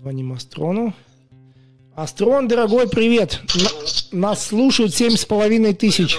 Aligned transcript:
Звоним 0.00 0.32
Астрону. 0.32 0.94
Астрон, 1.96 2.46
дорогой, 2.46 2.88
привет. 2.88 3.40
На- 4.12 4.18
нас 4.18 4.46
слушают 4.46 4.94
семь 4.94 5.16
с 5.16 5.24
половиной 5.24 5.74
тысяч. 5.74 6.16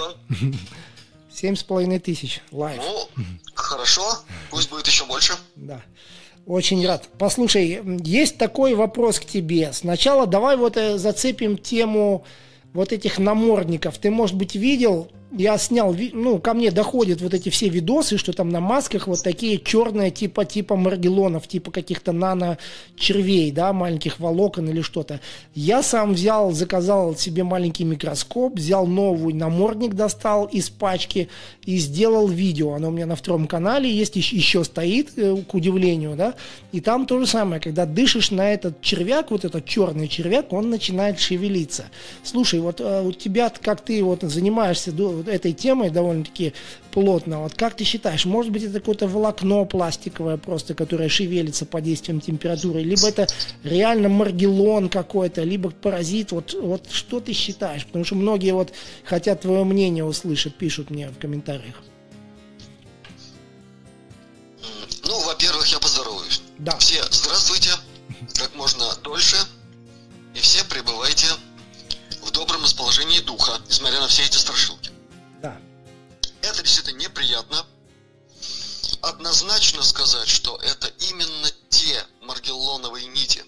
Семь 1.33 1.55
с 1.55 1.63
половиной 1.63 1.99
тысяч. 1.99 2.41
Лайв. 2.51 2.81
Ну, 3.15 3.23
хорошо, 3.53 4.03
пусть 4.49 4.69
будет 4.69 4.87
еще 4.87 5.05
больше. 5.05 5.33
Да. 5.55 5.81
Очень 6.45 6.85
рад. 6.85 7.07
Послушай, 7.17 7.81
есть 8.03 8.37
такой 8.37 8.73
вопрос 8.75 9.19
к 9.19 9.25
тебе. 9.25 9.71
Сначала 9.71 10.27
давай 10.27 10.57
вот 10.57 10.75
э, 10.75 10.97
зацепим 10.97 11.57
тему 11.57 12.25
вот 12.73 12.91
этих 12.91 13.17
намордников. 13.19 13.97
Ты, 13.99 14.09
может 14.11 14.35
быть, 14.35 14.55
видел 14.55 15.09
я 15.31 15.57
снял, 15.57 15.95
ну, 16.13 16.39
ко 16.39 16.53
мне 16.53 16.71
доходят 16.71 17.21
вот 17.21 17.33
эти 17.33 17.49
все 17.49 17.69
видосы, 17.69 18.17
что 18.17 18.33
там 18.33 18.49
на 18.49 18.59
масках 18.59 19.07
вот 19.07 19.21
такие 19.21 19.59
черные 19.59 20.09
типа, 20.09 20.45
типа 20.45 20.75
маргелонов, 20.75 21.47
типа 21.47 21.71
каких-то 21.71 22.11
нано-червей, 22.11 23.51
да, 23.51 23.71
маленьких 23.71 24.19
волокон 24.19 24.69
или 24.69 24.81
что-то. 24.81 25.19
Я 25.53 25.83
сам 25.83 26.13
взял, 26.13 26.51
заказал 26.51 27.15
себе 27.15 27.43
маленький 27.43 27.83
микроскоп, 27.83 28.55
взял 28.55 28.87
новый 28.87 29.33
намордник, 29.33 29.93
достал 29.93 30.45
из 30.45 30.69
пачки 30.69 31.29
и 31.63 31.77
сделал 31.77 32.27
видео. 32.27 32.73
Оно 32.73 32.87
у 32.87 32.91
меня 32.91 33.05
на 33.05 33.15
втором 33.15 33.47
канале 33.47 33.91
есть, 33.91 34.15
еще 34.15 34.63
стоит, 34.63 35.11
э, 35.17 35.37
к 35.47 35.53
удивлению, 35.53 36.15
да, 36.15 36.33
и 36.71 36.81
там 36.81 37.05
то 37.05 37.19
же 37.19 37.27
самое, 37.27 37.61
когда 37.61 37.85
дышишь 37.85 38.31
на 38.31 38.51
этот 38.51 38.81
червяк, 38.81 39.29
вот 39.29 39.45
этот 39.45 39.65
черный 39.65 40.07
червяк, 40.07 40.51
он 40.53 40.69
начинает 40.69 41.19
шевелиться. 41.19 41.85
Слушай, 42.23 42.59
вот 42.61 42.81
э, 42.81 43.03
у 43.03 43.11
тебя, 43.11 43.51
как 43.61 43.81
ты 43.81 44.03
вот 44.03 44.21
занимаешься 44.23 44.91
этой 45.27 45.53
темой 45.53 45.89
довольно-таки 45.89 46.53
плотно. 46.91 47.41
Вот 47.41 47.53
как 47.55 47.75
ты 47.75 47.83
считаешь, 47.83 48.25
может 48.25 48.51
быть, 48.51 48.63
это 48.63 48.79
какое-то 48.79 49.07
волокно 49.07 49.65
пластиковое 49.65 50.37
просто, 50.37 50.73
которое 50.73 51.09
шевелится 51.09 51.65
под 51.65 51.83
действием 51.83 52.21
температуры, 52.21 52.81
либо 52.81 53.07
это 53.07 53.27
реально 53.63 54.09
маргелон 54.09 54.89
какой-то, 54.89 55.43
либо 55.43 55.71
паразит, 55.71 56.31
вот, 56.31 56.53
вот 56.53 56.87
что 56.91 57.19
ты 57.19 57.33
считаешь? 57.33 57.85
Потому 57.85 58.05
что 58.05 58.15
многие 58.15 58.53
вот 58.53 58.73
хотят 59.03 59.41
твое 59.41 59.63
мнение 59.63 60.03
услышать, 60.03 60.55
пишут 60.55 60.89
мне 60.89 61.09
в 61.09 61.17
комментариях. 61.17 61.75
Ну, 65.03 65.19
во-первых, 65.25 65.65
я 65.67 65.79
поздороваюсь. 65.79 66.41
Да. 66.59 66.77
Все 66.77 67.03
здравствуйте, 67.09 67.71
как 68.35 68.53
можно 68.55 68.85
дольше, 69.03 69.37
и 70.35 70.39
все 70.39 70.63
пребывайте 70.65 71.25
в 72.21 72.31
добром 72.31 72.63
расположении 72.63 73.19
духа, 73.21 73.59
несмотря 73.67 74.01
на 74.01 74.07
все 74.07 74.23
эти 74.23 74.37
страшилки. 74.37 74.88
Это 76.41 76.63
действительно 76.63 76.97
неприятно. 76.97 77.65
Однозначно 79.01 79.83
сказать, 79.83 80.27
что 80.27 80.57
это 80.57 80.87
именно 81.09 81.51
те 81.69 82.05
маргеллоновые 82.21 83.07
нити, 83.07 83.43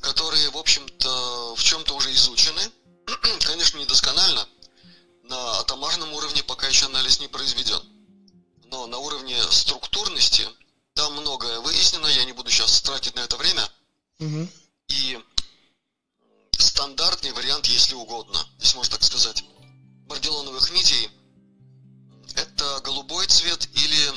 которые, 0.00 0.50
в 0.50 0.56
общем-то, 0.56 1.54
в 1.56 1.62
чем-то 1.62 1.94
уже 1.94 2.12
изучены, 2.12 2.62
конечно, 3.40 3.78
недосконально, 3.78 4.48
на 5.24 5.58
атомарном 5.60 6.12
уровне 6.12 6.42
пока 6.42 6.68
еще 6.68 6.86
анализ 6.86 7.20
не 7.20 7.28
произведен. 7.28 7.82
Но 8.64 8.86
на 8.86 8.98
уровне 8.98 9.40
структурности 9.50 10.46
там 10.94 11.14
многое 11.14 11.60
выяснено, 11.60 12.06
я 12.06 12.24
не 12.24 12.32
буду 12.32 12.50
сейчас 12.50 12.80
тратить 12.82 13.14
на 13.14 13.20
это 13.20 13.36
время. 13.36 13.68
Угу. 14.18 14.48
И 14.88 15.18
стандартный 16.58 17.32
вариант, 17.32 17.66
если 17.66 17.94
угодно, 17.94 18.38
если 18.58 18.76
можно 18.76 18.96
так 18.96 19.04
сказать, 19.04 19.44
маргелоновых 20.08 20.70
нитей 20.72 21.10
это 22.40 22.80
голубой 22.84 23.26
цвет 23.26 23.68
или 23.74 24.12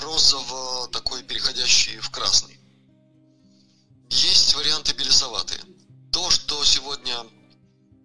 розово 0.00 0.88
такой 0.88 1.22
переходящий 1.22 1.98
в 1.98 2.10
красный. 2.10 2.58
Есть 4.10 4.54
варианты 4.54 4.92
белесоватые. 4.94 5.60
То, 6.12 6.30
что 6.30 6.64
сегодня 6.64 7.16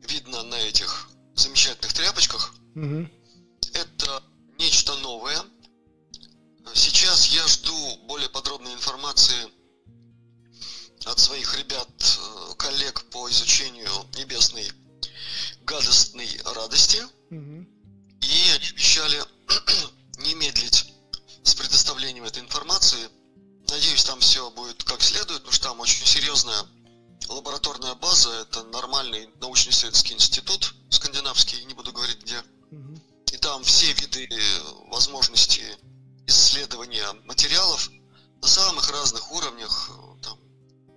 видно 0.07 0.43
на 0.43 0.55
этих 0.55 1.09
замечательных 1.35 1.93
тряпочках, 1.93 2.53
угу. 2.75 3.09
это 3.73 4.23
нечто 4.57 4.95
новое. 4.95 5.43
Сейчас 6.73 7.27
я 7.27 7.45
жду 7.47 7.97
более 8.07 8.29
подробной 8.29 8.73
информации 8.73 9.51
от 11.05 11.19
своих 11.19 11.57
ребят, 11.57 11.89
э, 11.99 12.53
коллег 12.57 13.03
по 13.11 13.29
изучению 13.29 13.91
небесной 14.17 14.69
гадостной 15.61 16.29
радости. 16.45 17.03
Угу. 17.29 17.76
И 18.37 18.49
они 18.51 18.67
обещали 18.69 19.23
не 20.19 20.35
медлить 20.35 20.93
с 21.43 21.55
предоставлением 21.55 22.23
этой 22.23 22.43
информации. 22.43 23.09
Надеюсь, 23.69 24.03
там 24.03 24.19
все 24.19 24.51
будет 24.51 24.83
как 24.83 25.01
следует, 25.01 25.39
потому 25.39 25.53
что 25.53 25.69
там 25.69 25.79
очень 25.79 26.05
серьезная 26.05 26.63
лабораторная 27.29 27.95
база. 27.95 28.29
Это 28.41 28.63
нормальный 28.65 29.27
научно-исследовательский 29.41 30.13
институт 30.15 30.75
скандинавский, 30.91 31.65
не 31.65 31.73
буду 31.73 31.91
говорить 31.91 32.21
где. 32.21 32.39
Угу. 32.71 33.01
И 33.31 33.37
там 33.37 33.63
все 33.63 33.91
виды 33.93 34.29
возможности 34.91 35.63
исследования 36.27 37.11
материалов 37.23 37.89
на 38.41 38.47
самых 38.47 38.87
разных 38.91 39.31
уровнях, 39.31 39.89
там, 40.21 40.39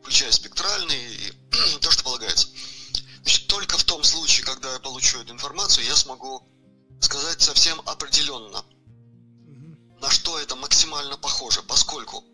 включая 0.02 0.30
спектральный 0.30 1.14
и 1.14 1.32
то, 1.80 1.90
что 1.90 2.04
полагается. 2.04 2.48
Значит, 3.22 3.46
только 3.46 3.78
в 3.78 3.84
том 3.84 4.04
случае, 4.04 4.44
когда 4.44 4.74
я 4.74 4.78
получу 4.78 5.20
эту 5.22 5.32
информацию, 5.32 5.86
я 5.86 5.96
смогу 5.96 6.46
сказать 7.00 7.40
совсем 7.40 7.80
определенно, 7.86 8.64
на 10.00 10.10
что 10.10 10.38
это 10.38 10.56
максимально 10.56 11.16
похоже, 11.16 11.62
поскольку 11.62 12.24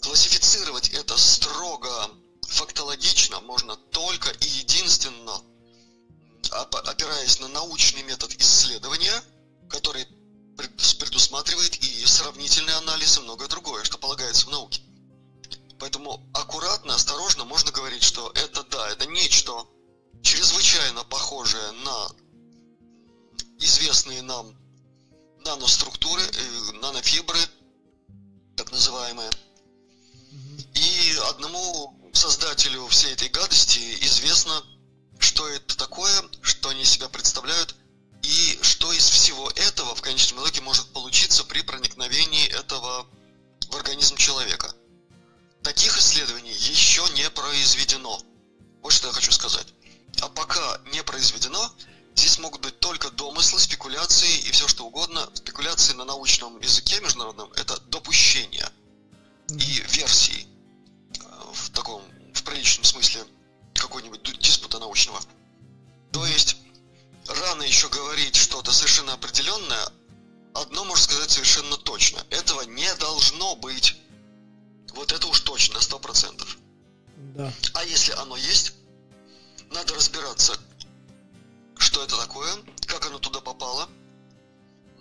классифицировать 0.00 0.88
это 0.90 1.16
строго 1.16 2.10
фактологично 2.48 3.40
можно 3.40 3.76
только 3.76 4.30
и 4.30 4.46
единственно 4.46 5.40
опираясь 6.50 7.40
на 7.40 7.48
научный 7.48 8.02
метод 8.02 8.34
исследования, 8.38 9.22
который 9.70 10.06
предусматривает 10.98 11.76
и 11.82 12.06
сравнительный 12.06 12.74
анализ 12.74 13.16
и 13.16 13.20
многое 13.20 13.48
другое, 13.48 13.84
что 13.84 13.98
полагается 13.98 14.46
в 14.46 14.50
науке. 14.50 14.82
Поэтому 15.78 16.28
аккуратно, 16.34 16.94
осторожно 16.94 17.44
можно 17.44 17.72
говорить, 17.72 18.02
что 18.02 18.30
это 18.34 18.62
да, 18.64 18.88
это 18.90 19.06
нечто 19.06 19.66
чрезвычайно 20.22 21.04
похожее 21.04 21.72
на 21.84 22.08
известные 23.64 24.22
нам 24.22 24.56
наноструктуры, 25.44 26.22
э, 26.22 26.72
нанофибры, 26.80 27.40
так 28.56 28.70
называемые. 28.72 29.30
И 30.74 31.16
одному 31.28 32.10
создателю 32.12 32.86
всей 32.88 33.12
этой 33.12 33.28
гадости 33.28 33.98
известно, 34.04 34.62
что 35.18 35.48
это 35.48 35.76
такое, 35.76 36.12
что 36.42 36.70
они 36.70 36.84
себя 36.84 37.08
представляют, 37.08 37.74
и 38.22 38.58
что 38.62 38.92
из 38.92 39.08
всего 39.08 39.50
этого 39.50 39.94
в 39.94 40.02
конечном 40.02 40.42
итоге 40.44 40.60
может 40.60 40.92
получиться 40.92 41.44
при 41.44 41.62
проникновении 41.62 42.48
этого 42.48 43.06
в 43.68 43.76
организм 43.76 44.16
человека. 44.16 44.72
Таких 45.62 45.96
исследований 45.98 46.52
еще 46.52 47.04
не 47.14 47.28
произведено. 47.30 48.20
Вот 48.82 48.92
что 48.92 49.08
я 49.08 49.12
хочу 49.12 49.32
сказать. 49.32 49.66
А 50.20 50.28
пока 50.28 50.80
не 50.92 51.02
произведено, 51.02 51.72
здесь 52.14 52.38
могут 52.38 52.62
быть 52.62 52.78
только 52.80 53.10
домыслы, 53.10 53.60
спекуляции 53.60 54.38
и 54.40 54.50
все 54.52 54.68
что 54.68 54.86
угодно. 54.86 55.28
Спекуляции 55.34 55.94
на 55.94 56.04
научном 56.04 56.58
языке 56.60 57.00
международном– 57.00 57.52
это 57.56 57.78
допущения 57.88 58.70
и 59.48 59.82
версии 59.88 60.46
э, 61.18 61.52
в 61.52 61.70
таком, 61.70 62.02
в 62.34 62.42
приличном 62.42 62.84
смысле 62.84 63.24
какой-нибудь 63.74 64.22
диспута 64.38 64.78
научного. 64.78 65.20
То 66.12 66.26
есть 66.26 66.56
рано 67.26 67.62
еще 67.62 67.88
говорить 67.88 68.36
что-то 68.36 68.72
совершенно 68.72 69.14
определенное, 69.14 69.88
одно 70.54 70.84
можно 70.84 71.04
сказать 71.04 71.30
совершенно 71.30 71.76
точно. 71.76 72.24
Этого 72.30 72.62
не 72.62 72.92
должно 72.96 73.56
быть. 73.56 73.96
Вот 74.94 75.12
это 75.12 75.26
уж 75.26 75.40
точно, 75.40 75.80
сто 75.80 75.98
процентов. 75.98 76.58
Да. 77.16 77.52
А 77.74 77.84
если 77.84 78.12
оно 78.12 78.36
есть, 78.36 78.74
надо 79.70 79.94
разбираться, 79.94 80.58
что 81.92 82.04
это 82.04 82.16
такое, 82.16 82.50
как 82.86 83.04
оно 83.04 83.18
туда 83.18 83.42
попало. 83.42 83.86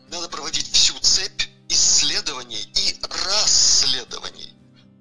Надо 0.10 0.28
проводить 0.28 0.70
всю 0.74 1.00
цепь 1.00 1.44
исследований 1.70 2.70
и 2.76 3.00
расследований. 3.02 4.54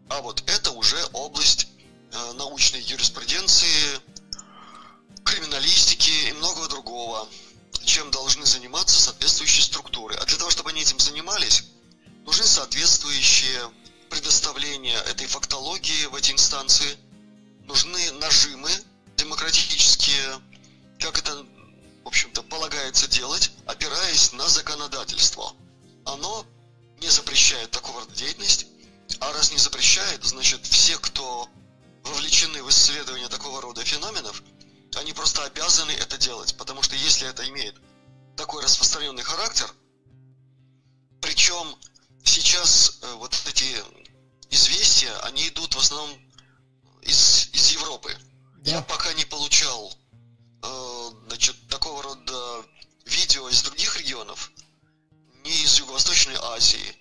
А 0.08 0.20
вот 0.22 0.40
это 0.48 0.70
уже 0.70 1.04
область 1.12 1.66
э, 2.12 2.32
научной 2.34 2.80
юриспруденции, 2.80 4.00
криминалистики 5.24 6.28
и 6.28 6.32
многого 6.34 6.68
другого, 6.68 7.28
чем 7.84 8.12
должны 8.12 8.46
заниматься 8.46 9.00
соответствующие 9.02 9.64
структуры. 9.64 10.14
А 10.14 10.24
для 10.26 10.36
того, 10.36 10.50
чтобы 10.50 10.70
они 10.70 10.82
этим 10.82 11.00
занимались, 11.00 11.64
нужны 12.24 12.44
соответствующие 12.44 13.68
предоставления 14.10 14.98
этой 15.10 15.26
фактологии 15.26 16.06
в 16.06 16.14
эти 16.14 16.30
инстанции, 16.30 16.96
нужны 17.64 18.12
нажимы 18.12 18.70
демократические, 19.16 20.40
как 21.00 21.18
это, 21.18 21.44
в 22.04 22.08
общем-то, 22.08 22.42
полагается 22.42 23.08
делать, 23.08 23.50
опираясь 23.66 24.32
на 24.32 24.48
законодательство. 24.48 25.52
Оно 26.04 26.46
не 27.00 27.08
запрещает 27.08 27.70
такого 27.70 28.00
рода 28.00 28.14
деятельность, 28.14 28.66
а 29.20 29.32
раз 29.32 29.52
не 29.52 29.58
запрещает, 29.58 30.24
значит, 30.24 30.66
все, 30.66 30.98
кто 30.98 31.48
посвящены 32.02 32.62
в 32.62 32.70
исследование 32.70 33.28
такого 33.28 33.60
рода 33.60 33.84
феноменов, 33.84 34.42
они 34.96 35.12
просто 35.12 35.44
обязаны 35.44 35.92
это 35.92 36.16
делать, 36.16 36.56
потому 36.56 36.82
что 36.82 36.96
если 36.96 37.28
это 37.28 37.46
имеет 37.48 37.76
такой 38.36 38.62
распространенный 38.62 39.22
характер, 39.22 39.70
причем 41.20 41.76
сейчас 42.24 42.98
э, 43.02 43.14
вот 43.14 43.34
эти 43.46 43.76
известия, 44.50 45.16
они 45.20 45.48
идут 45.48 45.74
в 45.74 45.78
основном 45.78 46.10
из, 47.02 47.50
из 47.52 47.72
Европы. 47.72 48.16
Да. 48.56 48.70
Я 48.72 48.82
пока 48.82 49.12
не 49.12 49.24
получал 49.24 49.94
э, 50.62 51.10
значит, 51.26 51.56
такого 51.68 52.02
рода 52.02 52.64
видео 53.06 53.48
из 53.48 53.62
других 53.62 53.96
регионов, 53.96 54.50
ни 55.44 55.62
из 55.62 55.78
Юго-Восточной 55.78 56.36
Азии, 56.36 56.96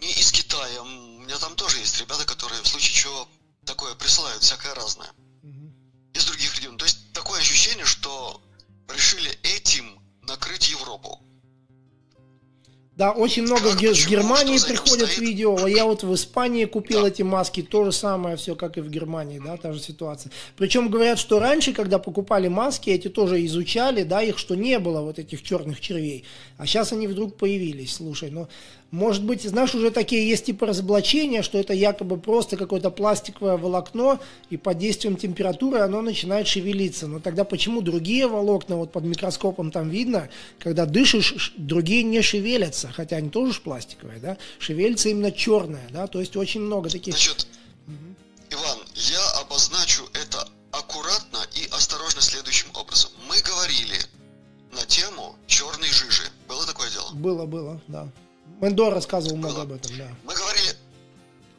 ни 0.00 0.10
из 0.12 0.32
Китая. 0.32 0.82
У 0.82 0.86
меня 0.86 1.38
там 1.38 1.56
тоже 1.56 1.78
есть 1.78 1.98
ребята, 2.00 2.24
которые 2.24 2.62
в 2.62 2.68
случае 2.68 2.94
чего 2.94 3.28
такое 3.64 3.94
присылают, 3.94 4.42
всякое 4.42 4.74
разное. 4.74 5.12
Из 6.14 6.24
других 6.24 6.54
регионов. 6.56 6.78
То 6.78 6.84
есть 6.86 7.12
такое 7.12 7.40
ощущение, 7.40 7.84
что 7.84 8.42
решили 8.88 9.30
этим 9.42 10.00
накрыть 10.22 10.68
Европу. 10.70 11.22
Да, 12.98 13.12
очень 13.12 13.44
много 13.44 13.70
как, 13.70 13.80
в, 13.80 13.94
в 13.94 14.08
Германии 14.08 14.58
приходят 14.58 15.08
стоит? 15.08 15.18
видео. 15.18 15.68
Я 15.68 15.84
вот 15.84 16.02
в 16.02 16.12
Испании 16.12 16.64
купил 16.64 17.02
да. 17.02 17.08
эти 17.08 17.22
маски, 17.22 17.62
то 17.62 17.84
же 17.84 17.92
самое 17.92 18.36
все, 18.36 18.56
как 18.56 18.76
и 18.76 18.80
в 18.80 18.90
Германии, 18.90 19.38
да, 19.38 19.56
та 19.56 19.72
же 19.72 19.78
ситуация. 19.78 20.32
Причем 20.56 20.88
говорят, 20.88 21.20
что 21.20 21.38
раньше, 21.38 21.72
когда 21.72 22.00
покупали 22.00 22.48
маски, 22.48 22.90
эти 22.90 23.06
тоже 23.06 23.46
изучали, 23.46 24.02
да, 24.02 24.20
их, 24.20 24.36
что 24.36 24.56
не 24.56 24.80
было 24.80 25.00
вот 25.02 25.20
этих 25.20 25.44
черных 25.44 25.80
червей. 25.80 26.24
А 26.56 26.66
сейчас 26.66 26.92
они 26.92 27.06
вдруг 27.06 27.36
появились. 27.36 27.94
Слушай, 27.94 28.30
ну 28.32 28.48
может 28.90 29.22
быть, 29.22 29.42
знаешь, 29.42 29.74
уже 29.74 29.90
такие 29.90 30.28
есть 30.28 30.46
типа 30.46 30.66
разоблачения, 30.66 31.42
что 31.42 31.58
это 31.58 31.74
якобы 31.74 32.16
просто 32.16 32.56
какое-то 32.56 32.90
пластиковое 32.90 33.58
волокно, 33.58 34.18
и 34.48 34.56
под 34.56 34.78
действием 34.78 35.16
температуры 35.16 35.80
оно 35.80 36.00
начинает 36.00 36.46
шевелиться. 36.46 37.06
Но 37.06 37.20
тогда 37.20 37.44
почему 37.44 37.82
другие 37.82 38.26
волокна, 38.26 38.76
вот 38.76 38.90
под 38.90 39.04
микроскопом 39.04 39.70
там 39.70 39.90
видно, 39.90 40.30
когда 40.58 40.86
дышишь, 40.86 41.52
другие 41.56 42.02
не 42.02 42.22
шевелятся, 42.22 42.90
хотя 42.90 43.16
они 43.16 43.28
тоже 43.28 43.52
ж 43.52 43.60
пластиковые, 43.60 44.20
да, 44.20 44.38
шевелится 44.58 45.10
именно 45.10 45.32
черное, 45.32 45.86
да, 45.90 46.06
то 46.06 46.20
есть 46.20 46.36
очень 46.36 46.62
много 46.62 46.88
таких... 46.88 47.14
Значит, 47.14 47.46
Иван, 48.50 48.78
я 48.94 49.30
обозначу 49.40 50.04
это 50.14 50.48
аккуратно 50.72 51.38
и 51.54 51.68
осторожно 51.72 52.22
следующим 52.22 52.68
образом. 52.74 53.10
Мы 53.28 53.38
говорили 53.42 53.98
на 54.72 54.84
тему 54.86 55.36
черной 55.46 55.88
жижи. 55.88 56.22
Было 56.48 56.64
такое 56.66 56.90
дело? 56.90 57.10
Было, 57.12 57.46
было, 57.46 57.80
да. 57.88 58.08
Мендо 58.60 58.90
рассказывал 58.90 59.36
много 59.36 59.62
об 59.62 59.72
этом, 59.72 59.96
да. 59.96 60.08
Мы 60.24 60.34
говорили, 60.34 60.76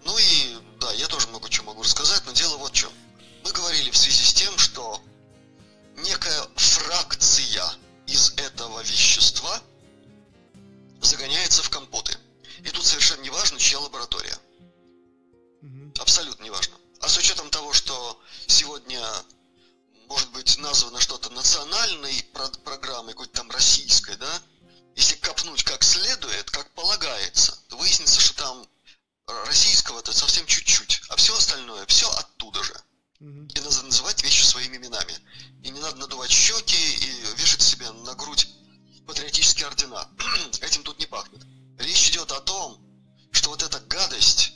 ну 0.05 0.17
и 0.17 0.57
да, 0.79 0.91
я 0.93 1.07
тоже 1.07 1.27
много 1.27 1.49
чего 1.49 1.67
могу 1.67 1.83
рассказать, 1.83 2.21
но 2.25 2.31
дело 2.33 2.57
вот 2.57 2.71
в 2.71 2.75
чем. 2.75 2.91
Мы 3.43 3.51
говорили 3.51 3.89
в 3.89 3.97
связи 3.97 4.23
с 4.23 4.33
тем, 4.33 4.57
что 4.57 5.01
некая 5.97 6.47
фракция 6.55 7.63
из 8.07 8.33
этого 8.37 8.81
вещества 8.81 9.61
загоняется 11.01 11.63
в 11.63 11.69
компоты. 11.69 12.17
И 12.59 12.69
тут 12.69 12.85
совершенно 12.85 13.21
не 13.21 13.29
важно, 13.29 13.57
чья 13.59 13.79
лаборатория. 13.79 14.37
Абсолютно 15.99 16.43
не 16.43 16.49
важно. 16.49 16.75
А 17.01 17.07
с 17.07 17.17
учетом 17.17 17.49
того, 17.49 17.71
что 17.73 18.19
сегодня 18.47 19.01
может 20.07 20.29
быть 20.31 20.57
названо 20.57 20.99
что-то 20.99 21.29
национальной 21.29 22.25
программой, 22.63 23.13
какой-то 23.13 23.33
там 23.33 23.49
российской, 23.51 24.15
да, 24.17 24.41
если 24.99 25.15
копнуть 25.15 25.63
как 25.63 25.81
следует, 25.81 26.51
как 26.51 26.69
полагается, 26.71 27.57
то 27.69 27.77
выяснится, 27.77 28.19
что 28.19 28.33
там 28.33 28.67
российского-то 29.45 30.11
совсем 30.11 30.45
чуть-чуть, 30.45 31.03
а 31.07 31.15
все 31.15 31.33
остальное, 31.37 31.85
все 31.85 32.11
оттуда 32.11 32.61
же. 32.61 32.73
И 33.21 33.59
надо 33.61 33.83
называть 33.83 34.21
вещи 34.23 34.43
своими 34.43 34.75
именами. 34.75 35.13
И 35.63 35.69
не 35.69 35.79
надо 35.79 35.95
надувать 35.95 36.31
щеки 36.31 36.75
и 36.75 37.37
вешать 37.37 37.61
себе 37.61 37.89
на 37.89 38.13
грудь 38.15 38.49
патриотические 39.07 39.67
ордена. 39.67 40.05
Этим 40.61 40.83
тут 40.83 40.99
не 40.99 41.05
пахнет. 41.05 41.43
Речь 41.77 42.09
идет 42.09 42.33
о 42.33 42.41
том, 42.41 42.81
что 43.31 43.51
вот 43.51 43.63
эта 43.63 43.79
гадость 43.79 44.51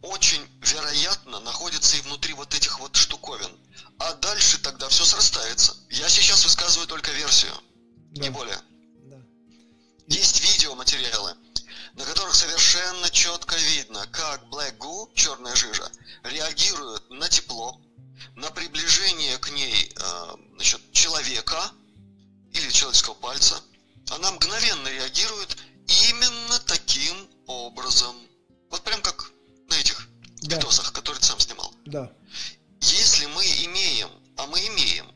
очень 0.00 0.44
вероятно 0.60 1.38
находится 1.38 1.96
и 1.96 2.00
внутри 2.00 2.34
вот 2.34 2.52
этих 2.52 2.80
вот 2.80 2.96
штуковин. 2.96 3.56
А 4.00 4.14
дальше 4.14 4.58
тогда 4.58 4.88
все 4.88 5.04
срастается. 5.04 5.76
Я 5.88 6.08
сейчас 6.08 6.44
высказываю 6.44 6.88
только 6.88 7.12
версию, 7.12 7.52
да. 8.10 8.22
не 8.22 8.30
более. 8.30 8.58
Есть 10.12 10.42
видеоматериалы, 10.42 11.34
на 11.94 12.04
которых 12.04 12.34
совершенно 12.34 13.08
четко 13.08 13.56
видно, 13.56 14.06
как 14.08 14.42
Black 14.50 14.76
Goo, 14.76 15.10
черная 15.14 15.56
жижа, 15.56 15.90
реагирует 16.24 17.08
на 17.08 17.30
тепло, 17.30 17.80
на 18.36 18.50
приближение 18.50 19.38
к 19.38 19.48
ней 19.52 19.90
э, 19.96 20.34
значит, 20.56 20.92
человека 20.92 21.58
или 22.52 22.70
человеческого 22.70 23.14
пальца. 23.14 23.58
Она 24.10 24.30
мгновенно 24.32 24.86
реагирует 24.88 25.56
именно 25.86 26.58
таким 26.66 27.16
образом. 27.46 28.14
Вот 28.70 28.82
прям 28.82 29.00
как 29.00 29.30
на 29.70 29.74
этих 29.76 30.08
да. 30.42 30.56
видосах, 30.56 30.92
которые 30.92 31.20
ты 31.20 31.26
сам 31.26 31.40
снимал. 31.40 31.72
Да. 31.86 32.12
Если 32.82 33.24
мы 33.24 33.42
имеем, 33.64 34.10
а 34.36 34.46
мы 34.46 34.60
имеем, 34.66 35.06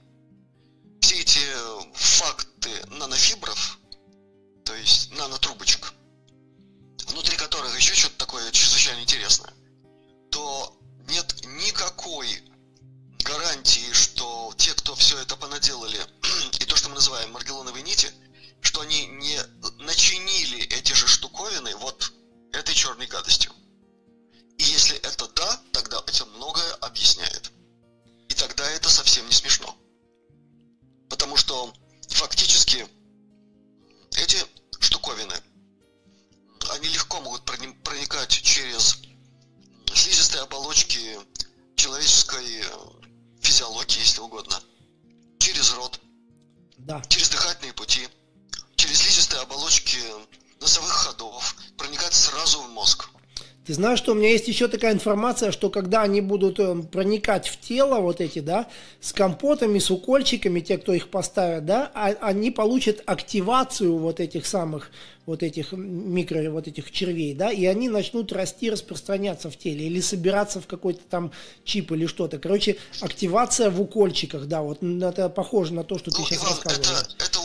все 1.03 1.17
эти 1.21 1.41
факты 1.93 2.71
нанофибров, 2.87 3.79
то 4.67 4.75
есть 4.75 5.13
нанотрубочек, 5.13 5.95
внутри 7.07 7.37
которых 7.37 7.75
еще 7.77 7.95
что-то 7.95 8.19
такое 8.19 8.51
чрезвычайно 8.51 9.01
интересное, 9.01 9.55
то 10.31 10.77
нет 11.07 11.45
никакой 11.45 12.43
гарантии, 13.21 13.93
что 13.93 14.53
те, 14.59 14.75
кто 14.75 14.97
все 14.97 15.17
это 15.19 15.37
понаделали, 15.37 16.01
и 16.61 16.65
то, 16.65 16.75
что 16.75 16.89
мы 16.89 16.97
называем 16.97 17.31
маргелоновые 17.31 17.85
нити, 17.85 18.11
что 18.61 18.81
они 18.81 19.07
не 19.07 19.39
начинили 19.79 20.65
эти 20.67 20.93
же 20.95 21.07
штуковины 21.07 21.77
вот 21.77 22.13
этой 22.53 22.75
черной 22.75 23.07
гадостью. 23.07 23.53
И 24.59 24.65
если 24.65 24.97
это 24.99 25.29
да, 25.29 25.63
тогда 25.73 26.03
это 26.09 26.27
многое 26.27 26.73
объясняет. 26.81 27.53
И 28.29 28.35
тогда 28.35 28.69
это 28.69 28.91
совсем 28.91 29.27
не 29.27 29.33
смешно. 29.33 29.77
Потому 31.09 31.37
что 31.37 31.73
фактически 32.09 32.89
эти 34.17 34.39
штуковины, 34.81 35.35
они 36.71 36.89
легко 36.89 37.21
могут 37.21 37.45
проникать 37.45 38.31
через 38.31 38.99
слизистые 39.95 40.43
оболочки 40.43 41.19
человеческой 41.77 42.61
э, 42.61 42.67
физиологии, 43.41 44.01
если 44.01 44.21
угодно, 44.21 44.61
через 45.39 45.73
рот, 45.75 46.01
да. 46.79 47.01
через 47.09 47.29
дыхательные 47.31 47.73
пути, 47.73 48.09
через 48.77 48.99
слизистые 48.99 49.43
оболочки 49.43 49.99
носовых 50.61 50.93
ходов, 50.93 51.57
проникать 51.77 52.15
сразу 52.15 52.63
в 52.63 52.69
мозг. 52.71 53.09
Ты 53.67 53.75
знаешь, 53.75 53.99
что 53.99 54.13
у 54.13 54.15
меня 54.15 54.31
есть 54.31 54.47
еще 54.47 54.69
такая 54.69 54.93
информация, 54.93 55.51
что 55.51 55.71
когда 55.71 56.03
они 56.03 56.21
будут 56.21 56.61
э, 56.61 56.83
проникать 56.93 57.49
в 57.49 57.59
тело, 57.59 57.99
вот 57.99 58.21
эти, 58.21 58.39
да, 58.39 58.69
с 59.01 59.13
компотами, 59.13 59.81
с 59.81 59.91
укольчиками, 59.91 60.61
те, 60.61 60.79
кто 60.79 60.95
их 60.95 61.09
поставят, 61.09 61.67
да, 61.67 61.91
а, 61.93 62.15
они 62.21 62.53
получат 62.53 63.03
активацию 63.07 63.99
вот 63.99 64.21
этих 64.21 64.47
самых, 64.47 64.93
вот 65.27 65.43
этих 65.43 65.73
микро, 65.73 66.49
вот 66.51 66.69
этих 66.69 66.93
червей, 66.93 67.35
да, 67.35 67.51
и 67.51 67.67
они 67.67 67.89
начнут 67.89 68.31
расти, 68.31 68.71
распространяться 68.71 69.51
в 69.51 69.57
теле 69.57 69.87
или 69.87 70.01
собираться 70.01 70.61
в 70.61 70.69
какой-то 70.69 71.01
там 71.11 71.33
чип 71.65 71.91
или 71.91 72.07
что-то. 72.07 72.39
Короче, 72.39 72.77
активация 73.01 73.71
в 73.71 73.81
укольчиках, 73.81 74.47
да, 74.47 74.63
вот 74.63 74.81
это 74.81 75.29
похоже 75.29 75.75
на 75.75 75.83
то, 75.83 75.99
что 75.99 76.13
ну, 76.13 76.19
ты 76.19 76.23
сейчас 76.23 76.43
Иван, 76.43 76.51
рассказывал. 76.51 76.99
Это, 77.01 77.25
это 77.25 77.36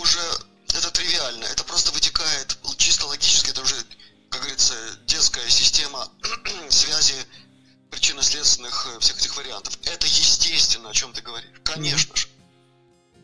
причинно-следственных 8.11 8.87
э, 8.95 8.99
всех 8.99 9.19
этих 9.19 9.37
вариантов. 9.37 9.77
Это 9.85 10.05
естественно, 10.05 10.89
о 10.89 10.93
чем 10.93 11.13
ты 11.13 11.21
говоришь. 11.21 11.49
Конечно 11.63 12.15
же. 12.15 12.27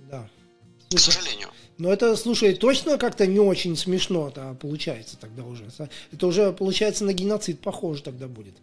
Да. 0.09 0.29
К 0.89 0.99
сожалению. 0.99 1.51
Но 1.77 1.91
это, 1.91 2.15
слушай, 2.15 2.55
точно 2.55 2.97
как-то 2.97 3.27
не 3.27 3.39
очень 3.39 3.75
смешно 3.75 4.29
-то 4.29 4.55
получается 4.55 5.17
тогда 5.17 5.43
уже. 5.43 5.69
Это 6.11 6.27
уже, 6.27 6.53
получается, 6.53 7.03
на 7.03 7.13
геноцид 7.13 7.61
похоже 7.61 8.01
тогда 8.03 8.27
будет. 8.27 8.55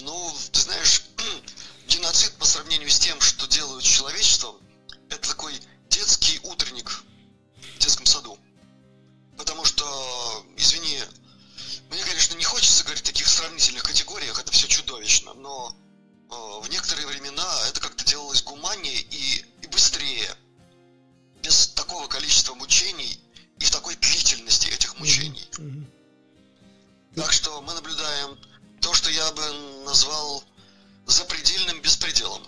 Ну, 0.00 0.32
ты 0.50 0.60
знаешь, 0.60 1.02
геноцид 1.88 2.32
по 2.32 2.44
сравнению 2.44 2.90
с 2.90 2.98
тем, 2.98 3.20
что 3.20 3.46
делают 3.46 3.84
с 3.84 3.88
человечеством, 3.88 4.56
это 5.08 5.28
такой 5.28 5.54
детский 5.88 6.40
утренник 6.42 6.90
в 6.90 7.78
детском 7.78 8.06
саду. 8.06 8.36
Потому 9.36 9.64
что, 9.64 9.84
извини, 10.56 10.98
мне, 11.90 12.02
конечно, 12.02 12.34
не 12.34 12.44
хочется 12.44 12.82
говорить 12.82 13.04
сравнительных 13.34 13.82
категориях, 13.82 14.38
это 14.38 14.52
все 14.52 14.66
чудовищно, 14.68 15.34
но 15.34 15.76
э, 16.30 16.34
в 16.62 16.70
некоторые 16.70 17.06
времена 17.06 17.46
это 17.68 17.80
как-то 17.80 18.04
делалось 18.04 18.42
гуманнее 18.42 19.00
и, 19.10 19.44
и 19.62 19.66
быстрее, 19.66 20.28
без 21.42 21.68
такого 21.68 22.06
количества 22.06 22.54
мучений 22.54 23.20
и 23.58 23.64
в 23.64 23.70
такой 23.70 23.96
длительности 23.96 24.68
этих 24.68 24.98
мучений. 24.98 25.48
Так 27.14 27.32
что 27.32 27.60
мы 27.60 27.74
наблюдаем 27.74 28.38
то, 28.80 28.92
что 28.94 29.10
я 29.10 29.30
бы 29.32 29.42
назвал 29.84 30.42
запредельным 31.06 31.80
беспределом. 31.80 32.42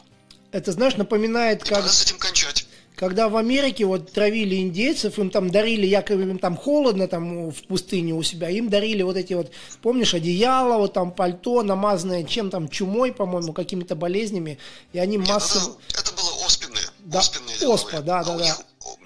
Это, 0.53 0.73
знаешь, 0.73 0.97
напоминает, 0.97 1.65
И 1.65 1.69
как... 1.69 1.89
с 1.89 2.03
этим 2.03 2.19
кончать. 2.19 2.67
Когда 2.97 3.29
в 3.29 3.37
Америке 3.37 3.85
вот 3.85 4.11
травили 4.11 4.57
индейцев, 4.57 5.19
им 5.19 5.31
там 5.31 5.51
дарили, 5.51 5.87
якобы 5.87 6.23
им 6.23 6.39
там 6.39 6.57
холодно 6.57 7.07
там 7.07 7.51
в 7.51 7.63
пустыне 7.67 8.15
у 8.15 8.23
себя, 8.23 8.49
им 8.49 8.71
дарили 8.71 9.03
вот 9.03 9.19
эти 9.19 9.35
вот, 9.35 9.53
помнишь, 9.83 10.15
одеяло, 10.15 10.79
вот 10.79 10.95
там 10.95 11.13
пальто, 11.13 11.63
намазанное 11.63 12.25
чем 12.25 12.49
там, 12.49 12.71
чумой, 12.71 13.13
по-моему, 13.13 13.53
какими-то 13.53 13.97
болезнями, 13.97 14.59
и 14.95 14.99
они 14.99 15.19
Нет, 15.19 15.29
массово... 15.29 15.77
это, 15.89 16.01
это 16.01 16.13
было 16.13 16.47
оспенные. 16.47 16.85
Да, 17.01 17.19
оспенные 17.19 17.69
оспа, 17.69 18.01
да, 18.01 18.21
А 18.21 18.25
да, 18.25 18.33
у 18.35 18.39
да. 18.39 18.45
них 18.45 18.57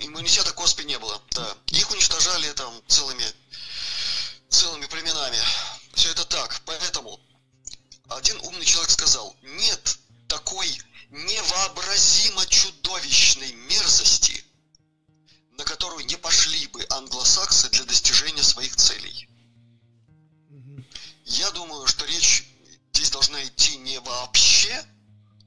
иммунитета 0.00 0.52
к 0.52 0.60
оспе 0.60 0.84
не 0.84 0.98
было. 0.98 1.20
Да. 1.32 1.48
Их 1.66 1.90
уничтожали 1.90 2.46
там 2.52 2.72
целыми, 2.86 3.24
целыми 4.48 4.86
племенами. 4.86 5.38
Все 5.94 6.10
это 6.10 6.24
так. 6.26 6.62
Поэтому 6.64 7.18
один 8.08 8.36
умный 8.44 8.64
человек 8.64 8.90
сказал, 8.90 9.34
нет 9.42 9.98
такой 10.28 10.68
невообразимо 11.10 12.46
чудовищной 12.46 13.52
мерзости, 13.52 14.44
на 15.52 15.64
которую 15.64 16.06
не 16.06 16.16
пошли 16.16 16.66
бы 16.68 16.86
англосаксы 16.90 17.68
для 17.70 17.84
достижения 17.84 18.42
своих 18.42 18.76
целей. 18.76 19.28
Я 21.24 21.50
думаю, 21.52 21.86
что 21.86 22.04
речь 22.06 22.44
здесь 22.92 23.10
должна 23.10 23.42
идти 23.44 23.76
не 23.78 23.98
вообще 24.00 24.84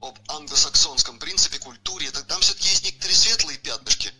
об 0.00 0.18
англосаксонском 0.28 1.18
принципе, 1.18 1.58
культуре. 1.58 2.10
Там 2.10 2.40
все-таки 2.42 2.68
есть 2.68 2.84
некоторые 2.84 3.16
светлые 3.16 3.58
пятнышки, 3.58 4.12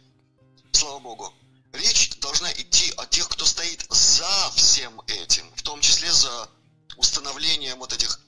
слава 0.73 0.99
богу. 0.99 1.35
Речь 1.73 2.11
должна 2.21 2.53
идти 2.53 2.93
о 2.97 3.07
тех, 3.07 3.29
кто 3.29 3.45
стоит 3.45 3.85
за 3.91 4.53
всем 4.55 5.01
этим, 5.09 5.51
в 5.57 5.63
том 5.63 5.81
числе 5.81 6.13
за 6.13 6.49
установлением 6.97 7.79
вот 7.81 7.93
этих 7.93 8.21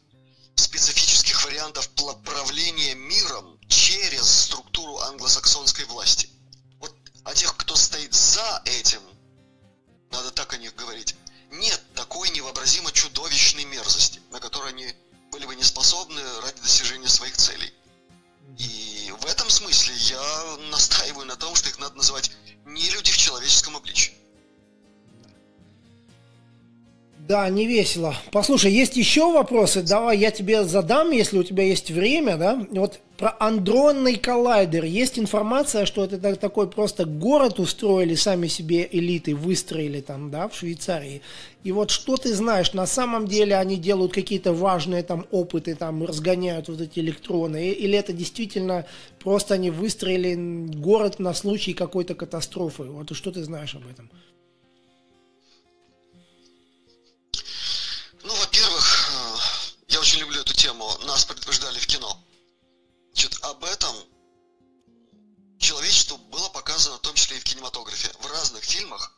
специфических 0.56 1.44
вариантов 1.44 1.88
правления 2.24 2.94
миром 2.94 3.58
через 3.68 4.28
структуру 4.28 4.98
англосаксонской 4.98 5.84
власти. 5.86 6.28
Вот 6.78 6.94
о 7.24 7.34
тех, 7.34 7.56
кто 7.56 7.76
стоит 7.76 8.14
за 8.14 8.62
этим, 8.64 9.00
надо 10.10 10.30
так 10.30 10.52
о 10.54 10.58
них 10.58 10.74
говорить, 10.74 11.14
нет 11.50 11.80
такой 11.94 12.30
невообразимо 12.30 12.92
чудовищной 12.92 13.64
мерзости, 13.64 14.20
на 14.30 14.40
которую 14.40 14.70
они 14.70 14.94
были 15.30 15.46
бы 15.46 15.54
не 15.54 15.62
способны 15.62 16.20
ради 16.40 16.60
достижения 16.60 17.08
своих 17.08 17.36
целей. 17.36 17.72
И 18.58 19.12
в 19.20 19.26
этом 19.26 19.50
смысле 19.50 19.94
я 19.94 20.56
настаиваю 20.70 21.26
на 21.26 21.36
том, 21.36 21.54
что 21.54 21.68
их 21.68 21.78
надо 21.78 21.96
называть 21.96 22.30
не 22.64 22.88
люди 22.90 23.10
в 23.10 23.16
человеческом 23.16 23.76
обличии. 23.76 24.14
Да, 27.26 27.48
не 27.48 27.66
весело. 27.66 28.14
Послушай, 28.30 28.72
есть 28.72 28.96
еще 28.96 29.32
вопросы? 29.32 29.82
Давай 29.82 30.16
я 30.16 30.30
тебе 30.30 30.62
задам, 30.62 31.10
если 31.10 31.38
у 31.38 31.42
тебя 31.42 31.64
есть 31.64 31.90
время, 31.90 32.36
да? 32.36 32.64
Вот 32.70 33.00
про 33.16 33.34
андронный 33.40 34.14
коллайдер. 34.14 34.84
Есть 34.84 35.18
информация, 35.18 35.86
что 35.86 36.04
это 36.04 36.18
так- 36.18 36.38
такой 36.38 36.70
просто 36.70 37.04
город 37.04 37.58
устроили 37.58 38.14
сами 38.14 38.46
себе 38.46 38.88
элиты, 38.92 39.34
выстроили 39.34 40.02
там, 40.02 40.30
да, 40.30 40.46
в 40.48 40.54
Швейцарии. 40.54 41.20
И 41.64 41.72
вот 41.72 41.90
что 41.90 42.16
ты 42.16 42.32
знаешь, 42.32 42.74
на 42.74 42.86
самом 42.86 43.26
деле 43.26 43.56
они 43.56 43.76
делают 43.76 44.12
какие-то 44.12 44.52
важные 44.52 45.02
там 45.02 45.26
опыты, 45.32 45.74
там 45.74 46.04
разгоняют 46.04 46.68
вот 46.68 46.80
эти 46.80 47.00
электроны, 47.00 47.70
или 47.70 47.98
это 47.98 48.12
действительно 48.12 48.86
просто 49.18 49.54
они 49.54 49.70
выстроили 49.70 50.36
город 50.76 51.18
на 51.18 51.34
случай 51.34 51.72
какой-то 51.72 52.14
катастрофы? 52.14 52.84
Вот 52.84 53.16
что 53.16 53.32
ты 53.32 53.42
знаешь 53.42 53.74
об 53.74 53.82
этом? 53.90 54.10
Человечеству 65.86 66.18
было 66.18 66.48
показано, 66.48 66.96
в 66.96 67.00
том 67.00 67.14
числе 67.14 67.36
и 67.36 67.40
в 67.40 67.44
кинематографе, 67.44 68.10
в 68.18 68.26
разных 68.26 68.64
фильмах, 68.64 69.12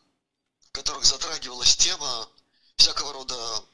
в 0.69 0.73
которых 0.73 1.05
затрагивалась 1.05 1.77
тема 1.77 2.29
всякого 2.77 3.15
рода 3.15 3.65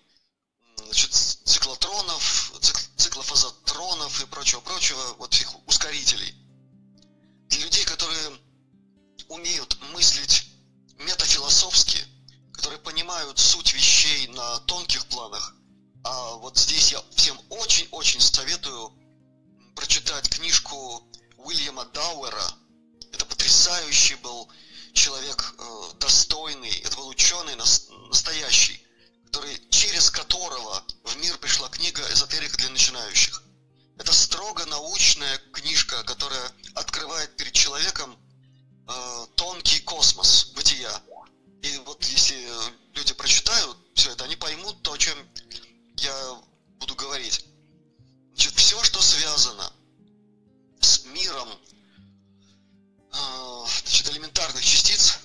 значит, 0.85 1.13
циклотронов, 1.13 2.53
цик- 2.61 2.97
циклофазотронов 2.97 4.23
и 4.23 4.27
прочего-прочего, 4.27 5.15
вот 5.15 5.35
всех 5.35 5.57
ускорителей. 5.67 6.37
Для 7.49 7.65
людей, 7.65 7.85
которые 7.85 8.39
умеют 9.29 9.77
мыслить 9.93 10.47
метафилософски, 10.99 11.99
которые 12.53 12.79
понимают 12.81 13.41
суть 13.41 13.75
вещей 13.75 14.29
на 14.29 14.61
тонких 14.61 15.05
планах. 15.07 15.55
А 16.05 16.35
вот 16.35 16.57
здесь 16.57 16.93
я 16.93 17.03
всем 17.17 17.41
очень-очень 17.51 18.21
советую 18.21 18.93
прочитать 19.75 20.29
книжку 20.29 21.03
Уильяма 21.39 21.87
Дауэра. 21.87 22.64
Это 23.15 23.27
потрясающий 23.27 24.17
был 24.17 24.49
человек, 24.93 25.55
э, 25.57 25.91
достойный, 26.01 26.71
это 26.81 26.97
был 26.97 27.09
ученый 27.09 27.55
нас- 27.55 27.87
настоящий, 28.09 28.85
который, 29.27 29.57
через 29.71 30.11
которого 30.11 30.85
в 31.05 31.17
мир 31.19 31.39
пришла 31.39 31.69
книга 31.69 32.03
«Эзотерика 32.13 32.57
для 32.57 32.71
начинающих». 32.71 33.43
Это 33.99 34.13
строго 34.13 34.67
научная 34.67 35.39
книжка, 35.53 36.03
которая 36.03 36.51
открывает 36.75 37.37
перед 37.37 37.53
человеком 37.53 38.19
э, 38.89 39.27
тонкий 39.37 39.79
космос 39.81 40.47
бытия. 40.57 41.01
И 41.63 41.79
вот 41.87 42.03
если 42.05 42.49
люди 42.95 43.15
прочитают 43.15 43.79
все 43.95 44.11
это, 44.11 44.25
они 44.25 44.35
поймут 44.35 44.83
то, 44.83 44.93
о 44.93 44.99
чем 44.99 45.17
я 45.99 46.43
буду 46.81 46.97
говорить. 46.97 47.47
Значит, 48.35 48.55
все, 48.57 48.83
что 48.83 49.01
связано 49.01 49.73
с 50.81 51.05
миром 51.05 51.49
значит, 53.83 54.09
элементарных 54.11 54.65
частиц, 54.65 55.19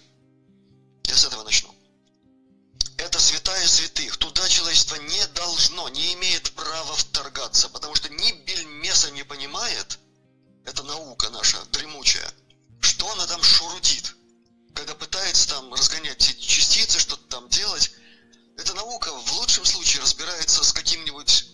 я 1.06 1.16
с 1.16 1.26
этого 1.26 1.44
начну. 1.44 1.74
Это 2.98 3.20
святая 3.20 3.66
святых. 3.68 4.18
Туда 4.18 4.48
человечество 4.48 4.96
не 4.96 5.28
должно, 5.28 5.90
не 5.90 6.14
имеет 6.14 6.52
права 6.54 6.96
вторгаться, 6.96 7.70
потому 7.70 7.96
что 7.96 8.10
ни 8.10 8.32
бельмеса 8.44 9.12
не 9.12 9.24
понимает, 9.24 10.00
это 10.66 10.84
наука 10.84 11.30
наша, 11.30 11.64
дремучая, 11.72 12.32
что 12.82 13.10
она 13.12 13.26
там 13.28 13.42
шурудит 13.42 14.16
когда 14.80 14.96
пытается 14.96 15.50
там 15.50 15.74
разгонять 15.74 16.30
эти 16.30 16.40
частицы, 16.40 17.00
что-то 17.00 17.24
там 17.28 17.50
делать, 17.50 17.92
эта 18.58 18.74
наука 18.74 19.12
в 19.12 19.34
лучшем 19.34 19.66
случае 19.66 20.02
разбирается 20.02 20.64
с 20.64 20.72
какими-нибудь 20.72 21.48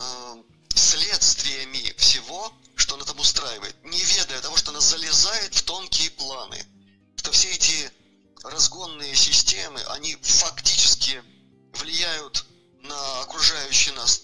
э, 0.00 0.42
следствиями 0.74 1.94
всего, 1.96 2.52
что 2.78 2.94
она 2.94 3.04
там 3.04 3.18
устраивает, 3.18 3.76
не 3.84 4.02
ведая 4.02 4.40
того, 4.40 4.56
что 4.56 4.70
она 4.70 4.80
залезает 4.80 5.54
в 5.54 5.62
тонкие 5.62 6.10
планы. 6.10 6.64
Что 7.16 7.32
все 7.32 7.50
эти 7.50 7.90
разгонные 8.44 9.14
системы, 9.16 9.82
они 9.88 10.16
фактически 10.22 11.22
влияют 11.74 12.46
на 12.82 13.20
окружающие 13.22 13.94
нас 13.94 14.18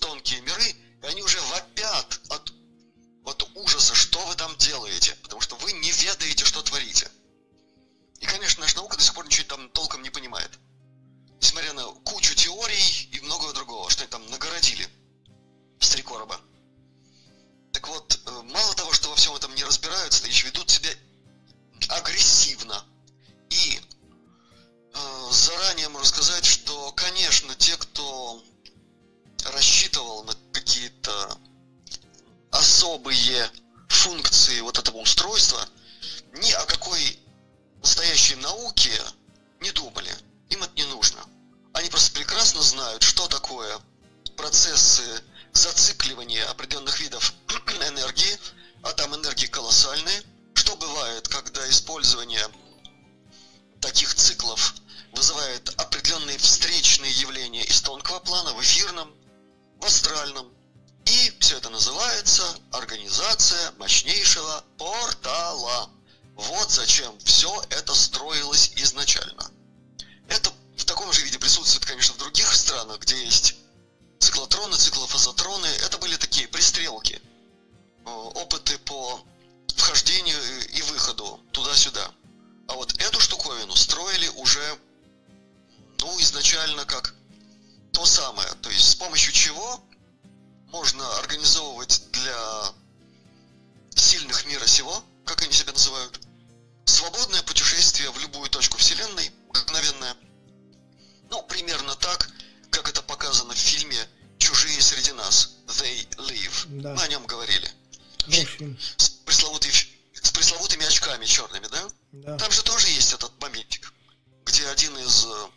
где 114.65 114.71
один 114.71 114.97
из, 114.99 115.27
э, 115.27 115.49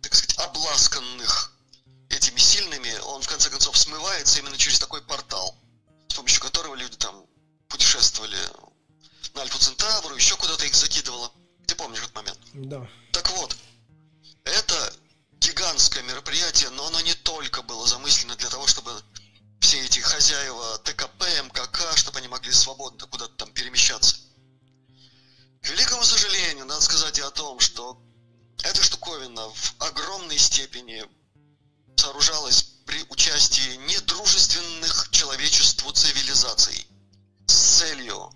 так 0.00 0.14
сказать, 0.14 0.38
обласканных 0.38 1.52
этими 2.08 2.38
сильными, 2.38 2.96
он 3.00 3.20
в 3.20 3.28
конце 3.28 3.50
концов 3.50 3.76
смывается 3.76 4.38
именно 4.38 4.56
через 4.56 4.78
такой 4.78 5.02
портал, 5.02 5.58
с 6.08 6.14
помощью 6.14 6.40
которого 6.40 6.74
люди 6.74 6.96
там 6.96 7.26
путешествовали 7.68 8.38
на 9.34 9.42
Альфу 9.42 9.58
Центавру, 9.58 10.14
еще 10.14 10.36
куда-то 10.36 10.64
их 10.64 10.74
закидывало. 10.74 11.32
Ты 11.66 11.74
помнишь 11.74 12.00
этот 12.00 12.14
момент? 12.14 12.38
Да. 12.54 12.88
Так 13.12 13.30
вот, 13.32 13.56
это 14.44 14.94
гигантское 15.40 16.02
мероприятие, 16.04 16.70
но 16.70 16.86
оно 16.86 17.00
не 17.00 17.14
только 17.14 17.62
было 17.62 17.86
замыслено 17.86 18.36
для 18.36 18.48
того, 18.48 18.66
чтобы 18.66 18.90
все 19.60 19.84
эти 19.84 20.00
хозяева 20.00 20.78
ТКП, 20.78 21.24
МКК, 21.44 21.96
чтобы 21.96 22.18
они 22.18 22.28
могли 22.28 22.52
свободно 22.52 23.06
куда-то 23.06 23.34
там 23.34 23.52
перемещаться. 23.52 24.16
К 25.64 25.70
великому 25.70 26.04
сожалению, 26.04 26.66
надо 26.66 26.82
сказать 26.82 27.18
и 27.18 27.22
о 27.22 27.30
том, 27.30 27.58
что 27.58 27.98
эта 28.62 28.82
штуковина 28.82 29.48
в 29.48 29.74
огромной 29.80 30.38
степени 30.38 31.04
сооружалась 31.96 32.62
при 32.86 33.02
участии 33.08 33.76
недружественных 33.88 35.08
человечеству 35.10 35.90
цивилизаций 35.92 36.86
с 37.46 37.78
целью 37.78 38.30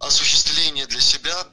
осуществления 0.00 0.86
для 0.86 1.00
себя 1.00 1.46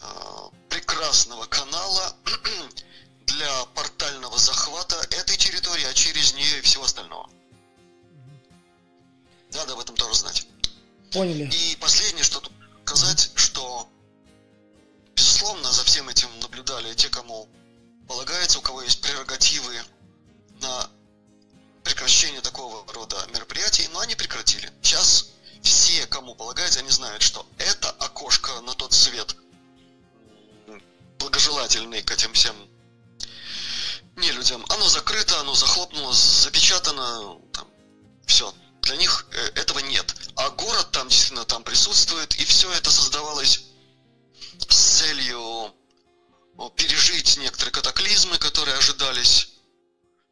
э, 0.00 0.50
прекрасного 0.68 1.46
канала 1.46 2.16
для 3.26 3.64
портального 3.74 4.38
захвата 4.38 4.96
этой 5.10 5.36
территории, 5.36 5.84
а 5.84 5.94
через 5.94 6.34
нее 6.34 6.58
и 6.58 6.62
всего 6.62 6.84
остального. 6.84 7.28
Надо 9.52 9.72
об 9.72 9.80
этом 9.80 9.96
тоже 9.96 10.14
знать. 10.14 10.46
Поняли. 11.12 11.50
И 11.52 11.76
последнее, 11.76 12.24
что 12.24 12.42
сказать, 12.84 13.30
что 13.34 13.88
безусловно 15.20 15.70
за 15.70 15.84
всем 15.84 16.08
этим 16.08 16.30
наблюдали 16.40 16.94
те, 16.94 17.10
кому 17.10 17.46
полагается, 18.08 18.58
у 18.58 18.62
кого 18.62 18.80
есть 18.80 19.02
прерогативы 19.02 19.78
на 20.62 20.90
прекращение 21.84 22.40
такого 22.40 22.90
рода 22.94 23.28
мероприятий, 23.34 23.86
но 23.92 24.00
они 24.00 24.14
прекратили. 24.14 24.72
Сейчас 24.80 25.28
все, 25.62 26.06
кому 26.06 26.34
полагается, 26.34 26.80
они 26.80 26.88
знают, 26.88 27.20
что 27.20 27.46
это 27.58 27.90
окошко 27.90 28.62
на 28.62 28.72
тот 28.72 28.94
свет 28.94 29.36
благожелательный 31.18 32.02
к 32.02 32.10
этим 32.10 32.32
всем 32.32 32.56
не 34.16 34.32
людям. 34.32 34.64
Оно 34.70 34.88
закрыто, 34.88 35.38
оно 35.40 35.54
захлопнулось, 35.54 36.16
запечатано, 36.16 37.36
там, 37.52 37.68
все. 38.24 38.54
Для 38.80 38.96
них 38.96 39.26
э, 39.32 39.36
этого 39.60 39.80
нет. 39.80 40.14
А 40.36 40.48
город 40.48 40.92
там 40.92 41.10
действительно 41.10 41.44
там 41.44 41.62
присутствует, 41.62 42.34
и 42.36 42.44
все 42.46 42.72
это 42.72 42.90
создавалось 42.90 43.69
с 44.68 44.98
целью 44.98 45.74
пережить 46.76 47.38
некоторые 47.38 47.72
катаклизмы, 47.72 48.38
которые 48.38 48.76
ожидались. 48.76 49.48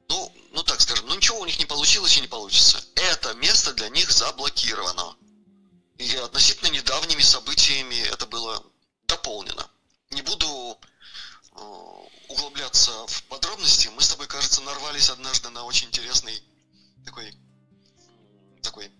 Ну, 0.09 0.33
ну 0.53 0.62
так 0.62 0.81
скажем, 0.81 1.07
ну 1.07 1.14
ничего 1.14 1.41
у 1.41 1.47
них 1.47 1.59
не 1.59 1.67
получилось 1.67 2.17
и 2.17 2.21
не 2.21 2.29
получится. 2.29 2.83
Это 2.95 3.35
место 3.35 3.73
для 3.75 3.88
них 3.88 4.11
заблокировано. 4.11 5.17
И 5.99 6.14
относительно 6.17 6.69
недавними 6.69 7.23
событиями 7.23 7.97
это 7.97 8.27
было 8.27 8.62
дополнено. 9.07 9.69
Не 10.11 10.23
буду 10.23 10.79
э, 11.53 11.99
углубляться 12.29 12.93
в 13.07 13.25
подробности. 13.25 13.88
Мы 13.88 14.03
с 14.03 14.09
тобой, 14.09 14.27
кажется, 14.27 14.61
нарвались 14.62 15.11
однажды 15.11 15.49
на 15.51 15.64
очень 15.64 15.88
интересный 15.88 16.43
такой, 17.05 17.35
такой 18.62 18.93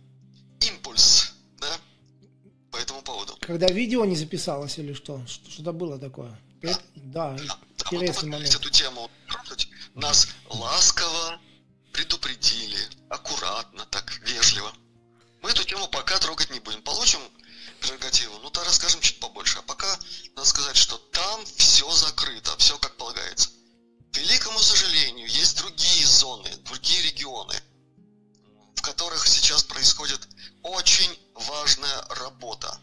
импульс, 0.61 1.33
да, 1.59 1.81
по 2.71 2.77
этому 2.77 3.03
поводу. 3.03 3.37
Когда 3.41 3.67
видео 3.67 4.05
не 4.05 4.17
записалось 4.17 4.79
или 4.79 4.93
что? 4.93 5.21
Что-то 5.27 5.73
было 5.73 5.99
такое? 5.99 6.39
Да, 6.63 6.71
это, 6.71 6.83
да, 6.97 7.37
да 7.37 7.59
интересный 7.79 8.31
момент. 8.31 8.55
эту 8.55 8.71
тему 8.71 9.11
нас 9.95 10.29
ласково 10.51 11.41
предупредили, 11.93 12.79
аккуратно, 13.09 13.87
так, 13.91 14.21
вежливо. 14.25 14.73
Мы 15.43 15.51
эту 15.51 15.65
тему 15.65 15.89
пока 15.89 16.19
трогать 16.19 16.51
не 16.51 16.61
будем. 16.61 16.83
Получим 16.83 17.21
прерогативу, 17.81 18.39
ну 18.43 18.51
то 18.51 18.63
расскажем 18.65 19.01
чуть 19.01 19.21
побольше. 19.21 19.59
А 19.59 19.63
пока 19.63 19.99
надо 20.35 20.49
сказать, 20.49 20.77
что 20.77 20.99
там 21.13 21.45
все 21.57 21.89
закрыто, 21.91 22.57
все 22.59 22.77
как 22.79 22.97
полагается. 22.97 23.51
К 24.13 24.19
великому 24.19 24.59
сожалению, 24.59 25.29
есть 25.29 25.59
другие 25.59 26.07
зоны, 26.07 26.51
другие 26.65 27.03
регионы, 27.03 27.55
в 28.79 28.83
которых 28.83 29.27
сейчас 29.27 29.64
происходит 29.64 30.29
очень 30.62 31.11
важная 31.35 32.03
работа 32.11 32.81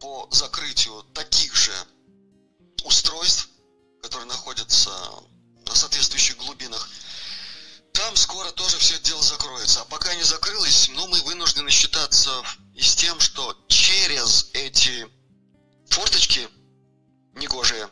по 0.00 0.26
закрытию 0.32 1.04
таких 1.14 1.54
же 1.54 1.72
устройств, 2.82 3.48
которые 4.02 4.26
находятся 4.26 4.90
на 5.64 5.74
соответствующих 5.76 6.38
глубинах. 6.38 6.88
Там 7.92 8.16
скоро 8.16 8.50
тоже 8.50 8.78
все 8.78 8.96
это 8.96 9.04
дело 9.04 9.22
закроется. 9.22 9.82
А 9.82 9.84
пока 9.84 10.12
не 10.16 10.24
закрылось, 10.24 10.88
ну, 10.88 11.06
мы 11.06 11.20
вынуждены 11.22 11.70
считаться 11.70 12.42
и 12.74 12.82
с 12.82 12.96
тем, 12.96 13.20
что 13.20 13.56
через 13.68 14.50
эти 14.54 15.06
форточки 15.88 16.48
негожие 17.34 17.88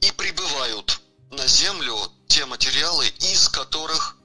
и 0.00 0.10
прибывают 0.12 0.98
на 1.30 1.46
Землю 1.46 1.94
те 2.26 2.46
материалы, 2.46 3.06
из 3.06 3.50
которых 3.50 4.16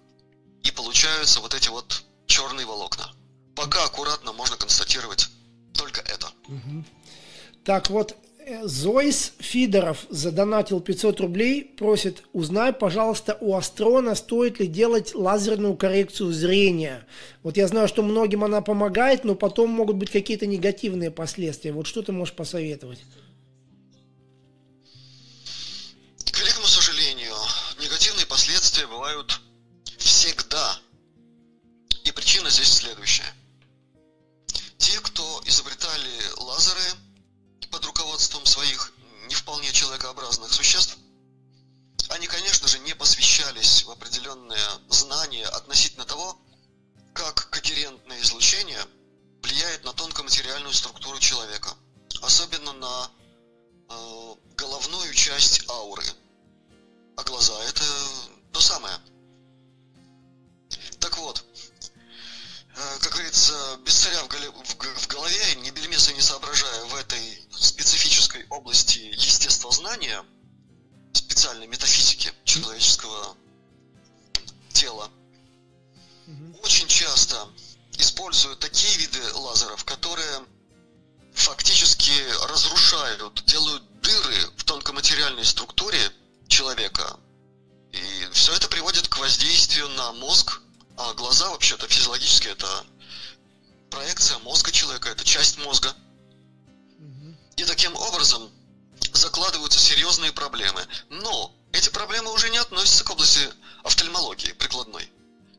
и 0.66 0.72
получаются 0.72 1.40
вот 1.40 1.54
эти 1.54 1.70
вот 1.70 2.04
черные 2.26 2.66
волокна. 2.66 3.12
Пока 3.56 3.86
аккуратно 3.86 4.34
можно 4.34 4.58
констатировать 4.58 5.30
только 5.74 6.02
это. 6.02 6.28
Угу. 6.48 6.84
Так 7.64 7.90
вот, 7.90 8.16
Зойс 8.64 9.34
Фидоров 9.40 10.06
задонатил 10.10 10.80
500 10.80 11.20
рублей, 11.22 11.64
просит, 11.64 12.24
узнай, 12.34 12.74
пожалуйста, 12.74 13.38
у 13.42 13.56
Астрона, 13.56 14.14
стоит 14.16 14.60
ли 14.60 14.68
делать 14.68 15.16
лазерную 15.16 15.76
коррекцию 15.76 16.32
зрения. 16.32 17.08
Вот 17.44 17.58
я 17.58 17.68
знаю, 17.68 17.88
что 17.88 18.04
многим 18.04 18.44
она 18.44 18.62
помогает, 18.62 19.24
но 19.24 19.36
потом 19.36 19.70
могут 19.72 19.96
быть 19.96 20.12
какие-то 20.12 20.46
негативные 20.46 21.12
последствия. 21.12 21.72
Вот 21.72 21.88
что 21.88 22.02
ты 22.02 22.12
можешь 22.12 22.36
посоветовать? 22.36 23.00
К 26.32 26.40
великому 26.40 26.68
сожалению, 26.68 27.34
негативные 27.82 28.26
последствия 28.28 28.86
бывают 28.86 29.40
всегда. 30.26 30.80
И 32.04 32.12
причина 32.12 32.50
здесь 32.50 32.74
следующая. 32.74 33.32
Те, 34.78 35.00
кто 35.00 35.42
изобретали 35.46 36.22
лазеры– 36.38 36.82
под 37.76 37.86
руководством 37.88 38.46
своих 38.46 38.94
не 39.28 39.36
вполне 39.36 39.70
человекообразных 39.74 40.54
существ, 40.54 40.98
они, 42.08 42.26
конечно 42.26 42.70
же, 42.70 42.80
не 42.80 42.96
посвящались 42.96 43.84
в 43.84 43.92
определенные 43.92 44.66
знания 44.88 45.46
относительно 45.48 46.06
того, 46.06 46.40
как 47.14 47.50
когерентное 47.50 48.22
излучение 48.22 48.80
влияет 49.44 49.84
на 49.84 49.92
тонкоматериальную 49.92 50.74
структуру 50.74 51.20
человека, 51.20 51.76
особенно 52.22 52.72
на 52.72 53.12
э, 53.90 54.36
головную 54.56 55.14
часть 55.14 55.68
ауры. 55.70 56.06
А 57.18 57.24
глаза 57.24 57.62
это 57.66 57.84
то 58.54 58.62
самое. 58.62 58.98
Так 61.06 61.18
вот, 61.20 61.46
Э, 62.78 62.98
как 63.00 63.14
говорится, 63.14 63.54
без 63.86 63.96
царя 63.96 64.22
в, 64.24 65.08
голове, 65.08 65.56
ни 65.62 65.70
бельмеса 65.70 66.12
не 66.12 66.22
соображая 66.22 66.86
в 66.86 66.96
этой 66.96 67.42
специфической 67.58 68.46
области 68.50 69.00
естествознания, 69.00 70.26
специальной 71.14 71.68
метафизики 71.68 72.34
человеческого 72.44 73.38
тела, 74.74 75.10
угу. 76.28 76.60
очень 76.64 76.88
часто 76.88 77.48
используют 77.98 78.60
такие 78.60 78.98
виды 78.98 79.22
лазеров, 79.36 79.86
которые 79.86 80.46
фактически 81.34 82.12
разрушают, 82.50 83.42
делают 83.46 84.02
дыры 84.02 84.52
в 84.58 84.66
тонкоматериальной 84.66 85.46
структуре 85.46 86.12
человека. 86.50 87.20
И 87.94 88.30
все 88.34 88.54
это 88.54 88.68
приводит 88.68 89.08
к 89.08 89.18
воздействию 89.18 89.88
на 89.90 90.12
мозг, 90.12 90.60
а 90.98 91.14
глаза 91.14 91.50
вообще-то 91.50 91.88
физиологически 91.88 92.48
это 92.48 92.86
проекция 93.90 94.38
мозга 94.40 94.72
человека, 94.72 95.10
это 95.10 95.24
часть 95.24 95.58
мозга. 95.58 95.94
И 97.58 97.64
таким 97.64 97.96
образом 97.96 98.52
закладываются 99.14 99.80
серьезные 99.80 100.32
проблемы. 100.32 100.86
Но 101.10 101.54
эти 101.72 101.90
проблемы 101.90 102.32
уже 102.32 102.50
не 102.50 102.58
относятся 102.58 103.04
к 103.04 103.10
области 103.10 103.50
офтальмологии 103.84 104.52
прикладной. 104.54 105.10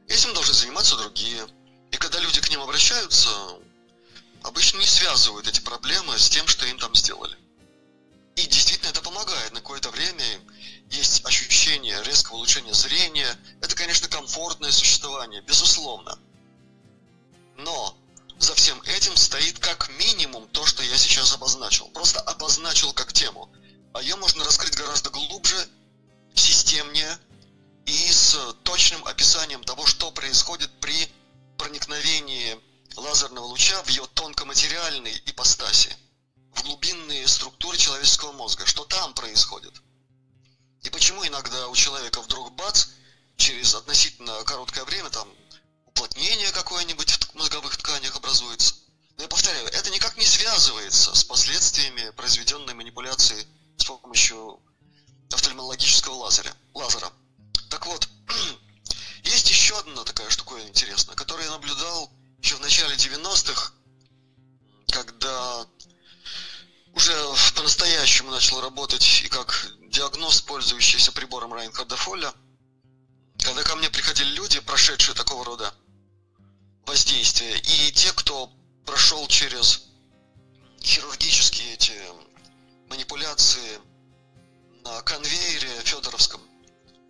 Этим 0.09 0.35
должны 0.35 0.55
заниматься 0.55 0.96
другие. 0.96 1.46
И 1.90 1.96
когда 1.96 2.18
люди 2.20 2.40
к 2.40 2.51
ним 2.51 2.61
обращаются, 2.61 3.31
обычно 4.42 4.79
не 4.79 4.87
связывают 4.87 5.49
эти 5.49 5.61
проблемы 5.61 6.18
с 6.18 6.29
тем, 6.29 6.46
что 6.46 6.66
им 6.66 6.79
там 6.79 6.94
сделали. 6.94 7.37
И 8.37 8.46
действительно 8.46 8.90
это 8.90 9.01
помогает 9.01 9.53
на 9.53 9.61
какое-то 9.61 9.90
время. 9.90 10.40
Есть 10.90 11.25
ощущение 11.25 12.03
резкого 12.05 12.37
улучшения 12.37 12.75
зрения. 12.75 13.37
Это, 13.61 13.75
конечно, 13.75 14.09
комфортное 14.09 14.70
существование, 14.70 15.42
безусловно. 15.42 16.18
Но 17.57 17.96
за 18.38 18.55
всем 18.55 18.81
этим 18.83 19.16
стоит 19.16 19.59
как 19.59 19.88
минимум 19.88 20.46
то, 20.49 20.64
что 20.66 20.83
я 20.83 20.96
сейчас 20.96 21.35
обозначил. 21.35 21.88
Просто 21.88 22.20
обозначил 22.20 22.92
как 22.92 23.12
тему. 23.12 23.51
А 23.94 24.03
ее 24.03 24.16
можно 24.16 24.44
раскрыть 24.44 24.77
гораздо 24.77 25.11
глубже, 25.11 25.57
системнее 26.35 27.18
и 27.87 28.12
с 28.12 28.37
точным 28.62 29.05
описанием 29.07 29.64
того, 29.64 29.87
что 29.87 30.11
происходит 30.11 30.70
при 30.81 31.11
проникновении 31.57 32.61
лазерного 32.96 33.44
луча 33.44 33.83
в 33.85 33.88
ее 33.88 34.07
тонкоматериальной 34.14 35.22
ипостаси, 35.27 35.96
в 36.55 36.62
глубинные 36.62 37.27
структуры 37.27 37.77
человеческого 37.79 38.33
мозга, 38.33 38.66
что 38.66 38.85
там 38.85 39.14
происходит. 39.14 39.83
И 40.87 40.90
почему 40.90 41.27
иногда 41.27 41.66
у 41.66 41.75
человека 41.75 42.22
вдруг 42.22 42.55
бац, 42.55 42.87
через 43.37 43.75
относительно 43.75 44.44
короткое 44.44 44.85
время, 44.85 45.11
там, 45.11 45.29
уплотнение 45.85 46.53
какое-нибудь 46.53 47.11
в 47.11 47.35
мозговых 47.35 47.77
тканях 47.77 48.14
образуется. 48.14 48.77
Но 49.16 49.25
я 49.25 49.29
повторяю, 49.29 49.66
это 49.66 49.90
никак 49.90 50.16
не 50.16 50.25
связывается 50.25 51.12
с 51.12 51.25
последствиями 51.25 52.11
произведенной 52.11 52.75
манипуляции 52.75 53.49
с 53.79 53.85
помощью 53.85 54.61
офтальмологического 55.33 56.14
лазера. 56.14 56.55
лазера. 56.72 57.12
Так 57.68 57.85
вот, 57.87 58.09
есть 59.25 59.51
еще 59.51 59.77
одна 59.77 60.05
такая 60.05 60.31
штука 60.31 60.55
интересная, 60.68 61.16
которую 61.16 61.46
я 61.46 61.51
наблюдал 61.51 62.12
еще 62.40 62.55
в 62.55 62.61
начале 62.61 62.94
90-х, 62.94 63.72
когда 64.92 65.66
уже 66.94 67.12
по-настоящему 67.57 68.31
начал 68.31 68.61
работать 68.61 69.22
и 69.25 69.29
как 69.29 69.68
диагноз, 69.96 70.42
пользующийся 70.42 71.11
прибором 71.11 71.54
Райнхарда 71.54 71.96
Фолля, 71.96 72.30
когда 73.42 73.62
ко 73.62 73.76
мне 73.76 73.88
приходили 73.88 74.28
люди, 74.28 74.61
прошедшие 74.61 75.14
такого 75.14 75.42
рода 75.42 75.72
воздействия, 76.85 77.59
и 77.59 77.92
те, 77.92 78.12
кто 78.12 78.52
прошел 78.85 79.26
через 79.26 79.88
хирургические 80.82 81.72
эти 81.72 81.94
манипуляции 82.90 83.80
на 84.85 85.00
конвейере 85.00 85.80
Федоровском, 85.85 86.42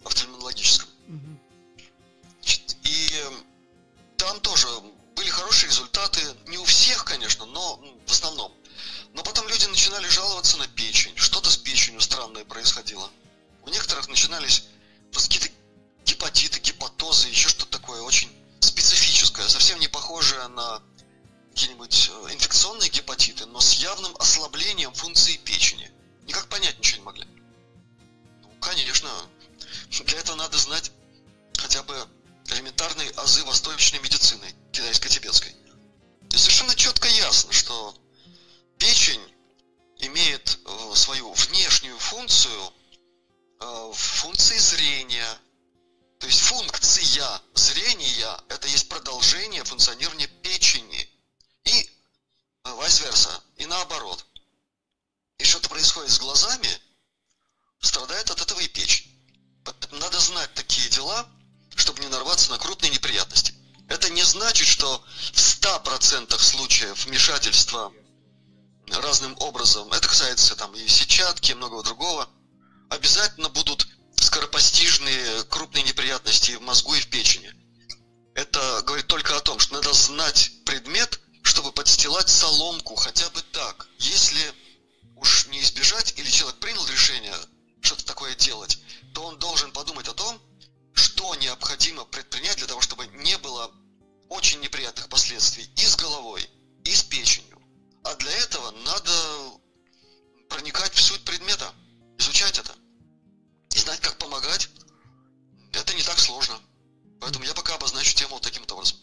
офтальмологическом. 0.04 0.88
И 2.84 3.24
там 4.16 4.38
тоже 4.40 4.68
были 5.16 5.28
хорошие 5.28 5.70
результаты, 5.70 6.20
не 6.46 6.58
у 6.58 6.64
всех, 6.64 7.04
конечно, 7.04 7.46
но 7.46 7.78
в 8.06 8.12
основном. 8.12 8.54
Но 9.16 9.22
потом 9.22 9.48
люди 9.48 9.64
начинали 9.64 10.06
жаловаться 10.08 10.58
на 10.58 10.68
печень, 10.68 11.16
что-то 11.16 11.50
с 11.50 11.56
печенью 11.56 12.02
странное 12.02 12.44
происходило. 12.44 13.10
У 13.62 13.70
некоторых 13.70 14.08
начинались 14.08 14.64
какие-то 15.10 15.48
гепатиты, 16.04 16.60
гепатозы, 16.60 17.28
еще 17.28 17.48
что-то 17.48 17.78
такое 17.78 18.02
очень 18.02 18.30
специфическое, 18.60 19.48
совсем 19.48 19.80
не 19.80 19.88
похожее 19.88 20.46
на 20.48 20.82
какие-нибудь 21.48 22.10
э, 22.10 22.34
инфекционные 22.34 22.90
гепатиты, 22.90 23.46
но 23.46 23.58
с 23.58 23.72
явным 23.72 24.14
ослаблением 24.18 24.92
функции 24.92 25.38
печени. 25.38 25.90
Никак 26.26 26.48
понять 26.48 26.78
ничего 26.78 26.98
не 26.98 27.04
могли. 27.04 27.24
Ну, 28.42 28.50
конечно, 28.60 29.08
для 29.88 30.18
этого 30.18 30.36
надо 30.36 30.58
знать 30.58 30.92
хотя 31.56 31.82
бы 31.84 32.06
элементарные 32.48 33.10
азы 33.12 33.42
восточной 33.44 33.98
медицины, 34.00 34.54
китайско-тибетской. 34.72 35.56
И 36.30 36.36
совершенно 36.36 36.74
четко 36.74 37.08
ясно, 37.08 37.50
что 37.54 37.96
печень 38.78 39.22
имеет 39.98 40.58
э, 40.64 40.94
свою 40.94 41.32
внешнюю 41.32 41.98
функцию 41.98 42.72
э, 43.60 43.92
функции 43.94 44.58
зрения. 44.58 45.38
То 46.18 46.26
есть 46.26 46.40
функция 46.40 47.42
зрения– 47.54 48.40
это 48.48 48.68
есть 48.68 48.88
продолжение 48.88 49.64
функционирования 49.64 50.28
печени. 50.42 51.08
И 51.64 51.90
э, 52.64 52.70
vice 52.70 53.02
versa, 53.08 53.42
и 53.56 53.66
наоборот. 53.66 54.24
И 55.38 55.44
что-то 55.44 55.68
происходит 55.68 56.10
с 56.10 56.18
глазами, 56.18 56.68
страдает 57.80 58.30
от 58.30 58.40
этого 58.40 58.60
и 58.60 58.68
печень. 58.68 59.12
Надо 59.90 60.18
знать 60.20 60.52
такие 60.54 60.88
дела, 60.88 61.28
чтобы 61.74 62.00
не 62.00 62.08
нарваться 62.08 62.50
на 62.50 62.58
крупные 62.58 62.90
неприятности. 62.90 63.54
Это 63.88 64.10
не 64.10 64.22
значит, 64.22 64.66
что 64.66 65.04
в 65.32 65.36
100% 65.36 66.38
случаев 66.38 67.04
вмешательства 67.04 67.92
разным 68.90 69.36
образом, 69.40 69.92
это 69.92 70.08
касается 70.08 70.56
там 70.56 70.74
и 70.74 70.86
сетчатки, 70.86 71.52
и 71.52 71.54
многого 71.54 71.82
другого, 71.82 72.28
обязательно 72.90 73.48
будут 73.48 73.86
скоропостижные 74.16 75.44
крупные 75.44 75.82
неприятности 75.84 76.52
в 76.52 76.62
мозгу 76.62 76.94
и 76.94 77.00
в 77.00 77.08
печени. 77.08 77.52
Это 78.34 78.82
говорит 78.86 79.06
только 79.06 79.36
о 79.36 79.40
том, 79.40 79.58
что 79.58 79.74
надо 79.74 79.92
знать 79.92 80.52
предмет, 80.64 81.20
чтобы 81.42 81.72
подстилать 81.72 82.28
соломку 82.28 82.94
хотя 82.94 83.28
бы 83.30 83.40
так. 83.52 83.88
Если 83.98 84.52
уж 85.16 85.46
не 85.46 85.60
избежать, 85.62 86.14
или 86.16 86.30
человек 86.30 86.58
принял 86.60 86.86
решение 86.86 87.34
что-то 87.80 88.04
такое 88.04 88.34
делать, 88.34 88.78
то 89.14 89.24
он 89.24 89.38
должен 89.38 89.72
подумать 89.72 90.08
о 90.08 90.14
том, 90.14 90.40
что 90.92 91.34
необходимо 91.36 92.04
предпринять 92.04 92.58
для 92.58 92.66
того, 92.66 92.80
чтобы 92.80 93.06
не 93.06 93.38
было 93.38 93.70
очень 94.28 94.60
неприятных 94.60 95.08
последствий 95.08 95.70
и 95.76 95.86
с 95.86 95.96
головой, 95.96 96.48
и 96.84 96.94
с 96.94 97.02
печенью. 97.02 97.55
А 98.08 98.14
для 98.14 98.30
этого 98.30 98.72
надо 98.84 99.10
проникать 100.48 100.92
в 100.92 101.02
суть 101.02 101.22
предмета, 101.22 101.64
изучать 102.18 102.56
это. 102.56 102.70
Знать, 103.70 103.98
как 103.98 104.16
помогать, 104.16 104.68
это 105.72 105.92
не 105.92 106.02
так 106.02 106.16
сложно. 106.18 106.54
Поэтому 107.20 107.44
я 107.44 107.52
пока 107.52 107.74
обозначу 107.74 108.14
тему 108.14 108.34
вот 108.34 108.42
таким 108.42 108.62
образом. 108.70 108.98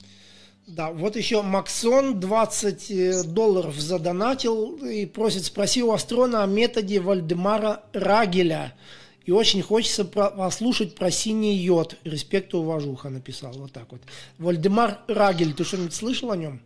Да, 0.68 0.92
вот 0.92 1.18
еще 1.18 1.42
Максон 1.42 2.22
20 2.22 2.92
э, 2.92 3.24
долларов 3.24 3.76
задонатил 3.78 4.78
и 4.78 5.06
просит, 5.06 5.44
спроси 5.44 5.84
у 5.84 5.92
Астрона 5.92 6.44
о 6.44 6.48
методе 6.48 7.02
Вальдемара 7.02 7.84
Рагеля. 7.92 8.74
И 9.26 9.32
очень 9.32 9.62
хочется 9.62 10.06
послушать 10.06 10.96
про 10.96 11.12
синий 11.12 11.58
йод. 11.58 11.98
Респект 12.06 12.54
и 12.54 12.58
уважуха 12.58 13.10
написал. 13.10 13.52
Вот 13.54 13.74
так 13.74 13.92
вот. 13.92 14.02
Вальдемар 14.38 15.02
Рагель, 15.08 15.54
ты 15.54 15.66
что-нибудь 15.66 15.94
слышал 15.94 16.32
о 16.32 16.38
нем? 16.38 16.62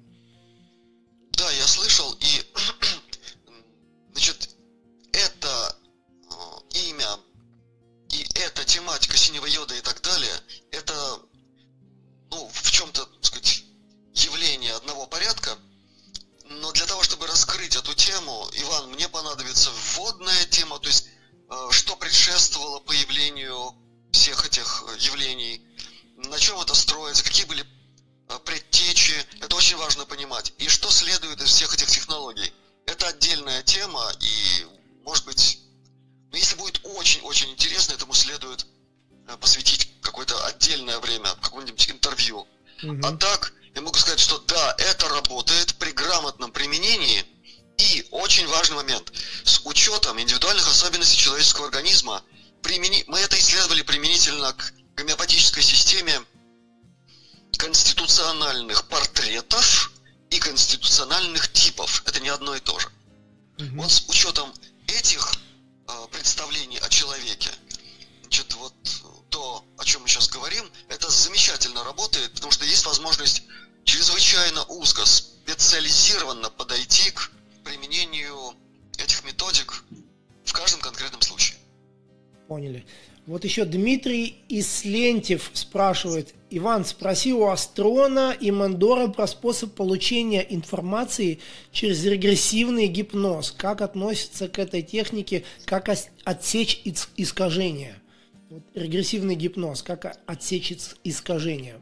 Ислентьев 85.07 85.51
спрашивает. 85.53 86.33
Иван, 86.49 86.85
спроси 86.85 87.33
у 87.33 87.47
Астрона 87.47 88.35
и 88.37 88.51
Мандора 88.51 89.07
про 89.07 89.27
способ 89.27 89.73
получения 89.73 90.41
информации 90.41 91.39
через 91.71 92.03
регрессивный 92.03 92.87
гипноз. 92.87 93.51
Как 93.51 93.81
относится 93.81 94.49
к 94.49 94.59
этой 94.59 94.81
технике, 94.81 95.45
как 95.65 95.89
отсечь 96.25 96.81
искажения? 97.15 98.01
Вот 98.49 98.63
регрессивный 98.75 99.35
гипноз, 99.35 99.81
как 99.81 100.19
отсечь 100.25 100.73
искажения? 101.03 101.79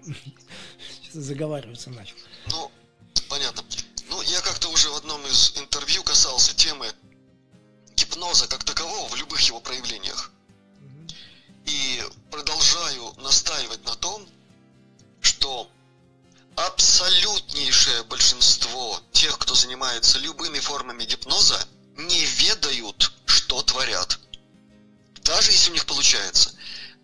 Заговариваться 1.12 1.90
начал. 1.90 2.16
Ну, 2.52 2.72
понятно. 3.30 3.64
Ну, 4.10 4.22
я 4.22 4.42
как-то 4.42 4.70
уже 4.70 4.90
в 4.90 4.98
одном 4.98 5.26
из 5.26 5.54
интервью 5.58 6.04
касался 6.04 6.56
темы 6.56 6.86
гипноза 7.96 8.48
как 8.48 8.64
такового 8.64 9.08
в 9.10 9.16
любых 9.16 9.40
его 9.42 9.60
проявлениях. 9.60 10.32
И 11.66 12.04
продолжаю 12.32 13.14
настаивать 13.18 13.84
на 13.86 13.96
том, 13.96 14.28
что 15.22 15.70
абсолютнейшее 16.56 18.04
большинство 18.04 19.02
тех, 19.12 19.38
кто 19.40 19.56
занимается 19.56 20.20
любыми 20.20 20.60
формами 20.60 21.06
гипноза, 21.06 21.60
не 21.98 22.26
ведают, 22.26 23.12
что 23.26 23.62
творят. 23.64 24.20
Даже 25.22 25.52
если 25.52 25.72
у 25.72 25.74
них 25.74 25.86
получается. 25.86 26.54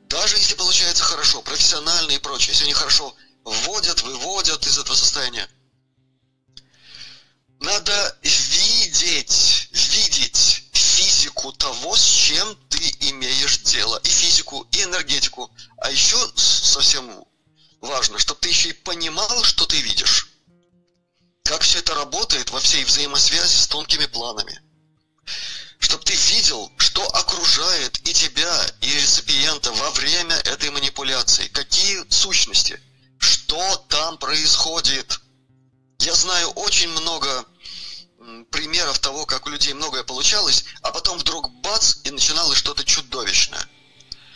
Даже 0.09 0.37
если 0.37 0.55
получается 0.55 1.03
хорошо, 1.03 1.41
профессионально 1.41 2.11
и 2.11 2.19
прочее, 2.19 2.49
если 2.49 2.65
они 2.65 2.73
хорошо 2.73 3.15
вводят, 3.43 4.01
выводят 4.03 4.65
из 4.67 4.77
этого 4.77 4.95
состояния. 4.95 5.49
Надо 7.59 8.17
видеть, 8.21 9.69
видеть 9.71 10.70
физику 10.81 11.51
того, 11.53 11.95
с 11.95 12.03
чем 12.03 12.57
ты 12.69 12.95
имеешь 13.09 13.59
дело. 13.59 13.97
И 14.03 14.09
физику, 14.09 14.67
и 14.71 14.83
энергетику. 14.83 15.51
А 15.77 15.91
еще 15.91 16.17
совсем 16.35 17.23
важно, 17.79 18.19
чтобы 18.19 18.39
ты 18.41 18.49
еще 18.49 18.69
и 18.69 18.73
понимал, 18.73 19.43
что 19.43 19.65
ты 19.65 19.79
видишь. 19.81 20.27
Как 21.43 21.61
все 21.61 21.79
это 21.79 21.95
работает 21.95 22.49
во 22.51 22.59
всей 22.59 22.83
взаимосвязи 22.83 23.55
с 23.55 23.67
тонкими 23.67 24.05
планами. 24.05 24.61
Чтобы 25.79 26.03
ты 26.03 26.13
видел, 26.13 26.71
что 26.77 27.05
окружает 27.07 27.97
и 28.07 28.13
тебя, 28.13 28.65
и 28.81 28.93
реципиента 28.93 29.71
во 29.71 29.91
время 29.91 30.35
этой 30.35 30.69
манипуляции. 30.69 31.47
Какие 31.47 32.05
сущности, 32.09 32.79
что 33.17 33.77
там 33.89 34.17
происходит. 34.17 35.19
Я 35.99 36.13
знаю 36.13 36.49
очень 36.51 36.89
много 36.89 37.45
примеров 38.51 38.99
того, 38.99 39.25
как 39.25 39.47
у 39.47 39.49
людей 39.49 39.73
многое 39.73 40.03
получалось, 40.03 40.65
а 40.81 40.91
потом 40.91 41.17
вдруг 41.17 41.49
бац, 41.61 41.97
и 42.03 42.11
начиналось 42.11 42.59
что-то 42.59 42.83
чудовищное. 42.83 43.67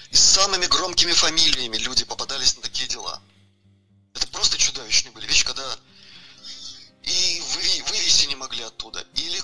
И 0.10 0.16
с 0.16 0.24
самыми 0.24 0.66
громкими 0.66 1.12
фамилиями 1.12 1.78
люди 1.78 2.06
попадались 2.06 2.56
на 2.56 2.64
такие 2.64 2.88
дела. 2.88 3.22
Это 4.14 4.26
просто 4.28 4.58
чудовищные 4.58 5.12
были 5.12 5.28
вещи, 5.28 5.46
когда 5.46 5.78
и 7.04 7.44
вывести 7.88 8.26
не 8.26 8.36
могли 8.36 8.64
оттуда. 8.64 9.06
Или 9.14 9.42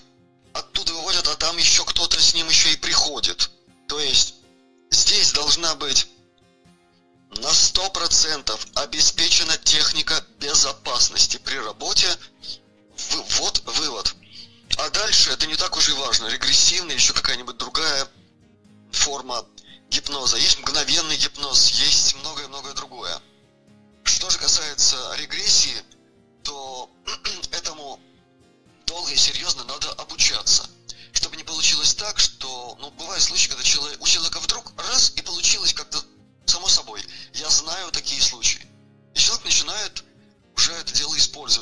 оттуда 0.54 0.94
выводят, 0.94 1.28
а 1.28 1.36
там 1.36 1.58
еще 1.58 1.84
кто-то 1.86 2.20
с 2.20 2.34
ним 2.34 2.48
еще 2.48 2.72
и 2.72 2.78
приходит. 2.78 3.52
То 3.88 4.00
есть 4.00 4.36
здесь 4.90 5.34
должна 5.34 5.76
быть 5.76 6.08
на 7.30 7.50
100% 7.50 8.60
обеспечена 8.76 9.58
техника 9.58 10.26
безопасности 10.40 11.38
при 11.38 11.58
работе. 11.58 12.08
Вот 13.12 13.62
вывод. 13.66 14.16
А 14.78 14.90
дальше 14.90 15.32
это 15.32 15.48
не 15.48 15.56
так 15.56 15.76
уж 15.76 15.90
и 15.90 15.94
важно. 15.94 16.28
Регрессивная, 16.28 16.96
еще 16.96 17.14
какая-нибудь 17.14 17.58
другая 17.58 18.08
форма 18.92 19.46
гипноза. 19.90 20.38
Есть 20.38 20.60
мгновенный 20.60 21.18
гипноз, 21.18 21.72
есть 21.72 22.16
многое-многое 22.16 22.74
другое. 22.74 23.22
Что 24.04 24.30
же 24.30 24.40
касается 24.40 25.16
регрессии, 25.18 25.84
то 26.44 26.90
этому 27.52 28.00
долго 28.86 29.12
и 29.12 29.18
серьезно 29.18 29.64
надо 29.66 29.92
обучаться. 29.94 30.70
Чтобы 31.14 31.36
не 31.36 31.44
получилось 31.44 31.94
так, 31.94 32.18
что, 32.20 32.78
ну, 32.80 32.90
бывают 32.92 33.22
случаи, 33.22 33.50
когда 33.50 33.64
человек, 33.64 34.02
у 34.02 34.08
человека 34.08 34.40
вдруг 34.40 34.72
раз 34.78 35.12
и 35.16 35.22
получилось 35.22 35.74
как-то 35.74 36.04
само 36.46 36.68
собой. 36.68 37.04
Я 37.34 37.50
знаю 37.50 37.92
такие 37.92 38.22
случаи. 38.22 38.66
И 39.14 39.20
человек 39.20 39.46
начинает 39.46 40.04
уже 40.56 40.72
это 40.74 40.94
дело 40.94 41.16
использовать 41.18 41.61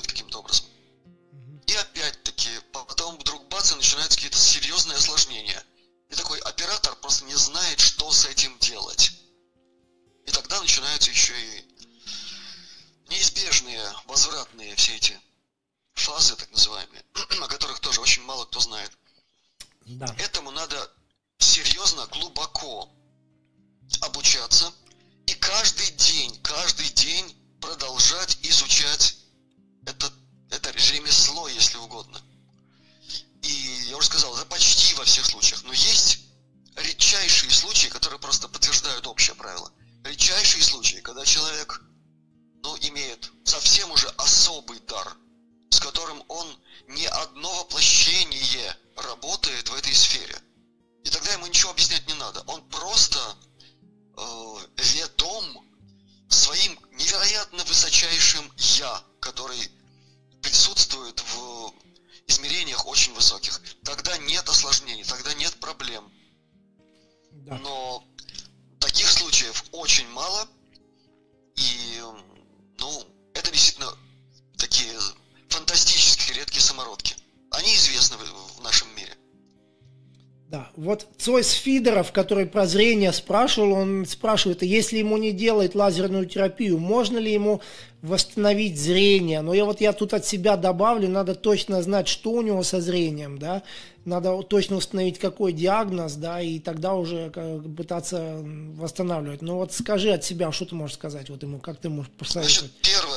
Цойс 81.39 81.51
Фидеров, 81.51 82.11
который 82.11 82.45
про 82.45 82.65
зрение 82.65 83.13
спрашивал, 83.13 83.71
он 83.71 84.05
спрашивает, 84.05 84.61
если 84.61 84.97
ему 84.97 85.15
не 85.15 85.31
делать 85.31 85.73
лазерную 85.73 86.25
терапию, 86.25 86.77
можно 86.77 87.17
ли 87.17 87.31
ему 87.31 87.61
восстановить 88.01 88.77
зрение? 88.77 89.39
Но 89.39 89.53
я 89.53 89.63
вот 89.63 89.79
я 89.79 89.93
тут 89.93 90.13
от 90.13 90.25
себя 90.25 90.57
добавлю, 90.57 91.07
надо 91.07 91.35
точно 91.35 91.81
знать, 91.81 92.09
что 92.09 92.31
у 92.31 92.41
него 92.41 92.61
со 92.63 92.81
зрением, 92.81 93.39
да, 93.39 93.63
надо 94.03 94.41
точно 94.43 94.75
установить, 94.75 95.17
какой 95.17 95.53
диагноз, 95.53 96.15
да, 96.15 96.41
и 96.41 96.59
тогда 96.59 96.95
уже 96.95 97.31
пытаться 97.77 98.41
восстанавливать. 98.75 99.41
Но 99.41 99.59
вот 99.59 99.71
скажи 99.71 100.11
от 100.11 100.25
себя, 100.25 100.51
что 100.51 100.65
ты 100.65 100.75
можешь 100.75 100.97
сказать 100.97 101.29
вот 101.29 101.41
ему, 101.41 101.59
как 101.59 101.77
ты 101.77 101.87
можешь 101.87 102.11
посоветовать? 102.11 102.59
Значит, 102.59 102.75
первое, 102.81 103.08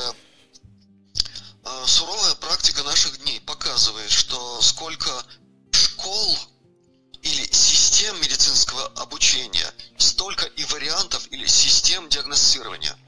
систем 8.03 8.21
медицинского 8.21 8.87
обучения, 8.97 9.73
столько 9.97 10.47
и 10.47 10.65
вариантов 10.65 11.25
или 11.31 11.47
систем 11.47 12.09
диагностирования. 12.09 12.99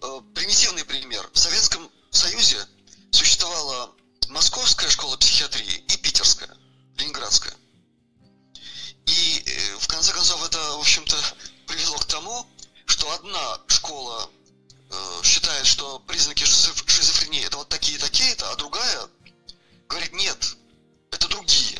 Э, 0.00 0.20
примитивный 0.32 0.84
пример. 0.84 1.28
В 1.32 1.38
Советском 1.40 1.90
Союзе 2.10 2.64
существовала 3.10 3.90
Московская 4.28 4.88
школа 4.88 5.16
психиатрии 5.16 5.84
и 5.88 5.96
Питерская, 5.96 6.56
Ленинградская. 6.98 7.52
И 9.06 9.42
э, 9.44 9.76
в 9.80 9.88
конце 9.88 10.12
концов 10.12 10.44
это, 10.46 10.58
в 10.76 10.80
общем-то, 10.80 11.16
привело 11.66 11.98
к 11.98 12.04
тому, 12.04 12.46
что 12.86 13.10
одна 13.10 13.60
школа 13.66 14.30
э, 14.88 15.20
считает, 15.24 15.66
что 15.66 15.98
признаки 16.06 16.44
шизофрении 16.44 17.44
это 17.44 17.56
вот 17.56 17.68
такие-такие-то, 17.68 18.52
а 18.52 18.54
другая 18.54 19.08
говорит, 19.88 20.12
нет, 20.12 20.56
это 21.10 21.26
другие. 21.26 21.77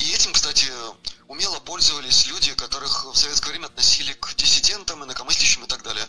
И 0.00 0.12
этим, 0.12 0.32
кстати, 0.32 0.66
умело 1.28 1.60
пользовались 1.60 2.26
люди, 2.26 2.54
которых 2.54 3.04
в 3.04 3.14
советское 3.14 3.50
время 3.50 3.66
относили 3.66 4.14
к 4.14 4.34
диссидентам, 4.34 5.04
инакомыслящим 5.04 5.64
и 5.64 5.68
так 5.68 5.82
далее. 5.82 6.06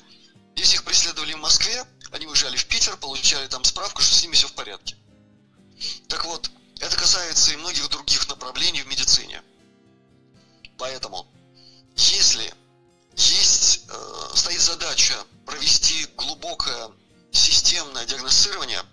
Если 0.56 0.75
их 0.75 0.86
преследовали 0.86 1.34
в 1.34 1.39
Москве, 1.39 1.86
они 2.12 2.25
уезжали 2.25 2.56
в 2.56 2.65
Питер, 2.67 2.95
получали 2.95 3.47
там 3.47 3.63
справку, 3.65 4.01
что 4.01 4.15
с 4.15 4.23
ними 4.23 4.34
все 4.34 4.47
в 4.47 4.54
порядке. 4.54 4.95
Так 6.08 6.23
вот, 6.23 6.49
это 6.80 6.95
касается 6.95 7.51
и 7.51 7.58
многих 7.58 7.89
других 7.89 8.27
направлений 8.30 8.82
в 8.82 8.88
медицине. 8.88 9.43
Поэтому, 10.77 11.27
если 11.97 12.54
есть, 13.17 13.82
э, 13.89 14.32
стоит 14.36 14.62
задача 14.62 15.15
провести 15.45 16.06
глубокое 16.15 16.91
системное 17.34 18.06
диагностирование, 18.06 18.84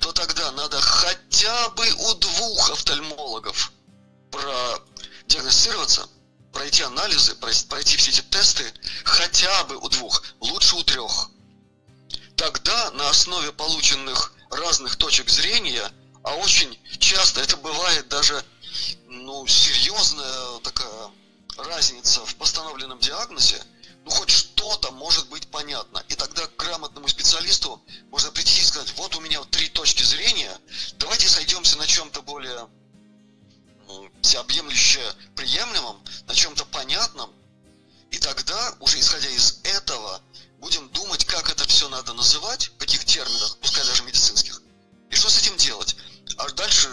то 0.00 0.12
тогда 0.12 0.50
надо 0.52 0.80
хотя 0.80 1.68
бы 1.70 1.86
у 1.92 2.14
двух 2.14 2.70
офтальмологов 2.70 3.72
продиагностироваться, 4.30 6.08
пройти 6.52 6.82
анализы, 6.82 7.34
пройти 7.34 7.96
все 7.96 8.10
эти 8.10 8.20
тесты, 8.22 8.64
хотя 9.04 9.64
бы 9.64 9.76
у 9.76 9.88
двух, 9.88 10.22
лучше 10.40 10.76
у 10.76 10.82
трех. 10.82 11.30
Тогда 12.36 12.90
на 12.92 13.08
основе 13.08 13.52
полученных 13.52 14.32
разных 14.50 14.96
точек 14.96 15.28
зрения, 15.28 15.92
а 16.22 16.34
очень 16.36 16.78
часто 16.98 17.40
это 17.40 17.56
бывает 17.56 18.08
даже 18.08 18.44
ну, 19.06 19.46
серьезная 19.46 20.58
такая 20.60 21.10
разница 21.56 22.24
в 22.24 22.36
постановленном 22.36 22.98
диагнозе, 23.00 23.62
ну 24.04 24.10
хоть 24.10 24.30
что-то 24.30 24.90
может 24.92 25.28
быть 25.28 25.48
понятно. 25.48 26.02
И 26.08 26.14
тогда 26.14 26.46
к 26.46 26.56
грамотному 26.56 27.08
специалисту 27.08 27.82
можно 28.10 28.30
прийти 28.30 28.60
и 28.60 28.64
сказать, 28.64 28.92
вот 28.96 29.14
у 29.16 29.20
меня 29.20 29.42
три 29.44 29.68
точки 29.68 30.02
зрения, 30.02 30.56
давайте 30.98 31.28
сойдемся 31.28 31.76
на 31.78 31.86
чем-то 31.86 32.22
более 32.22 32.68
всеобъемлюще 34.28 35.00
приемлемом, 35.34 36.04
на 36.26 36.34
чем-то 36.34 36.66
понятном, 36.66 37.32
и 38.10 38.18
тогда, 38.18 38.74
уже 38.80 39.00
исходя 39.00 39.28
из 39.30 39.60
этого, 39.64 40.20
будем 40.58 40.86
думать, 40.90 41.24
как 41.24 41.50
это 41.50 41.66
все 41.66 41.88
надо 41.88 42.12
называть, 42.12 42.68
в 42.68 42.76
каких 42.76 43.06
терминах, 43.06 43.56
пускай 43.62 43.84
даже 43.86 44.02
медицинских, 44.02 44.60
и 45.10 45.14
что 45.14 45.30
с 45.30 45.38
этим 45.38 45.56
делать. 45.56 45.96
А 46.36 46.46
дальше, 46.50 46.90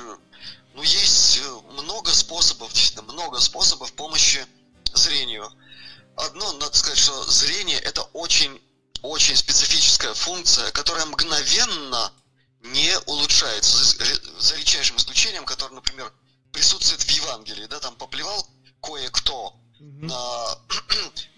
ну, 0.75 0.81
есть 0.81 1.39
э, 1.39 1.51
много 1.71 2.13
способов, 2.13 2.71
действительно, 2.71 3.11
много 3.11 3.41
способов 3.41 3.91
помощи 3.93 4.45
зрению. 4.93 5.51
Одно, 6.15 6.53
надо 6.53 6.77
сказать, 6.77 6.97
что 6.97 7.29
зрение– 7.29 7.79
это 7.81 8.03
очень, 8.13 8.61
очень 9.01 9.35
специфическая 9.35 10.13
функция, 10.13 10.71
которая 10.71 11.05
мгновенно 11.07 12.13
не 12.61 12.97
улучшается, 13.07 13.77
за 14.39 14.55
редчайшим 14.55 14.95
исключением, 14.95 15.43
которое, 15.43 15.75
например, 15.75 16.13
Евангелии, 17.45 17.67
да, 17.67 17.79
там 17.79 17.95
поплевал 17.95 18.47
кое-кто 18.81 19.55
mm-hmm. 19.79 20.05
на 20.05 20.59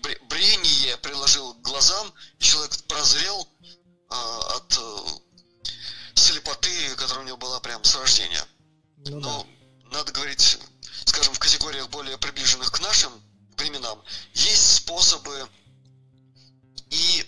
брение 0.29 0.97
приложил 0.97 1.53
к 1.55 1.61
глазам, 1.61 2.13
и 2.39 2.43
человек 2.43 2.71
прозрел 2.87 3.47
а, 4.09 4.57
от 4.57 4.77
а, 4.77 5.05
слепоты, 6.15 6.95
которая 6.95 7.25
у 7.25 7.27
него 7.27 7.37
была 7.37 7.59
прям 7.59 7.83
с 7.83 7.95
рождения. 7.95 8.45
Ну, 9.05 9.19
Но 9.19 9.47
да. 9.83 9.97
надо 9.97 10.11
говорить, 10.13 10.59
скажем, 11.05 11.33
в 11.33 11.39
категориях 11.39 11.89
более 11.89 12.17
приближенных 12.17 12.71
к 12.71 12.79
нашим 12.79 13.11
временам, 13.57 14.01
есть 14.33 14.75
способы 14.77 15.49
и 16.89 17.25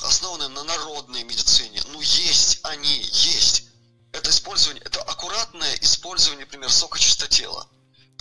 основанные 0.00 0.48
на 0.48 0.64
народной 0.64 1.24
медицине. 1.24 1.82
Ну, 1.88 2.00
есть 2.00 2.60
они, 2.62 3.02
есть. 3.12 3.64
Это 4.12 4.30
использование, 4.30 4.82
это 4.84 5.02
аккуратное 5.02 5.74
использование, 5.76 6.44
например, 6.44 6.70
сокочистотела. 6.70 7.68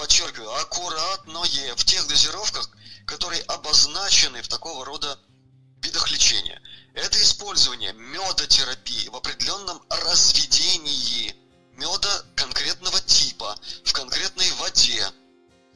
Подчеркиваю, 0.02 0.52
аккуратное 0.56 1.76
в 1.76 1.86
тех 1.86 2.08
дозировках, 2.08 2.72
которые 3.06 3.44
обозначены 3.44 4.42
в 4.42 4.48
такого 4.48 4.84
рода 4.84 5.20
видах 5.84 6.10
лечения. 6.10 6.60
Это 6.96 7.22
использование 7.22 7.94
медотерапии 7.94 9.10
в 9.10 9.16
определенном 9.16 9.80
разведении 9.92 11.36
меда 11.74 12.24
конкретного 12.36 13.00
типа 13.00 13.56
в 13.86 13.94
конкретной 13.94 14.50
воде 14.54 15.08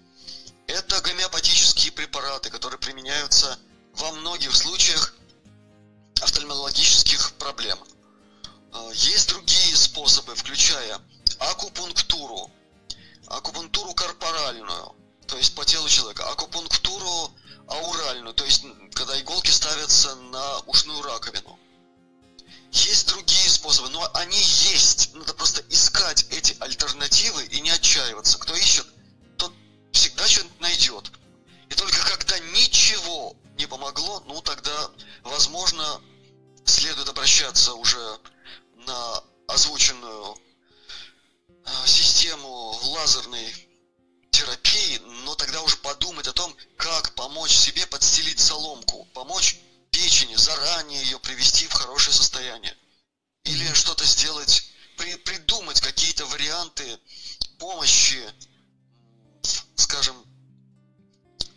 –это 0.67 1.01
гомеопатические 1.01 1.91
препараты, 1.91 2.49
которые 2.49 2.79
применяются 2.79 3.59
во 3.93 4.11
многих 4.13 4.55
случаях 4.55 5.13
офтальмологических 6.21 7.33
проблем. 7.33 7.77
А, 8.73 8.89
есть 8.91 9.29
другие 9.29 9.75
способы, 9.75 10.33
включая 10.33 10.99
акупунктуру, 11.37 12.49
акупунктуру 13.27 13.93
корпоральную, 13.93 14.95
то 15.27 15.37
есть 15.37 15.55
по 15.55 15.65
телу 15.65 15.87
человека, 15.89 16.29
акупунктуру 16.29 17.31
ауральную, 17.67 18.33
то 18.33 18.45
есть 18.45 18.63
когда 18.93 19.19
иголки 19.19 19.51
ставятся 19.51 20.15
на 20.15 20.59
ушную 20.61 21.01
раковину. 21.01 21.59
Есть 22.71 23.07
другие 23.07 23.49
способы, 23.49 23.89
но 23.89 24.09
они 24.15 24.37
есть. 24.37 25.13
Надо 25.13 25.33
просто 25.33 25.63
искать 25.69 26.25
эти 26.29 26.57
альтернативы 26.59 27.45
и 27.45 27.61
не 27.61 27.69
отчаиваться. 27.69 28.37
Кто 28.37 28.53
ищет, 28.53 28.85
всегда 29.91 30.27
что-нибудь 30.27 30.59
найдет. 30.59 31.11
И 31.69 31.73
только 31.73 31.97
когда 32.05 32.37
ничего 32.37 33.35
не 33.57 33.65
помогло, 33.65 34.21
ну 34.27 34.41
тогда, 34.41 34.91
возможно, 35.23 36.01
следует 36.65 37.09
обращаться 37.09 37.73
уже 37.73 38.19
на 38.85 39.23
озвученную 39.47 40.37
систему 41.85 42.77
лазерной 42.83 43.53
терапии, 44.31 44.99
но 45.23 45.35
тогда 45.35 45.61
уже 45.61 45.77
подумать 45.77 46.27
о 46.27 46.33
том, 46.33 46.55
как 46.77 47.13
помочь 47.15 47.51
себе 47.51 47.85
подстелить 47.87 48.39
соломку, 48.39 49.05
помочь 49.13 49.57
печени, 49.91 50.35
заранее 50.35 51.01
ее 51.03 51.19
привести 51.19 51.67
в 51.67 51.73
хорошее 51.73 52.15
состояние. 52.15 52.75
Или 53.43 53.71
что-то 53.73 54.05
сделать, 54.05 54.69
при, 54.97 55.15
придумать 55.15 55.79
какие-то 55.81 56.25
варианты 56.25 56.99
помощи 57.57 58.23
скажем, 59.75 60.15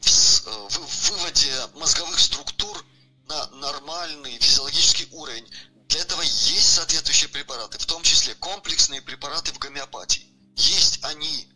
э, 0.05 0.69
в 0.69 1.09
выводе 1.11 1.67
мозговых 1.75 2.19
структур 2.19 2.85
на 3.27 3.47
нормальный 3.49 4.39
физиологический 4.39 5.09
уровень. 5.13 5.49
Для 5.89 6.01
этого 6.01 6.21
есть 6.23 6.75
соответствующие 6.75 7.31
препараты, 7.31 7.79
в 7.79 7.87
том 7.87 8.03
числе 8.03 8.35
комплексные 8.35 9.01
препараты 9.01 9.53
в 9.53 9.59
гомеопатии. 9.59 10.27
Есть 10.57 11.03
они. 11.05 11.49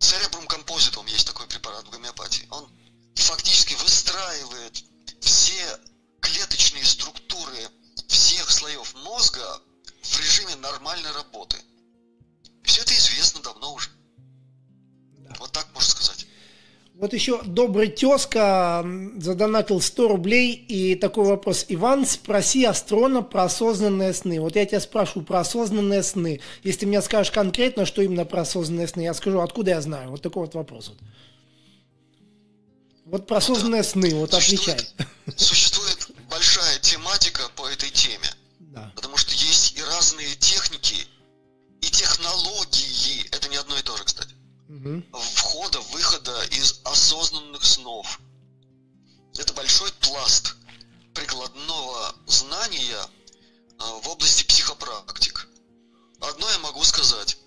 Церебрум 0.00 0.46
композитум 0.46 1.06
есть 1.06 1.26
такой 1.26 1.46
препарат 1.46 1.86
в 1.86 1.90
гомеопатии. 1.90 2.48
Он 2.50 2.68
фактически 3.14 3.74
выстраивает 3.74 4.84
все 5.20 5.80
клеточные 6.20 6.84
структуры 6.84 7.70
всех 8.08 8.50
слоев 8.50 8.94
мозга 8.94 9.62
в 10.02 10.20
режиме 10.20 10.56
нормальной 10.56 11.12
работы. 11.12 11.56
Все 12.64 12.82
это 12.82 12.96
известно 12.96 13.40
давно 13.40 13.72
уже. 13.72 13.90
Вот 15.38 15.52
так 15.52 15.72
можно 15.74 15.90
сказать. 15.90 16.17
Вот 16.98 17.12
еще 17.12 17.40
добрый 17.44 17.86
тезка 17.86 18.84
задонатил 19.18 19.80
100 19.80 20.08
рублей 20.08 20.52
и 20.52 20.96
такой 20.96 21.26
вопрос. 21.26 21.64
Иван, 21.68 22.04
спроси 22.04 22.64
Астрона 22.64 23.22
про 23.22 23.44
осознанные 23.44 24.12
сны. 24.12 24.40
Вот 24.40 24.56
я 24.56 24.66
тебя 24.66 24.80
спрашиваю 24.80 25.24
про 25.24 25.38
осознанные 25.38 26.02
сны. 26.02 26.40
Если 26.64 26.80
ты 26.80 26.86
мне 26.86 27.00
скажешь 27.00 27.30
конкретно, 27.30 27.86
что 27.86 28.02
именно 28.02 28.24
про 28.24 28.40
осознанные 28.40 28.88
сны, 28.88 29.02
я 29.02 29.14
скажу, 29.14 29.38
откуда 29.38 29.70
я 29.70 29.80
знаю. 29.80 30.10
Вот 30.10 30.22
такой 30.22 30.46
вот 30.46 30.54
вопрос. 30.56 30.88
Вот, 30.88 30.98
вот 33.04 33.26
про 33.28 33.36
осознанные 33.36 33.82
да. 33.82 33.88
сны, 33.88 34.14
вот 34.16 34.32
существует, 34.32 34.80
отвечай. 34.80 35.36
Существует 35.36 36.10
большая 36.28 36.80
тематика 36.80 37.42
по 37.54 37.68
этой 37.68 37.90
теме. 37.90 38.28
Да. 38.58 38.90
Потому 38.96 39.16
что 39.16 39.32
есть 39.36 39.78
и 39.78 39.82
разные 39.84 40.34
техники, 40.34 40.96
и 41.80 41.86
технологии. 41.86 43.24
Это 43.30 43.48
не 43.50 43.56
одно 43.56 43.78
и 43.78 43.82
то 43.82 43.96
же, 43.96 44.02
кстати 44.02 44.37
угу. 44.68 45.02
входа, 45.12 45.80
выхода 45.80 46.42
из 46.50 46.80
осознанных 46.84 47.64
снов. 47.64 48.20
Это 49.36 49.52
большой 49.54 49.92
пласт 50.00 50.56
прикладного 51.14 52.14
знания 52.26 53.00
а, 53.78 54.00
в 54.00 54.08
области 54.08 54.44
психопрактик. 54.44 55.48
Одно 56.20 56.50
я 56.50 56.58
могу 56.58 56.82
сказать. 56.84 57.38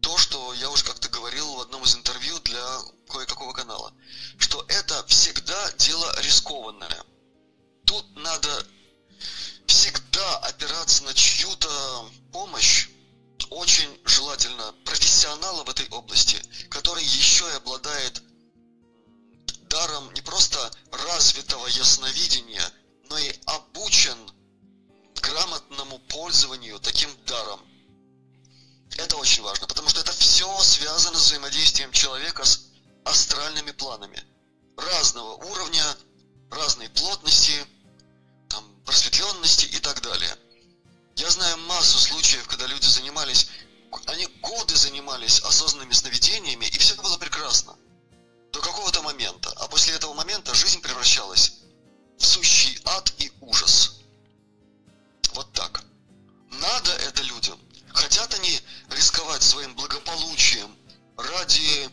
То, 0.00 0.16
что 0.18 0.52
я 0.54 0.70
уже 0.70 0.84
как-то 0.84 1.08
говорил 1.08 1.56
в 1.56 1.60
одном 1.60 1.82
из 1.82 1.96
интервью 1.96 2.38
для 2.40 2.80
кое-какого 3.08 3.52
канала, 3.52 3.92
что 4.38 4.64
это 4.68 5.04
всегда 5.06 5.72
дело 5.72 6.20
рискованное. 6.20 7.04
Тут 7.84 8.04
надо 8.16 8.66
всегда 9.66 10.38
опираться 10.38 11.02
на 11.04 11.14
чью-то 11.14 12.10
помощь, 12.32 12.88
очень 13.50 14.00
желательно 14.04 14.74
профессионала 14.84 15.64
в 15.64 15.70
этой 15.70 15.88
области, 15.88 16.40
который 16.68 17.04
еще 17.04 17.48
и 17.48 17.56
обладает 17.56 18.22
даром 19.68 20.12
не 20.14 20.22
просто 20.22 20.58
развитого 20.90 21.66
ясновидения, 21.66 22.72
но 23.08 23.18
и 23.18 23.32
обучен 23.46 24.18
грамотному 25.20 25.98
пользованию 26.08 26.78
таким 26.80 27.10
даром. 27.26 27.60
Это 28.96 29.16
очень 29.16 29.42
важно, 29.42 29.66
потому 29.66 29.88
что 29.88 30.00
это 30.00 30.12
все 30.12 30.60
связано 30.62 31.18
с 31.18 31.26
взаимодействием 31.26 31.92
человека 31.92 32.44
с 32.44 32.66
астральными 33.04 33.72
планами 33.72 34.22
разного 34.76 35.34
уровня, 35.44 35.84
разной 36.50 36.88
плотности, 36.90 37.66
там, 38.48 38.64
просветления 41.16 41.56
массу 41.66 41.98
случаев, 41.98 42.46
когда 42.46 42.66
люди 42.66 42.86
занимались, 42.86 43.48
они 44.06 44.26
годы 44.42 44.76
занимались 44.76 45.40
осознанными 45.40 45.92
сновидениями, 45.92 46.66
и 46.66 46.78
все 46.78 46.94
было 46.96 47.16
прекрасно. 47.16 47.76
До 48.52 48.60
какого-то 48.60 49.02
момента. 49.02 49.50
А 49.56 49.66
после 49.68 49.94
этого 49.94 50.14
момента 50.14 50.54
жизнь 50.54 50.80
превращалась 50.80 51.54
в 52.18 52.24
сущий 52.24 52.78
ад 52.84 53.12
и 53.18 53.32
ужас. 53.40 54.00
Вот 55.34 55.52
так. 55.52 55.82
Надо 56.50 56.92
это 56.92 57.22
людям. 57.22 57.58
Хотят 57.92 58.34
они 58.34 58.60
рисковать 58.90 59.42
своим 59.42 59.74
благополучием 59.74 60.76
ради, 61.16 61.90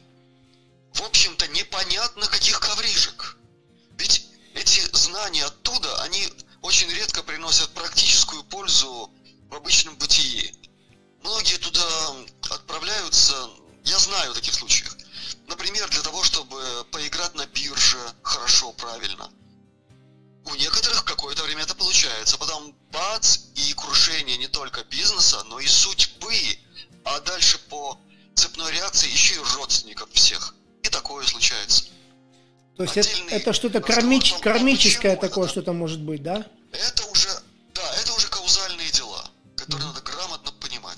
То 32.85 32.99
есть 32.99 33.09
это, 33.09 33.35
это 33.35 33.53
что-то 33.53 33.79
кармич, 33.79 34.33
кармическое 34.41 35.15
такое 35.15 35.47
что-то 35.47 35.71
может 35.71 36.01
быть, 36.01 36.21
да? 36.21 36.45
Это 36.73 37.05
уже, 37.09 37.29
да, 37.73 37.81
это 38.01 38.13
уже 38.13 38.27
каузальные 38.27 38.91
дела, 38.91 39.23
которые 39.55 39.85
mm. 39.85 39.93
надо 39.93 40.01
грамотно 40.01 40.51
понимать. 40.59 40.97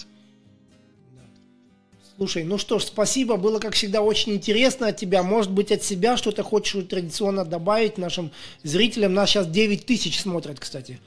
Слушай, 2.18 2.44
ну 2.44 2.58
что 2.58 2.80
ж, 2.80 2.86
спасибо, 2.86 3.36
было 3.36 3.60
как 3.60 3.76
всегда 3.76 4.02
очень 4.02 4.34
интересно 4.34 4.88
от 4.88 4.98
тебя. 4.98 5.22
Может 5.22 5.52
быть 5.52 5.72
от 5.72 5.84
себя 5.84 6.18
что-то 6.18 6.42
хочешь 6.42 6.88
традиционно 6.90 7.46
добавить 7.46 8.00
нашим 8.00 8.32
зрителям? 8.64 9.14
Нас 9.14 9.30
сейчас 9.30 9.46
9 9.46 9.86
тысяч 9.86 10.22
смотрят, 10.22 10.60
кстати. 10.60 11.00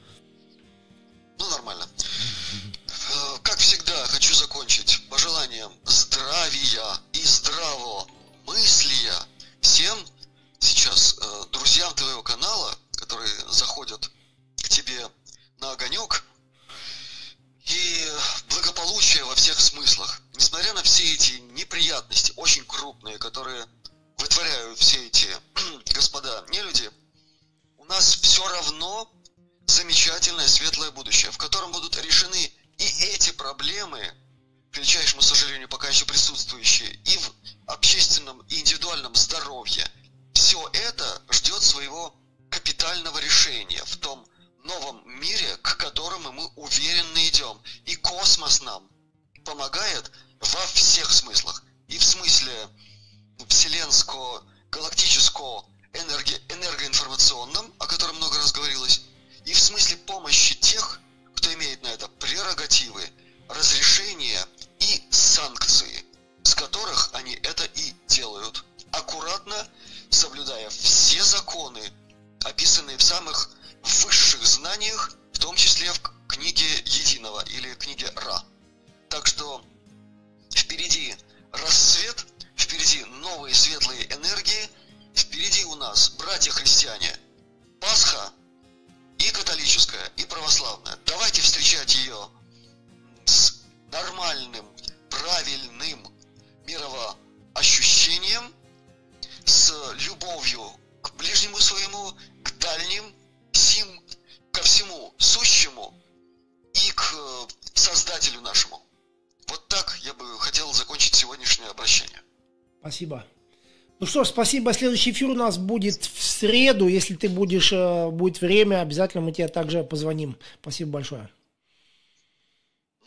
Спасибо. 114.39 114.71
Следующий 114.71 115.11
эфир 115.11 115.29
у 115.31 115.33
нас 115.33 115.57
будет 115.57 116.05
в 116.05 116.23
среду. 116.23 116.87
Если 116.87 117.15
ты 117.15 117.27
будешь, 117.27 117.73
э, 117.73 118.09
будет 118.09 118.39
время, 118.39 118.79
обязательно 118.79 119.21
мы 119.21 119.33
тебе 119.33 119.49
также 119.49 119.83
позвоним. 119.83 120.37
Спасибо 120.61 120.91
большое. 120.91 121.29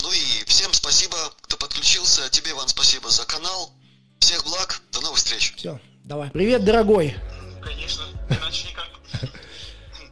Ну 0.03 0.13
и 0.13 0.45
всем 0.45 0.71
спасибо, 0.75 1.17
кто 1.41 1.57
подключился. 1.57 2.29
Тебе, 2.31 2.51
Иван, 2.51 2.69
спасибо 2.69 3.09
за 3.09 3.25
канал. 3.25 3.71
Всех 4.19 4.45
благ. 4.45 4.83
До 4.93 5.01
новых 5.01 5.17
встреч. 5.17 5.55
Все. 5.57 5.81
Давай. 6.05 6.31
Привет, 6.31 6.67
дорогой. 6.67 7.17
Конечно, 7.63 8.03
иначе 8.29 8.69
никак. 8.69 8.91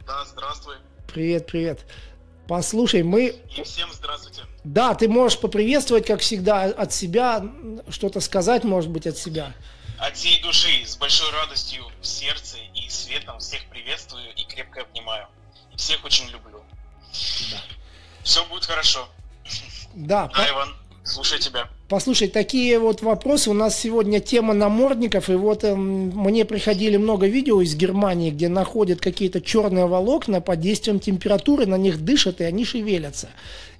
Да, 0.07 0.25
здравствуй. 0.25 0.75
Привет, 1.13 1.45
привет. 1.45 1.85
Послушай, 2.47 3.03
мы... 3.03 3.35
И 3.55 3.63
всем 3.63 3.89
здравствуйте. 3.93 4.41
Да, 4.63 4.95
ты 4.95 5.07
можешь 5.07 5.39
поприветствовать, 5.39 6.07
как 6.07 6.21
всегда, 6.21 6.63
от 6.63 6.91
себя, 6.91 7.45
что-то 7.89 8.19
сказать, 8.19 8.63
может 8.63 8.89
быть, 8.89 9.05
от 9.05 9.17
себя. 9.17 9.53
От 10.01 10.17
всей 10.17 10.41
души, 10.41 10.83
с 10.83 10.97
большой 10.97 11.29
радостью 11.31 11.83
в 12.01 12.07
сердце 12.07 12.57
и 12.73 12.89
светом 12.89 13.37
всех 13.37 13.63
приветствую 13.65 14.23
и 14.35 14.43
крепко 14.45 14.81
обнимаю. 14.81 15.27
И 15.71 15.77
всех 15.77 16.03
очень 16.03 16.27
люблю. 16.29 16.63
Да. 17.51 17.61
Все 18.23 18.43
будет 18.45 18.65
хорошо. 18.65 19.07
Да. 19.93 20.27
Да, 20.35 20.49
Иван, 20.49 20.75
слушай 21.03 21.37
тебя. 21.37 21.69
Послушай, 21.87 22.29
такие 22.29 22.79
вот 22.79 23.03
вопросы. 23.03 23.51
У 23.51 23.53
нас 23.53 23.77
сегодня 23.79 24.19
тема 24.19 24.55
намордников, 24.55 25.29
и 25.29 25.35
вот 25.35 25.63
э, 25.63 25.75
мне 25.75 26.45
приходили 26.45 26.97
много 26.97 27.27
видео 27.27 27.61
из 27.61 27.75
Германии, 27.75 28.31
где 28.31 28.49
находят 28.49 29.01
какие-то 29.01 29.39
черные 29.39 29.85
волокна 29.85 30.41
под 30.41 30.61
действием 30.61 30.99
температуры, 30.99 31.67
на 31.67 31.77
них 31.77 32.03
дышат, 32.03 32.41
и 32.41 32.43
они 32.43 32.65
шевелятся. 32.65 33.29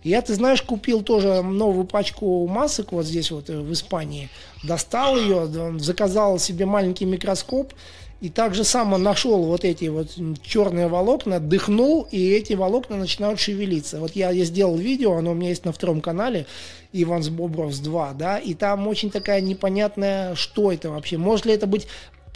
Я, 0.04 0.22
ты 0.22 0.34
знаешь, 0.34 0.62
купил 0.62 1.04
тоже 1.04 1.42
новую 1.44 1.86
пачку 1.86 2.48
масок 2.48 2.92
вот 2.92 3.06
здесь 3.06 3.30
вот 3.32 3.50
э, 3.50 3.60
в 3.60 3.72
Испании, 3.72 4.30
достал 4.64 5.16
ее, 5.16 5.48
заказал 5.80 6.40
себе 6.40 6.66
маленький 6.66 7.06
микроскоп, 7.06 7.74
и 8.22 8.30
так 8.30 8.54
же 8.54 8.64
само 8.64 9.00
нашел 9.00 9.44
вот 9.44 9.66
эти 9.66 9.86
вот 9.86 10.10
черные 10.44 10.88
волокна, 10.88 11.40
дыхнул, 11.40 12.08
и 12.12 12.30
эти 12.30 12.54
волокна 12.54 12.96
начинают 12.96 13.40
шевелиться. 13.40 14.00
Вот 14.00 14.12
я, 14.12 14.30
я 14.30 14.46
сделал 14.46 14.78
видео, 14.78 15.18
оно 15.18 15.32
у 15.32 15.34
меня 15.34 15.50
есть 15.50 15.66
на 15.66 15.72
втором 15.72 16.02
канале, 16.02 16.46
Иванс 16.94 17.30
Бобровс 17.30 17.80
2, 17.80 18.14
да, 18.14 18.38
и 18.38 18.54
там 18.54 18.88
очень 18.88 19.10
такая 19.10 19.42
непонятная, 19.42 20.36
что 20.36 20.72
это 20.72 20.92
вообще. 20.92 21.18
Может 21.18 21.48
ли 21.48 21.54
это 21.54 21.66
быть 21.66 21.88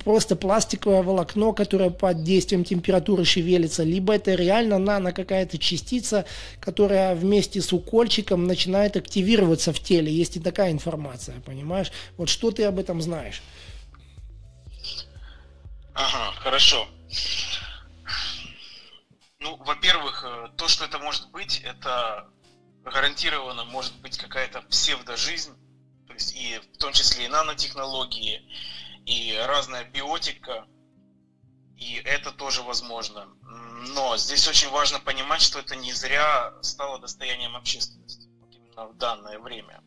просто 0.06 0.36
пластиковое 0.36 1.01
волокно, 1.01 1.51
которое 1.51 1.89
под 1.89 2.24
действием 2.24 2.64
температуры 2.64 3.26
шевелится, 3.26 3.84
либо 3.84 4.14
это 4.14 4.36
реально 4.36 4.78
нано 4.78 5.12
какая-то 5.12 5.58
частица, 5.58 6.26
которая 6.62 7.16
вместе 7.16 7.60
с 7.60 7.74
укольчиком 7.74 8.45
начинает 8.45 8.95
активироваться 8.95 9.74
в 9.74 9.80
теле. 9.80 10.14
Есть 10.14 10.38
и 10.38 10.39
такая 10.39 10.72
информация, 10.72 11.41
понимаешь? 11.41 11.91
Вот 12.18 12.30
что 12.30 12.51
ты 12.51 12.66
об 12.66 12.78
этом 12.78 13.01
знаешь? 13.01 13.41
Ага, 15.95 16.34
хорошо. 16.38 16.88
Ну, 19.39 19.56
во-первых, 19.58 20.24
э, 20.24 20.49
то, 20.56 20.68
что 20.68 20.86
это 20.86 20.99
может 20.99 21.32
быть, 21.32 21.62
это 21.64 22.28
гарантированно 22.84 23.66
может 23.66 23.95
быть 24.01 24.20
какая-то 24.20 24.62
псевдожизнь, 24.62 25.53
то 26.08 26.14
есть 26.14 26.36
и 26.36 26.60
в 26.76 26.78
том 26.78 26.93
числе 26.93 27.26
и 27.26 27.28
нанотехнологии, 27.28 28.43
и 29.06 29.38
разная 29.47 29.84
биотика, 29.86 30.68
и 31.78 32.01
это 32.06 32.32
тоже 32.32 32.64
возможно. 32.64 33.28
Но 33.93 34.18
здесь 34.18 34.47
очень 34.47 34.70
важно 34.70 34.99
понимать, 34.99 35.41
что 35.41 35.60
это 35.60 35.76
не 35.76 35.93
зря 35.93 36.53
стало 36.62 36.99
достоянием 36.99 37.56
общественности. 37.56 38.30
в 38.76 38.97
данное 38.97 39.39
время. 39.39 39.82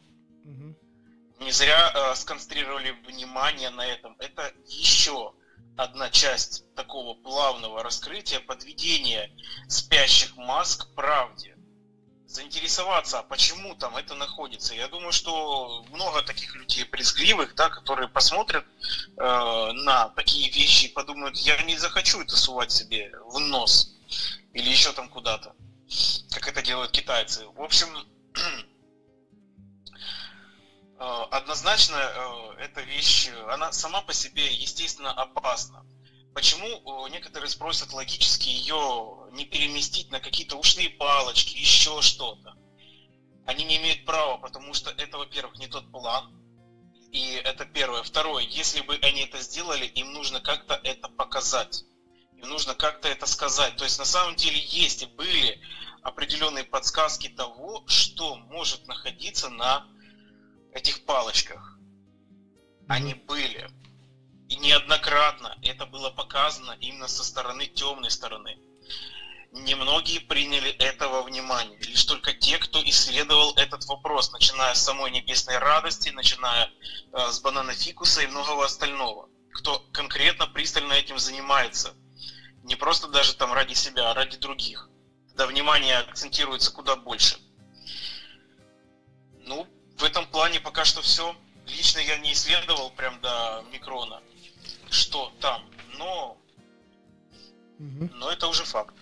Угу. 0.45 1.45
Не 1.45 1.53
зря 1.53 1.93
э, 1.95 2.15
сконцентрировали 2.15 2.93
внимание 3.07 3.71
на 3.71 3.87
этом. 3.87 4.17
Это 4.19 4.53
еще 4.67 5.35
одна 5.77 6.11
часть 6.11 6.65
такого 6.75 7.15
плавного 7.15 7.83
раскрытия, 7.83 8.41
подведения 8.41 9.31
спящих 9.69 10.37
масс 10.37 10.77
к 10.77 10.95
правде. 10.95 11.58
Заинтересоваться, 12.29 13.19
а 13.19 13.23
почему 13.23 13.75
там 13.75 13.97
это 13.97 14.15
находится. 14.15 14.75
Я 14.75 14.89
думаю, 14.89 15.13
что 15.13 15.85
много 15.91 16.23
таких 16.23 16.55
людей 16.55 16.85
брезгливых, 16.85 17.55
да, 17.55 17.71
которые 17.71 18.09
посмотрят 18.09 18.65
э, 19.17 19.73
на 19.73 20.11
такие 20.11 20.51
вещи 20.51 20.87
и 20.87 20.93
подумают, 20.93 21.37
я 21.39 21.61
не 21.63 21.77
захочу 21.77 22.21
это 22.21 22.37
сувать 22.37 22.71
себе 22.71 23.11
в 23.25 23.39
нос 23.41 23.95
или 24.53 24.69
еще 24.69 24.93
там 24.93 25.09
куда-то, 25.09 25.57
как 26.31 26.49
это 26.49 26.63
делают 26.63 26.93
китайцы. 26.93 27.47
В 27.49 27.63
общем, 27.63 27.89
Э, 31.01 31.27
однозначно 31.31 31.97
э, 31.97 32.65
эта 32.65 32.81
вещь, 32.81 33.31
она 33.51 33.71
сама 33.71 34.01
по 34.03 34.13
себе, 34.13 34.53
естественно, 34.53 35.13
опасна. 35.13 35.85
Почему 36.39 36.69
э, 36.69 37.11
некоторые 37.11 37.51
спросят 37.51 37.93
логически 37.93 38.49
ее 38.49 39.29
не 39.33 39.45
переместить 39.45 40.13
на 40.13 40.21
какие-то 40.21 40.55
ушные 40.55 40.89
палочки, 40.89 41.57
еще 41.57 42.01
что-то? 42.01 42.55
Они 43.45 43.65
не 43.65 43.79
имеют 43.79 44.05
права, 44.05 44.37
потому 44.37 44.73
что 44.73 44.91
это, 44.91 45.19
во-первых, 45.19 45.59
не 45.59 45.67
тот 45.67 45.91
план, 45.91 46.41
и 47.11 47.43
это 47.45 47.65
первое. 47.65 48.05
Второе, 48.05 48.45
если 48.45 48.83
бы 48.83 48.95
они 49.03 49.23
это 49.23 49.41
сделали, 49.41 49.85
им 49.85 50.13
нужно 50.13 50.41
как-то 50.41 50.81
это 50.85 51.09
показать. 51.09 51.83
Им 52.37 52.51
нужно 52.51 52.77
как-то 52.77 53.09
это 53.09 53.27
сказать. 53.27 53.75
То 53.75 53.83
есть 53.83 53.99
на 53.99 54.05
самом 54.05 54.37
деле 54.37 54.61
есть 54.61 55.03
и 55.03 55.07
были 55.07 55.61
определенные 56.03 56.63
подсказки 56.63 57.27
того, 57.31 57.83
что 57.89 58.37
может 58.37 58.87
находиться 58.87 59.49
на 59.49 59.89
этих 60.73 61.05
палочках. 61.05 61.81
Они 62.87 63.15
были. 63.15 63.69
И 65.19 65.21
неоднократно 65.21 65.59
это 65.63 65.87
было 65.87 66.11
показано 66.11 66.77
именно 66.81 67.09
со 67.09 67.25
стороны 67.25 67.67
темной 67.67 68.11
стороны. 68.11 68.57
Немногие 69.51 70.21
приняли 70.21 70.71
этого 70.71 71.23
внимания. 71.23 71.77
Лишь 71.81 72.05
только 72.05 72.33
те, 72.33 72.59
кто 72.59 72.81
исследовал 72.85 73.53
этот 73.57 73.85
вопрос, 73.87 74.31
начиная 74.31 74.75
с 74.75 74.85
самой 74.85 75.11
небесной 75.11 75.59
радости, 75.59 76.11
начиная 76.11 76.71
э, 77.13 77.33
с 77.33 77.41
банана 77.41 77.75
фикуса 77.75 78.23
и 78.23 78.27
многого 78.29 78.65
остального. 78.65 79.29
Кто 79.55 79.81
конкретно 79.93 80.47
пристально 80.47 80.93
этим 80.93 81.19
занимается. 81.19 81.95
Не 82.63 82.77
просто 82.77 83.09
даже 83.09 83.35
там 83.35 83.53
ради 83.53 83.75
себя, 83.75 84.11
а 84.11 84.15
ради 84.15 84.37
других. 84.37 84.89
Тогда 85.31 85.47
внимание 85.47 85.99
акцентируется 85.99 86.71
куда 86.71 86.95
больше. 86.95 87.39
Ну, 89.47 89.67
в 89.97 90.05
этом 90.05 90.27
плане 90.27 90.61
пока 90.61 90.85
что 90.85 91.03
все. 91.03 91.35
Лично 91.67 91.99
я 91.99 92.19
не 92.19 92.33
исследовал 92.33 92.91
прям 92.91 93.21
до 93.21 93.65
микрона, 93.73 94.23
что 94.91 95.33
там, 95.41 95.63
но, 95.99 96.37
угу. 97.79 98.11
но 98.15 98.31
это 98.31 98.47
уже 98.49 98.65
факт. 98.65 98.95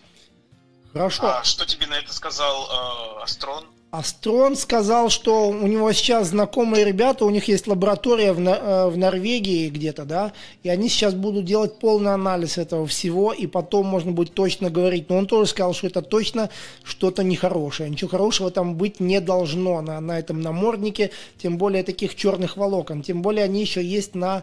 Хорошо. 0.93 1.27
А 1.27 1.45
что 1.45 1.67
тебе 1.67 1.87
на 1.87 1.99
это 1.99 2.13
сказал 2.13 3.19
э, 3.19 3.23
Астрон? 3.23 3.65
Астрон 3.93 4.57
сказал, 4.57 5.11
что 5.11 5.49
у 5.49 5.67
него 5.67 5.91
сейчас 5.93 6.29
знакомые 6.29 6.85
ребята, 6.85 7.25
у 7.25 7.31
них 7.31 7.49
есть 7.49 7.67
лаборатория 7.67 8.33
в, 8.33 8.41
э, 8.41 8.89
в 8.89 8.99
Норвегии 8.99 9.71
где-то, 9.71 10.05
да, 10.05 10.33
и 10.63 10.69
они 10.69 10.89
сейчас 10.89 11.15
будут 11.15 11.45
делать 11.45 11.79
полный 11.79 12.13
анализ 12.13 12.59
этого 12.59 12.87
всего, 12.87 13.33
и 13.33 13.47
потом 13.47 13.87
можно 13.87 14.13
будет 14.13 14.35
точно 14.35 14.71
говорить. 14.71 15.09
Но 15.09 15.17
он 15.17 15.27
тоже 15.27 15.51
сказал, 15.51 15.73
что 15.73 15.87
это 15.87 16.03
точно 16.03 16.51
что-то 16.83 17.23
нехорошее. 17.23 17.89
Ничего 17.89 18.11
хорошего 18.11 18.51
там 18.51 18.75
быть 18.75 19.01
не 19.01 19.21
должно 19.21 19.81
на, 19.81 20.01
на 20.01 20.19
этом 20.19 20.41
наморднике, 20.41 21.11
тем 21.39 21.57
более 21.57 21.83
таких 21.83 22.17
черных 22.17 22.57
волокон. 22.57 23.03
Тем 23.03 23.23
более 23.23 23.45
они 23.45 23.61
еще 23.61 23.83
есть 23.83 24.15
на 24.15 24.43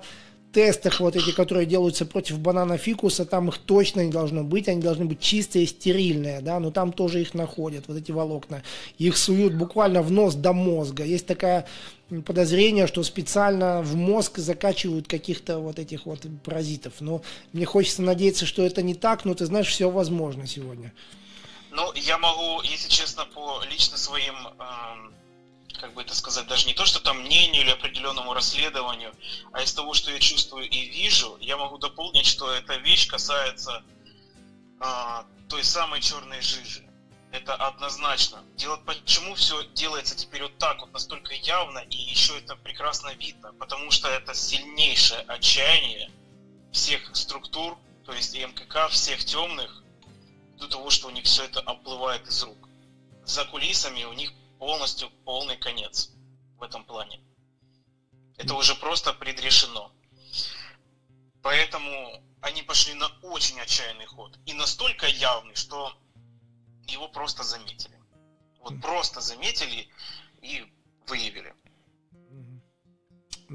тестах 0.53 0.99
вот 1.01 1.15
эти, 1.15 1.31
которые 1.31 1.65
делаются 1.65 2.05
против 2.05 2.39
банана 2.39 2.77
фикуса, 2.77 3.25
там 3.25 3.49
их 3.49 3.57
точно 3.57 4.05
не 4.05 4.11
должно 4.11 4.43
быть, 4.43 4.69
они 4.69 4.81
должны 4.81 5.05
быть 5.05 5.19
чистые, 5.19 5.67
стерильные, 5.67 6.39
да, 6.39 6.59
но 6.59 6.71
там 6.71 6.93
тоже 6.93 7.21
их 7.21 7.33
находят, 7.33 7.85
вот 7.87 7.97
эти 7.97 8.11
волокна. 8.11 8.63
Их 8.97 9.17
суют 9.17 9.53
буквально 9.53 10.01
в 10.01 10.11
нос 10.11 10.35
до 10.35 10.53
мозга. 10.53 11.03
Есть 11.03 11.27
такое 11.27 11.65
подозрение, 12.25 12.87
что 12.87 13.03
специально 13.03 13.81
в 13.81 13.95
мозг 13.95 14.37
закачивают 14.37 15.07
каких-то 15.07 15.57
вот 15.57 15.79
этих 15.79 16.05
вот 16.05 16.21
паразитов. 16.43 16.93
Но 17.01 17.21
мне 17.51 17.65
хочется 17.65 18.01
надеяться, 18.01 18.45
что 18.45 18.63
это 18.63 18.81
не 18.81 18.93
так, 18.93 19.25
но 19.25 19.33
ты 19.33 19.45
знаешь, 19.45 19.67
все 19.67 19.89
возможно 19.89 20.47
сегодня. 20.47 20.93
Ну, 21.71 21.91
я 21.95 22.19
могу, 22.19 22.61
если 22.61 22.87
честно, 22.87 23.25
по 23.33 23.61
лично 23.69 23.97
своим 23.97 24.35
э 24.59 25.22
как 25.83 25.93
бы 25.95 26.01
это 26.01 26.15
сказать, 26.15 26.47
даже 26.47 26.65
не 26.65 26.73
то, 26.73 26.85
что 26.85 27.01
там 27.01 27.23
мнению 27.23 27.63
или 27.63 27.71
определенному 27.71 28.33
расследованию, 28.33 29.13
а 29.51 29.61
из 29.61 29.73
того, 29.73 29.93
что 29.93 30.11
я 30.11 30.19
чувствую 30.19 30.69
и 30.69 30.85
вижу, 30.85 31.37
я 31.41 31.57
могу 31.57 31.77
дополнить, 31.77 32.25
что 32.25 32.49
эта 32.53 32.75
вещь 32.75 33.05
касается 33.05 33.83
а, 34.79 35.25
той 35.49 35.61
самой 35.61 35.99
черной 35.99 36.41
жижи. 36.41 36.89
Это 37.33 37.53
однозначно. 37.55 38.45
Дело, 38.55 38.77
почему 38.77 39.35
все 39.35 39.61
делается 39.73 40.15
теперь 40.15 40.43
вот 40.43 40.57
так, 40.57 40.79
вот 40.79 40.93
настолько 40.93 41.33
явно, 41.33 41.79
и 41.79 41.97
еще 41.97 42.37
это 42.37 42.55
прекрасно 42.55 43.13
видно? 43.15 43.51
Потому 43.59 43.91
что 43.91 44.07
это 44.07 44.33
сильнейшее 44.33 45.19
отчаяние 45.27 46.09
всех 46.71 47.13
структур, 47.13 47.77
то 48.05 48.13
есть 48.13 48.33
и 48.35 48.45
МКК, 48.45 48.87
всех 48.87 49.25
темных, 49.25 49.83
до 50.59 50.69
того, 50.69 50.89
что 50.89 51.07
у 51.07 51.11
них 51.11 51.25
все 51.25 51.43
это 51.43 51.59
оплывает 51.59 52.25
из 52.25 52.41
рук. 52.41 52.69
За 53.25 53.43
кулисами 53.43 54.05
у 54.05 54.13
них 54.13 54.31
полностью 54.63 55.09
полный 55.25 55.57
конец 55.57 56.11
в 56.57 56.63
этом 56.63 56.85
плане. 56.85 57.19
Это 58.37 58.53
уже 58.55 58.75
просто 58.75 59.11
предрешено. 59.11 59.91
Поэтому 61.41 62.23
они 62.41 62.61
пошли 62.61 62.93
на 62.93 63.07
очень 63.23 63.59
отчаянный 63.59 64.05
ход. 64.05 64.39
И 64.45 64.53
настолько 64.53 65.05
явный, 65.05 65.55
что 65.55 65.91
его 66.87 67.09
просто 67.09 67.43
заметили. 67.43 67.99
Вот 68.61 68.81
просто 68.81 69.19
заметили 69.19 69.89
и 70.41 70.73
выявили. 71.07 71.53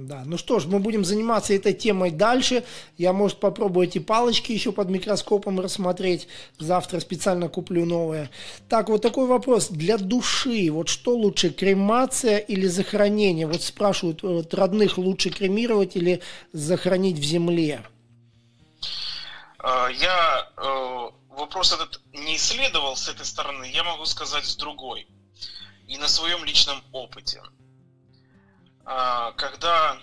Да, 0.01 0.23
ну 0.25 0.39
что 0.39 0.61
ж, 0.61 0.67
мы 0.67 0.79
будем 0.79 1.05
заниматься 1.05 1.53
этой 1.55 1.73
темой 1.73 2.13
дальше. 2.13 2.63
Я, 2.97 3.13
может, 3.13 3.41
попробую 3.41 3.89
эти 3.89 3.99
палочки 3.99 4.53
еще 4.53 4.71
под 4.71 4.91
микроскопом 4.91 5.59
рассмотреть. 5.59 6.29
Завтра 6.57 7.01
специально 7.01 7.49
куплю 7.49 7.85
новые. 7.85 8.31
Так, 8.69 8.91
вот 8.91 9.03
такой 9.03 9.27
вопрос. 9.27 9.71
Для 9.71 9.99
души, 9.99 10.71
вот 10.71 10.89
что 10.89 11.17
лучше, 11.17 11.51
кремация 11.51 12.39
или 12.39 12.69
захоронение? 12.69 13.49
Вот 13.49 13.61
спрашивают, 13.61 14.23
вот 14.23 14.55
родных 14.55 14.99
лучше 14.99 15.31
кремировать 15.31 15.97
или 15.97 16.23
захоронить 16.53 17.19
в 17.19 17.25
земле? 17.25 17.85
А, 19.59 19.89
я 19.89 20.49
э, 20.57 21.11
вопрос 21.31 21.73
этот 21.73 22.01
не 22.13 22.37
исследовал 22.37 22.95
с 22.95 23.09
этой 23.09 23.27
стороны, 23.27 23.69
я 23.75 23.83
могу 23.83 24.05
сказать 24.05 24.45
с 24.45 24.55
другой. 24.55 25.09
И 25.89 25.97
на 25.97 26.07
своем 26.07 26.45
личном 26.45 26.81
опыте. 26.93 27.43
А, 28.91 29.32
когда 29.32 30.01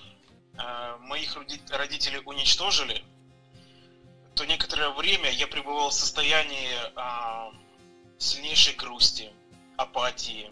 а, 0.60 0.98
моих 1.00 1.36
родителей 1.72 2.22
уничтожили, 2.24 3.04
то 4.36 4.46
некоторое 4.46 4.92
время 4.92 5.32
я 5.32 5.48
пребывал 5.48 5.90
в 5.90 5.94
состоянии 5.94 6.70
а, 6.96 7.52
сильнейшей 8.20 8.76
грусти, 8.76 9.34
апатии, 9.76 10.52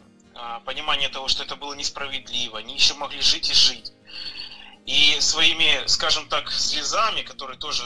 понимания 0.65 1.09
того, 1.09 1.27
что 1.27 1.43
это 1.43 1.55
было 1.55 1.75
несправедливо, 1.75 2.57
они 2.57 2.73
еще 2.73 2.95
могли 2.95 3.21
жить 3.21 3.51
и 3.51 3.53
жить. 3.53 3.93
И 4.87 5.21
своими, 5.21 5.85
скажем 5.85 6.27
так, 6.27 6.51
слезами, 6.51 7.21
которые 7.21 7.59
тоже, 7.59 7.85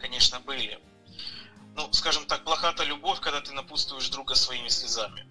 конечно, 0.00 0.38
были, 0.38 0.78
ну, 1.74 1.92
скажем 1.92 2.26
так, 2.26 2.44
плохая 2.44 2.76
любовь, 2.84 3.18
когда 3.18 3.40
ты 3.40 3.52
напутствуешь 3.52 4.08
друга 4.08 4.36
своими 4.36 4.68
слезами. 4.68 5.28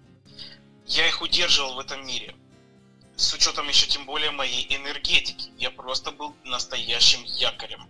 Я 0.86 1.08
их 1.08 1.22
удерживал 1.22 1.76
в 1.76 1.78
этом 1.78 2.06
мире– 2.06 2.36
с 3.20 3.34
учетом 3.34 3.68
еще 3.68 3.86
тем 3.86 4.06
более 4.06 4.30
моей 4.30 4.66
энергетики. 4.74 5.50
Я 5.58 5.70
просто 5.70 6.10
был 6.10 6.34
настоящим 6.44 7.22
якорем. 7.24 7.88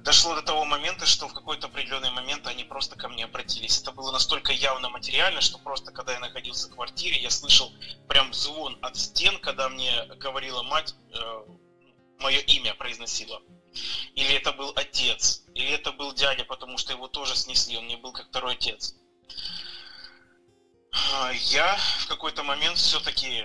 Дошло 0.00 0.36
до 0.36 0.42
того 0.42 0.64
момента, 0.64 1.06
что 1.06 1.26
в 1.26 1.34
какой-то 1.34 1.66
определенный 1.66 2.12
момент 2.12 2.46
они 2.46 2.62
просто 2.62 2.94
ко 2.94 3.08
мне 3.08 3.24
обратились. 3.24 3.80
Это 3.80 3.90
было 3.90 4.12
настолько 4.12 4.52
явно 4.52 4.90
материально, 4.90 5.40
что 5.40 5.58
просто 5.58 5.90
когда 5.90 6.12
я 6.12 6.20
находился 6.20 6.68
в 6.68 6.74
квартире, 6.74 7.20
я 7.20 7.30
слышал 7.30 7.72
прям 8.06 8.32
звон 8.32 8.78
от 8.80 8.96
стен, 8.96 9.40
когда 9.40 9.68
мне 9.68 10.04
говорила 10.20 10.62
мать, 10.62 10.94
э, 11.12 11.42
мое 12.20 12.38
имя 12.38 12.74
произносила. 12.74 13.42
Или 14.14 14.34
это 14.34 14.52
был 14.52 14.72
отец, 14.76 15.42
или 15.54 15.70
это 15.72 15.90
был 15.90 16.14
дядя, 16.14 16.44
потому 16.44 16.78
что 16.78 16.92
его 16.92 17.08
тоже 17.08 17.34
снесли, 17.34 17.76
он 17.76 17.86
мне 17.86 17.96
был 17.96 18.12
как 18.12 18.28
второй 18.28 18.52
отец. 18.54 18.94
А, 21.12 21.32
я 21.32 21.76
в 22.00 22.06
какой-то 22.06 22.44
момент 22.44 22.78
все-таки 22.78 23.44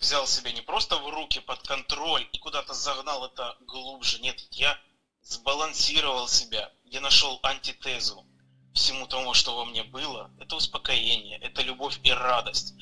взял 0.00 0.26
себя 0.26 0.50
не 0.52 0.62
просто 0.62 0.96
в 0.96 1.08
руки 1.08 1.40
под 1.40 1.62
контроль 1.62 2.26
и 2.32 2.38
куда-то 2.38 2.74
загнал 2.74 3.26
это 3.26 3.56
глубже. 3.60 4.18
Нет, 4.20 4.40
я 4.50 4.78
сбалансировал 5.22 6.26
себя. 6.26 6.72
Я 6.84 7.00
нашел 7.00 7.38
антитезу 7.42 8.26
всему 8.74 9.06
тому, 9.06 9.34
что 9.34 9.56
во 9.56 9.64
мне 9.66 9.84
было. 9.84 10.30
Это 10.40 10.56
успокоение, 10.56 11.38
это 11.38 11.62
любовь 11.62 12.00
и 12.02 12.10
радость. 12.10 12.74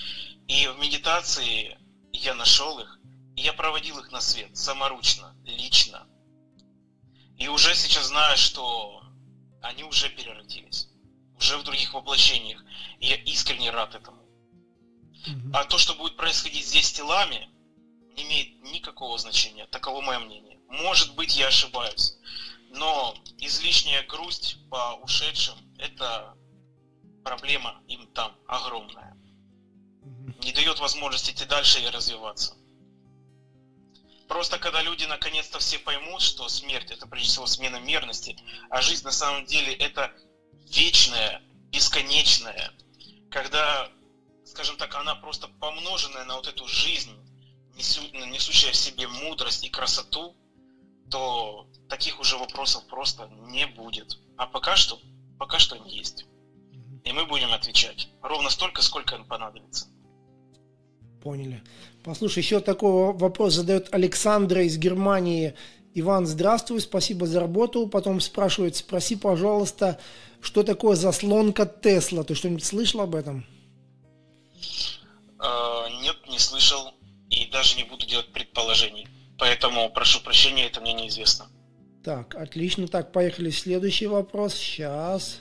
И 0.47 0.67
в 0.69 0.79
медитации 0.79 1.79
я 2.13 2.35
нашел 2.35 2.79
их, 2.79 2.99
и 3.37 3.43
я 3.43 3.53
проводил 3.53 3.99
их 3.99 4.11
на 4.13 4.21
свет 4.21 4.57
саморучно, 4.57 5.37
лично. 5.45 6.07
И 7.37 7.49
уже 7.49 7.75
сейчас 7.75 8.07
знаю, 8.07 8.37
что 8.37 9.03
они 9.63 9.85
уже 9.85 10.09
переродились, 10.09 10.89
уже 11.37 11.59
в 11.59 11.65
других 11.65 11.93
воплощениях. 11.95 12.63
И 13.01 13.09
я 13.09 13.17
искренне 13.17 13.71
рад 13.71 13.95
этому. 13.95 14.18
А 15.53 15.65
то, 15.65 15.79
что 15.79 15.95
будет 15.95 16.17
происходить 16.17 16.67
здесь 16.67 16.89
с 16.89 16.93
телами, 16.93 17.51
не 18.17 18.25
имеет 18.25 18.63
никакого 18.73 19.19
значения. 19.19 19.67
Таково 19.67 20.01
мое 20.01 20.19
мнение. 20.19 20.59
Может 20.69 21.15
быть, 21.15 21.37
я 21.37 21.49
ошибаюсь. 21.49 22.17
Но 22.71 23.15
излишняя 23.39 24.03
грусть 24.05 24.57
по 24.71 24.95
ушедшим– 25.03 25.57
это 25.79 26.37
проблема 27.25 27.83
им 27.89 28.07
там 28.09 28.37
огромная. 28.47 29.17
Не 30.43 30.53
дает 30.53 30.79
возможности 30.79 31.31
идти 31.31 31.45
дальше 31.45 31.81
и 31.81 31.89
развиваться. 31.89 32.57
Просто 34.29 34.59
когда 34.59 34.83
люди 34.83 35.05
наконец-то 35.05 35.59
все 35.59 35.79
поймут, 35.79 36.21
что 36.21 36.49
смерть 36.49 36.91
это 36.91 37.07
прежде 37.07 37.31
всего 37.31 37.47
смена 37.47 37.77
мерности, 37.77 38.37
а 38.69 38.83
жизнь 38.83 39.05
на 39.05 39.11
самом 39.11 39.47
деле 39.47 39.73
это 39.73 40.13
вечная, 40.71 41.43
бесконечная, 41.71 42.73
когда, 43.31 43.91
скажем 44.59 44.77
так, 44.77 44.93
она 44.97 45.15
просто 45.15 45.47
помноженная 45.61 46.25
на 46.25 46.35
вот 46.35 46.49
эту 46.49 46.67
жизнь, 46.67 47.13
несу, 47.77 48.03
несущая 48.13 48.73
в 48.73 48.75
себе 48.75 49.07
мудрость 49.07 49.63
и 49.65 49.69
красоту, 49.69 50.35
то 51.09 51.69
таких 51.89 52.19
уже 52.19 52.37
вопросов 52.37 52.85
просто 52.89 53.31
не 53.53 53.67
будет. 53.67 54.19
А 54.37 54.49
пока 54.49 54.75
что, 54.75 54.99
пока 55.39 55.61
что 55.61 55.77
они 55.77 55.97
есть. 55.97 56.27
И 57.05 57.13
мы 57.13 57.25
будем 57.27 57.53
отвечать 57.53 58.09
ровно 58.21 58.51
столько, 58.51 58.83
сколько 58.83 59.15
им 59.15 59.27
понадобится. 59.27 59.87
Поняли. 61.23 61.63
Послушай, 62.03 62.41
еще 62.41 62.59
такой 62.59 63.13
вопрос 63.13 63.55
задает 63.55 63.95
Александра 63.95 64.65
из 64.65 64.77
Германии. 64.77 65.55
Иван, 65.95 66.27
здравствуй, 66.27 66.81
спасибо 66.81 67.29
за 67.29 67.39
работу. 67.39 67.87
Потом 67.87 68.21
спрашивает, 68.21 68.75
спроси, 68.75 69.15
пожалуйста, 69.15 70.01
что 70.41 70.65
такое 70.65 70.97
заслонка 70.97 71.65
Тесла? 71.65 72.25
Ты 72.25 72.35
что-нибудь 72.35 72.65
слышал 72.65 73.03
об 73.03 73.15
этом? 73.15 73.47
Э, 75.41 75.87
нет, 76.03 76.17
не 76.29 76.39
слышал 76.39 76.95
и 77.31 77.47
даже 77.47 77.77
не 77.77 77.85
буду 77.85 78.07
делать 78.07 78.33
предположений. 78.33 79.07
Поэтому 79.39 79.89
прошу 79.91 80.21
прощения, 80.21 80.67
это 80.67 80.81
мне 80.81 80.93
неизвестно. 80.93 81.49
Так, 82.03 82.35
отлично. 82.35 82.89
Так, 82.89 83.13
поехали. 83.13 83.51
Следующий 83.51 84.07
вопрос. 84.07 84.55
Сейчас. 84.55 85.41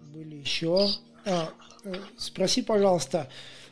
Были 0.00 0.36
еще. 0.36 0.88
А, 1.24 1.50
э, 1.84 1.94
спроси, 2.16 2.62
пожалуйста, 2.62 3.28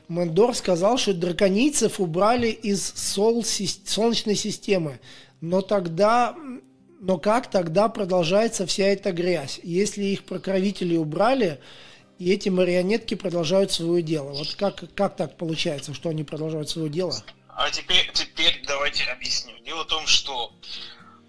Мендор 0.09 0.55
сказал, 0.55 0.98
что 0.98 1.14
драконийцев 1.14 2.00
убрали 2.00 2.48
из 2.48 2.92
сол 2.94 3.42
Солнечной 3.44 4.34
системы. 4.34 5.00
Но 5.40 5.62
тогда, 5.62 6.36
но 7.00 7.18
как 7.18 7.50
тогда 7.50 7.88
продолжается 7.88 8.66
вся 8.66 8.86
эта 8.86 9.12
грязь? 9.12 9.61
Если 9.62 10.05
их 10.05 10.24
покровители 10.24 10.96
убрали, 10.96 11.61
и 12.25 12.33
эти 12.33 12.49
марионетки 12.49 13.14
продолжают 13.14 13.70
свое 13.70 14.03
дело. 14.03 14.31
Вот 14.33 14.55
как, 14.55 14.83
как 14.95 15.14
так 15.14 15.37
получается, 15.37 15.93
что 15.93 16.09
они 16.09 16.25
продолжают 16.25 16.70
свое 16.70 16.89
дело? 16.89 17.14
А 17.49 17.70
теперь, 17.70 18.11
теперь 18.14 18.64
давайте 18.66 19.05
объясню. 19.05 19.53
Дело 19.59 19.85
в 19.85 19.89
том, 19.89 20.07
что 20.07 20.51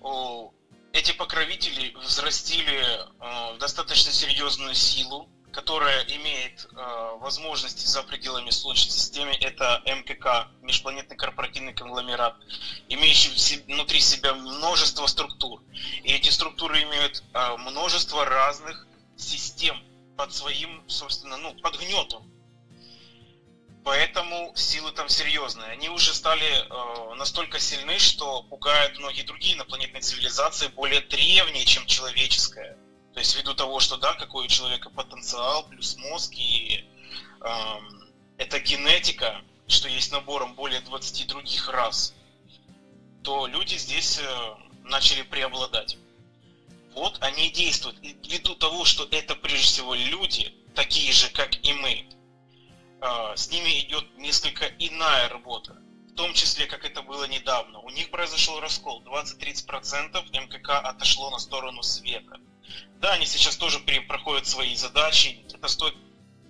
о, 0.01 0.53
эти 0.93 1.11
покровители 1.11 1.93
взрастили 2.01 2.81
о, 3.19 3.57
достаточно 3.59 4.13
серьезную 4.13 4.73
силу, 4.73 5.27
которая 5.51 6.01
имеет 6.05 6.65
э, 6.65 7.17
возможности 7.19 7.85
за 7.85 8.01
пределами 8.03 8.49
Солнечной 8.49 8.91
системы, 8.91 9.31
это 9.41 9.81
МКК, 9.85 10.47
межпланетный 10.61 11.17
корпоративный 11.17 11.73
конгломерат, 11.73 12.35
имеющий 12.87 13.61
внутри 13.67 13.99
себя 13.99 14.33
множество 14.33 15.07
структур. 15.07 15.61
И 16.03 16.13
эти 16.13 16.29
структуры 16.29 16.83
имеют 16.83 17.21
э, 17.33 17.57
множество 17.57 18.23
разных 18.23 18.87
систем 19.17 19.77
под 20.15 20.33
своим, 20.33 20.83
собственно, 20.87 21.37
ну, 21.37 21.53
под 21.55 21.79
гнетом. 21.79 22.31
Поэтому 23.83 24.51
силы 24.55 24.91
там 24.93 25.09
серьезные. 25.09 25.67
Они 25.67 25.89
уже 25.89 26.13
стали 26.15 26.43
э, 26.43 27.13
настолько 27.15 27.59
сильны, 27.59 27.99
что 27.99 28.41
пугают 28.43 28.97
многие 28.97 29.21
другие 29.21 29.55
инопланетные 29.55 30.01
цивилизации, 30.01 30.69
более 30.69 31.01
древние, 31.01 31.65
чем 31.65 31.85
человеческая. 31.85 32.75
То 33.13 33.19
есть 33.19 33.35
ввиду 33.35 33.53
того, 33.53 33.79
что 33.79 33.97
да, 33.97 34.15
какой 34.15 34.45
у 34.45 34.47
человека 34.47 34.89
потенциал, 34.89 35.67
плюс 35.67 35.97
мозг 35.97 36.33
и 36.33 36.83
э, 37.41 37.49
это 38.37 38.59
генетика, 38.59 39.41
что 39.67 39.87
есть 39.87 40.11
набором 40.11 40.55
более 40.55 40.81
20 40.81 41.27
других 41.27 41.69
рас, 41.69 42.15
то 43.23 43.45
люди 43.45 43.75
здесь 43.75 44.19
э, 44.19 44.55
начали 44.83 45.21
преобладать. 45.21 45.97
Вот 46.95 47.21
они 47.21 47.47
и 47.47 47.51
действуют. 47.51 47.99
И 48.01 48.17
ввиду 48.23 48.55
того, 48.55 48.85
что 48.85 49.05
это 49.11 49.35
прежде 49.35 49.65
всего 49.65 49.93
люди, 49.93 50.53
такие 50.73 51.11
же, 51.11 51.29
как 51.29 51.53
и 51.63 51.73
мы, 51.73 52.09
э, 53.01 53.33
с 53.35 53.51
ними 53.51 53.81
идет 53.81 54.17
несколько 54.17 54.65
иная 54.79 55.27
работа. 55.27 55.73
В 56.09 56.15
том 56.15 56.33
числе, 56.33 56.65
как 56.65 56.85
это 56.85 57.01
было 57.01 57.25
недавно. 57.25 57.79
У 57.79 57.89
них 57.89 58.09
произошел 58.11 58.61
раскол. 58.61 59.03
20-30% 59.03 60.31
МКК 60.31 60.79
отошло 60.79 61.29
на 61.31 61.39
сторону 61.39 61.83
света. 61.83 62.39
Да, 63.01 63.11
они 63.11 63.25
сейчас 63.25 63.57
тоже 63.57 63.79
проходят 63.79 64.47
свои 64.47 64.73
задачи. 64.75 65.45
Это 65.53 65.67
стоит 65.67 65.95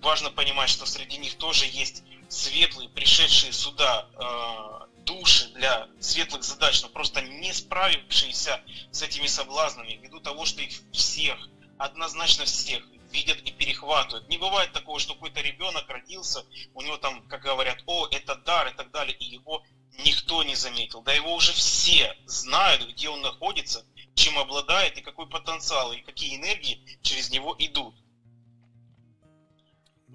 важно 0.00 0.30
понимать, 0.30 0.70
что 0.70 0.86
среди 0.86 1.16
них 1.18 1.34
тоже 1.38 1.66
есть 1.66 2.04
светлые, 2.28 2.88
пришедшие 2.88 3.52
сюда 3.52 4.08
э, 4.14 4.85
души 5.06 5.48
для 5.54 5.88
светлых 6.00 6.42
задач, 6.42 6.82
но 6.82 6.88
просто 6.88 7.22
не 7.22 7.52
справившиеся 7.52 8.60
с 8.90 9.02
этими 9.02 9.26
соблазнами, 9.26 9.94
ввиду 9.94 10.20
того, 10.20 10.44
что 10.44 10.60
их 10.60 10.72
всех, 10.92 11.38
однозначно 11.78 12.44
всех, 12.44 12.82
видят 13.10 13.40
и 13.42 13.52
перехватывают. 13.52 14.28
Не 14.28 14.36
бывает 14.36 14.72
такого, 14.72 14.98
что 14.98 15.14
какой-то 15.14 15.40
ребенок 15.40 15.88
родился, 15.88 16.44
у 16.74 16.82
него 16.82 16.98
там, 16.98 17.26
как 17.28 17.42
говорят, 17.42 17.82
о, 17.86 18.06
это 18.08 18.34
дар 18.34 18.68
и 18.68 18.74
так 18.74 18.90
далее, 18.90 19.16
и 19.16 19.24
его 19.24 19.64
никто 20.04 20.42
не 20.42 20.54
заметил. 20.54 21.02
Да 21.02 21.12
его 21.12 21.34
уже 21.34 21.52
все 21.52 22.14
знают, 22.26 22.86
где 22.88 23.08
он 23.08 23.22
находится, 23.22 23.86
чем 24.14 24.38
обладает 24.38 24.98
и 24.98 25.02
какой 25.02 25.28
потенциал, 25.28 25.92
и 25.92 26.00
какие 26.00 26.36
энергии 26.36 26.98
через 27.02 27.30
него 27.30 27.54
идут. 27.58 27.94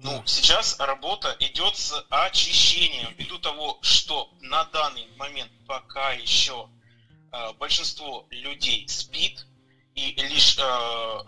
Ну, 0.02 0.22
сейчас 0.26 0.78
работа 0.78 1.36
идет 1.40 1.76
с 1.76 2.04
очищением, 2.10 3.14
ввиду 3.16 3.38
того, 3.38 3.78
что 3.82 4.32
на 4.40 4.64
данный 4.64 5.06
момент 5.16 5.50
пока 5.66 6.12
еще 6.12 6.68
э, 7.32 7.52
большинство 7.54 8.26
людей 8.30 8.88
спит, 8.88 9.46
и 9.94 10.12
лишь 10.22 10.58
э, 10.58 10.62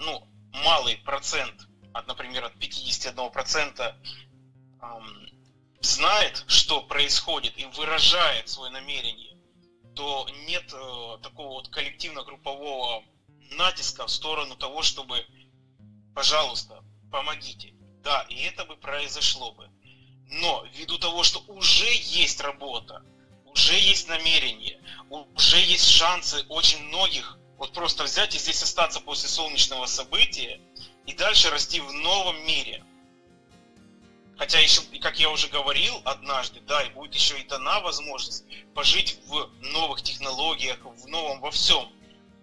ну, 0.01 0.29
малый 0.65 0.97
процент, 0.99 1.69
от, 1.93 2.07
например, 2.07 2.45
от 2.45 2.57
51% 2.57 3.81
э, 3.81 3.95
знает, 5.81 6.45
что 6.49 6.83
происходит, 6.83 7.57
и 7.57 7.67
выражает 7.67 8.49
свое 8.49 8.73
намерение 8.73 9.35
то 9.95 10.27
нет 10.47 10.73
э, 10.73 11.19
такого 11.23 11.55
вот 11.55 11.69
коллективно-группового 11.69 13.05
натиска 13.53 14.07
в 14.07 14.11
сторону 14.11 14.57
того, 14.57 14.83
чтобы, 14.83 15.25
пожалуйста, 16.15 16.83
помогите. 17.11 17.74
Да, 18.05 18.27
и 18.29 18.43
это 18.43 18.65
бы 18.65 18.77
произошло 18.77 19.53
бы. 19.53 19.69
Но 20.29 20.65
ввиду 20.75 20.99
того, 20.99 21.23
что 21.23 21.41
уже 21.49 21.87
есть 21.87 22.41
работа, 22.41 23.03
уже 23.47 23.75
есть 23.75 24.09
намерение, 24.09 24.81
уже 25.11 25.59
есть 25.59 25.89
шансы 25.89 26.45
очень 26.49 26.83
многих 26.85 27.39
вот 27.57 27.73
просто 27.73 28.05
взять 28.05 28.35
и 28.35 28.39
здесь 28.39 28.63
остаться 28.63 29.01
после 29.01 29.29
солнечного 29.29 29.87
события 29.87 30.61
и 31.07 31.15
дальше 31.15 31.51
расти 31.51 31.81
в 31.81 31.93
новом 31.93 32.45
мире– 32.47 32.85
Хотя 34.37 34.59
еще, 34.59 34.83
как 35.01 35.19
я 35.21 35.31
уже 35.31 35.49
говорил 35.49 36.01
однажды, 36.05 36.61
да, 36.61 36.83
и 36.83 36.91
будет 36.91 37.15
еще 37.15 37.39
и 37.39 37.47
дана 37.47 37.81
возможность 37.81 38.45
пожить 38.75 39.19
в 39.27 39.49
новых 39.61 40.03
технологиях, 40.03 40.79
в 40.85 41.07
новом 41.07 41.41
во 41.41 41.51
всем. 41.51 41.89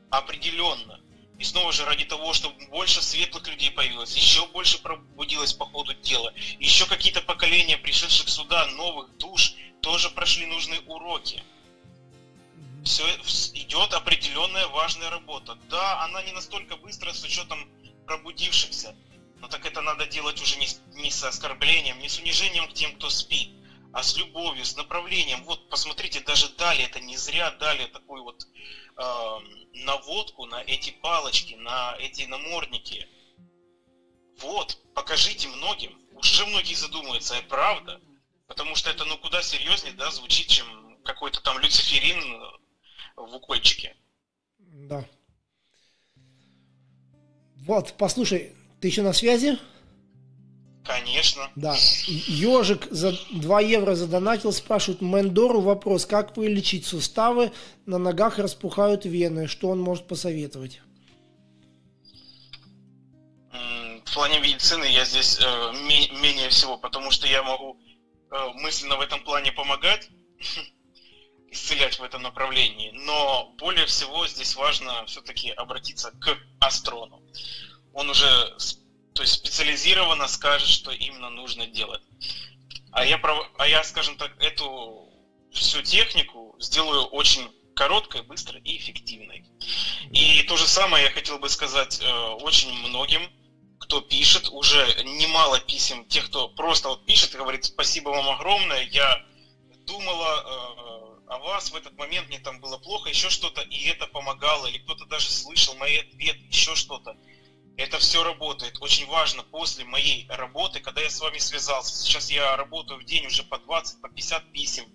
Определенно. 0.09 1.00
И 1.41 1.43
снова 1.43 1.71
же 1.71 1.85
ради 1.85 2.05
того, 2.05 2.33
чтобы 2.33 2.53
больше 2.67 3.01
светлых 3.01 3.47
людей 3.47 3.71
появилось, 3.71 4.15
еще 4.15 4.45
больше 4.49 4.77
пробудилось 4.77 5.53
по 5.53 5.65
ходу 5.65 5.95
дела, 5.95 6.31
еще 6.59 6.85
какие-то 6.85 7.21
поколения 7.21 7.77
пришедших 7.77 8.29
сюда, 8.29 8.67
новых 8.67 9.17
душ, 9.17 9.55
тоже 9.81 10.11
прошли 10.11 10.45
нужные 10.45 10.81
уроки. 10.81 11.43
Все 12.85 13.03
идет 13.55 13.91
определенная 13.93 14.67
важная 14.67 15.09
работа. 15.09 15.57
Да, 15.67 16.03
она 16.03 16.21
не 16.21 16.31
настолько 16.31 16.77
быстрая 16.77 17.15
с 17.15 17.23
учетом 17.23 17.67
пробудившихся, 18.05 18.95
но 19.39 19.47
так 19.47 19.65
это 19.65 19.81
надо 19.81 20.05
делать 20.05 20.39
уже 20.43 20.57
не, 20.57 20.67
не 21.01 21.09
с 21.09 21.23
оскорблением, 21.23 21.97
не 21.97 22.09
с 22.09 22.19
унижением 22.19 22.69
к 22.69 22.75
тем, 22.75 22.95
кто 22.97 23.09
спит, 23.09 23.49
а 23.93 24.03
с 24.03 24.15
любовью, 24.15 24.63
с 24.63 24.75
направлением. 24.75 25.43
Вот, 25.45 25.69
посмотрите, 25.69 26.19
даже 26.19 26.49
дали 26.49 26.83
это, 26.83 26.99
не 26.99 27.17
зря 27.17 27.49
дали 27.49 27.87
такую 27.87 28.25
вот 28.25 28.45
наводку 29.73 30.45
на 30.45 30.61
эти 30.63 30.91
палочки, 30.91 31.55
на 31.55 31.95
эти 31.99 32.23
намордники. 32.23 33.07
Вот, 34.39 34.77
покажите 34.93 35.47
многим. 35.47 35.99
Уже 36.13 36.45
многие 36.45 36.75
задумаются, 36.75 37.37
и 37.37 37.43
правда. 37.43 38.01
Потому 38.47 38.75
что 38.75 38.89
это 38.89 39.05
ну 39.05 39.17
куда 39.17 39.41
серьезнее, 39.41 39.93
да, 39.93 40.11
звучит, 40.11 40.47
чем 40.47 40.97
какой-то 41.03 41.41
там 41.41 41.59
люциферин 41.59 42.41
в 43.15 43.35
укольчике. 43.35 43.95
Да. 44.59 45.05
Вот, 47.57 47.95
послушай, 47.97 48.55
ты 48.79 48.87
еще 48.87 49.03
на 49.03 49.13
связи? 49.13 49.57
Конечно. 50.91 51.49
Да. 51.55 51.75
Ежик 52.05 52.87
за 52.91 53.13
2 53.31 53.61
евро 53.61 53.95
задонатил, 53.95 54.51
спрашивает 54.51 55.01
Мендору 55.01 55.61
вопрос, 55.61 56.05
как 56.05 56.35
вылечить 56.35 56.85
суставы, 56.85 57.53
на 57.85 57.97
ногах 57.97 58.39
распухают 58.39 59.05
вены, 59.05 59.47
что 59.47 59.69
он 59.69 59.79
может 59.79 60.07
посоветовать? 60.07 60.81
В 63.51 64.13
плане 64.13 64.39
медицины 64.41 64.83
я 64.83 65.05
здесь 65.05 65.39
э, 65.39 65.71
менее 66.21 66.49
всего, 66.49 66.77
потому 66.77 67.11
что 67.11 67.25
я 67.27 67.41
могу 67.43 67.79
э, 68.29 68.47
мысленно 68.55 68.97
в 68.97 69.01
этом 69.01 69.23
плане 69.23 69.53
помогать, 69.53 70.09
исцелять 71.51 71.99
в 71.99 72.03
этом 72.03 72.21
направлении, 72.21 72.91
но 73.05 73.53
более 73.57 73.85
всего 73.85 74.27
здесь 74.27 74.55
важно 74.57 75.05
все-таки 75.05 75.51
обратиться 75.51 76.11
к 76.19 76.37
астрону. 76.59 77.21
Он 77.93 78.09
уже 78.09 78.27
то 79.13 79.23
есть 79.23 79.35
специализированно 79.35 80.27
скажет, 80.27 80.69
что 80.69 80.91
именно 80.91 81.29
нужно 81.29 81.67
делать. 81.67 82.01
А 82.91 83.05
я, 83.05 83.19
а 83.57 83.67
я, 83.67 83.83
скажем 83.83 84.17
так, 84.17 84.31
эту 84.41 85.09
всю 85.51 85.81
технику 85.81 86.55
сделаю 86.59 87.03
очень 87.05 87.49
короткой, 87.75 88.21
быстрой 88.21 88.61
и 88.61 88.77
эффективной. 88.77 89.45
И 90.11 90.43
то 90.43 90.57
же 90.57 90.67
самое 90.67 91.05
я 91.05 91.11
хотел 91.11 91.39
бы 91.39 91.49
сказать 91.49 91.99
э, 92.01 92.11
очень 92.41 92.73
многим, 92.73 93.21
кто 93.79 94.01
пишет, 94.01 94.49
уже 94.49 94.85
немало 95.03 95.59
писем, 95.59 96.05
тех, 96.05 96.27
кто 96.27 96.49
просто 96.49 96.89
вот 96.89 97.05
пишет 97.05 97.33
и 97.33 97.37
говорит 97.37 97.65
спасибо 97.65 98.09
вам 98.09 98.29
огромное, 98.29 98.83
я 98.83 99.25
думала 99.85 100.43
э, 100.45 101.33
о 101.33 101.39
вас 101.39 101.71
в 101.71 101.75
этот 101.75 101.97
момент, 101.97 102.27
мне 102.27 102.39
там 102.39 102.59
было 102.59 102.77
плохо, 102.77 103.09
еще 103.09 103.29
что-то, 103.29 103.61
и 103.61 103.85
это 103.87 104.05
помогало, 104.07 104.67
или 104.67 104.79
кто-то 104.79 105.05
даже 105.05 105.29
слышал 105.29 105.75
мои 105.75 105.97
ответы, 105.97 106.39
еще 106.49 106.75
что-то. 106.75 107.17
Это 107.81 107.97
все 107.97 108.23
работает. 108.23 108.77
Очень 108.79 109.07
важно 109.07 109.41
после 109.41 109.85
моей 109.85 110.27
работы, 110.29 110.79
когда 110.81 111.01
я 111.01 111.09
с 111.09 111.19
вами 111.19 111.39
связался. 111.39 111.95
Сейчас 111.95 112.29
я 112.29 112.55
работаю 112.55 112.99
в 112.99 113.05
день 113.05 113.25
уже 113.25 113.41
по 113.41 113.57
20, 113.57 114.01
по 114.01 114.07
50 114.07 114.51
писем. 114.51 114.85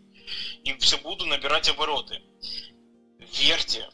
И 0.63 0.73
все 0.75 0.97
буду 0.99 1.27
набирать 1.27 1.69
обороты. 1.69 2.23
Верьте, 3.41 3.89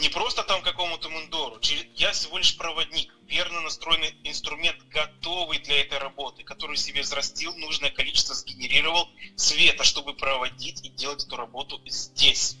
не 0.00 0.08
просто 0.08 0.42
там 0.42 0.62
какому-то 0.62 1.08
мундору. 1.10 1.60
Я 1.94 2.10
всего 2.10 2.38
лишь 2.38 2.56
проводник, 2.56 3.14
верно 3.22 3.60
настроенный 3.60 4.12
инструмент, 4.24 4.82
готовый 4.88 5.60
для 5.60 5.82
этой 5.82 5.98
работы, 5.98 6.42
который 6.42 6.76
себе 6.76 7.02
взрастил 7.02 7.54
нужное 7.54 7.90
количество, 7.90 8.34
сгенерировал 8.34 9.08
света, 9.36 9.84
чтобы 9.84 10.14
проводить 10.14 10.84
и 10.84 10.88
делать 10.88 11.24
эту 11.24 11.36
работу 11.36 11.80
здесь. 11.86 12.56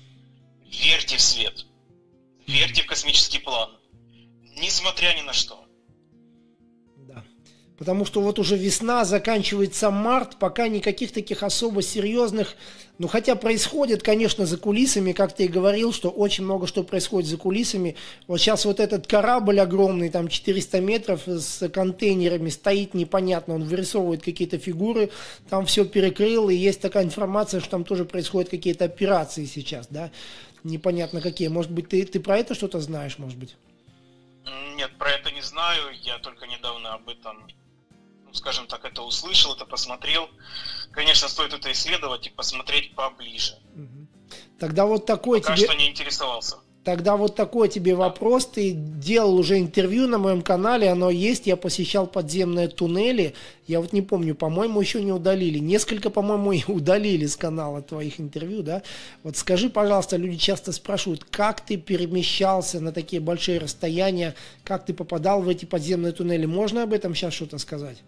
Верьте 0.66 1.16
в 1.16 1.20
свет. 1.20 1.66
Верьте 2.46 2.84
в 2.84 2.86
космический 2.86 3.40
план 3.40 3.77
несмотря 4.60 5.14
ни 5.14 5.22
на 5.22 5.32
что. 5.32 5.64
Да. 6.96 7.24
Потому 7.78 8.04
что 8.04 8.20
вот 8.20 8.38
уже 8.38 8.56
весна, 8.56 9.04
заканчивается 9.04 9.90
март, 9.90 10.38
пока 10.38 10.68
никаких 10.68 11.12
таких 11.12 11.42
особо 11.42 11.82
серьезных, 11.82 12.56
ну 12.98 13.06
хотя 13.06 13.36
происходит, 13.36 14.02
конечно, 14.02 14.44
за 14.44 14.56
кулисами, 14.58 15.12
как 15.12 15.32
ты 15.32 15.44
и 15.44 15.48
говорил, 15.48 15.92
что 15.92 16.10
очень 16.10 16.42
много 16.42 16.66
что 16.66 16.82
происходит 16.82 17.30
за 17.30 17.36
кулисами. 17.36 17.94
Вот 18.26 18.38
сейчас 18.40 18.64
вот 18.64 18.80
этот 18.80 19.06
корабль 19.06 19.60
огромный, 19.60 20.10
там 20.10 20.26
400 20.26 20.80
метров 20.80 21.22
с 21.26 21.68
контейнерами 21.68 22.50
стоит 22.50 22.94
непонятно, 22.94 23.54
он 23.54 23.64
вырисовывает 23.64 24.22
какие-то 24.24 24.58
фигуры, 24.58 25.10
там 25.48 25.64
все 25.66 25.84
перекрыл, 25.84 26.48
и 26.48 26.56
есть 26.56 26.80
такая 26.80 27.04
информация, 27.04 27.60
что 27.60 27.70
там 27.70 27.84
тоже 27.84 28.04
происходят 28.04 28.50
какие-то 28.50 28.84
операции 28.84 29.44
сейчас, 29.44 29.86
да, 29.88 30.10
непонятно 30.64 31.20
какие. 31.20 31.46
Может 31.46 31.70
быть, 31.70 31.88
ты, 31.88 32.04
ты 32.04 32.18
про 32.18 32.38
это 32.38 32.54
что-то 32.54 32.80
знаешь, 32.80 33.18
может 33.18 33.38
быть? 33.38 33.56
Нет, 34.74 34.96
про 34.98 35.10
это 35.10 35.30
не 35.30 35.42
знаю. 35.42 35.92
Я 36.02 36.18
только 36.18 36.46
недавно 36.46 36.94
об 36.94 37.08
этом, 37.08 37.48
ну, 38.24 38.32
скажем 38.32 38.66
так, 38.66 38.84
это 38.84 39.02
услышал, 39.02 39.54
это 39.54 39.64
посмотрел. 39.66 40.28
Конечно, 40.92 41.28
стоит 41.28 41.52
это 41.52 41.70
исследовать 41.72 42.26
и 42.26 42.30
посмотреть 42.30 42.94
поближе. 42.94 43.58
Тогда 44.58 44.86
вот 44.86 45.06
такой 45.06 45.40
Пока 45.40 45.56
тебе... 45.56 45.66
что 45.66 45.76
не 45.76 45.88
интересовался. 45.88 46.58
Тогда 46.84 47.16
вот 47.16 47.34
такой 47.34 47.68
тебе 47.68 47.94
вопрос. 47.94 48.46
Ты 48.46 48.72
делал 48.72 49.36
уже 49.36 49.58
интервью 49.58 50.06
на 50.06 50.18
моем 50.18 50.42
канале, 50.42 50.88
оно 50.88 51.10
есть. 51.10 51.46
Я 51.46 51.56
посещал 51.56 52.06
подземные 52.06 52.68
туннели. 52.68 53.34
Я 53.66 53.80
вот 53.80 53.92
не 53.92 54.00
помню, 54.00 54.34
по-моему, 54.34 54.80
еще 54.80 55.02
не 55.02 55.12
удалили. 55.12 55.58
Несколько, 55.58 56.08
по-моему, 56.08 56.52
и 56.52 56.64
удалили 56.66 57.26
с 57.26 57.36
канала 57.36 57.82
твоих 57.82 58.20
интервью, 58.20 58.62
да? 58.62 58.82
Вот 59.22 59.36
скажи, 59.36 59.68
пожалуйста, 59.68 60.16
люди 60.16 60.38
часто 60.38 60.72
спрашивают, 60.72 61.24
как 61.24 61.60
ты 61.60 61.76
перемещался 61.76 62.80
на 62.80 62.92
такие 62.92 63.20
большие 63.20 63.58
расстояния, 63.58 64.34
как 64.64 64.86
ты 64.86 64.94
попадал 64.94 65.42
в 65.42 65.48
эти 65.48 65.64
подземные 65.64 66.12
туннели. 66.12 66.46
Можно 66.46 66.84
об 66.84 66.92
этом 66.92 67.14
сейчас 67.14 67.34
что-то 67.34 67.58
сказать? 67.58 67.98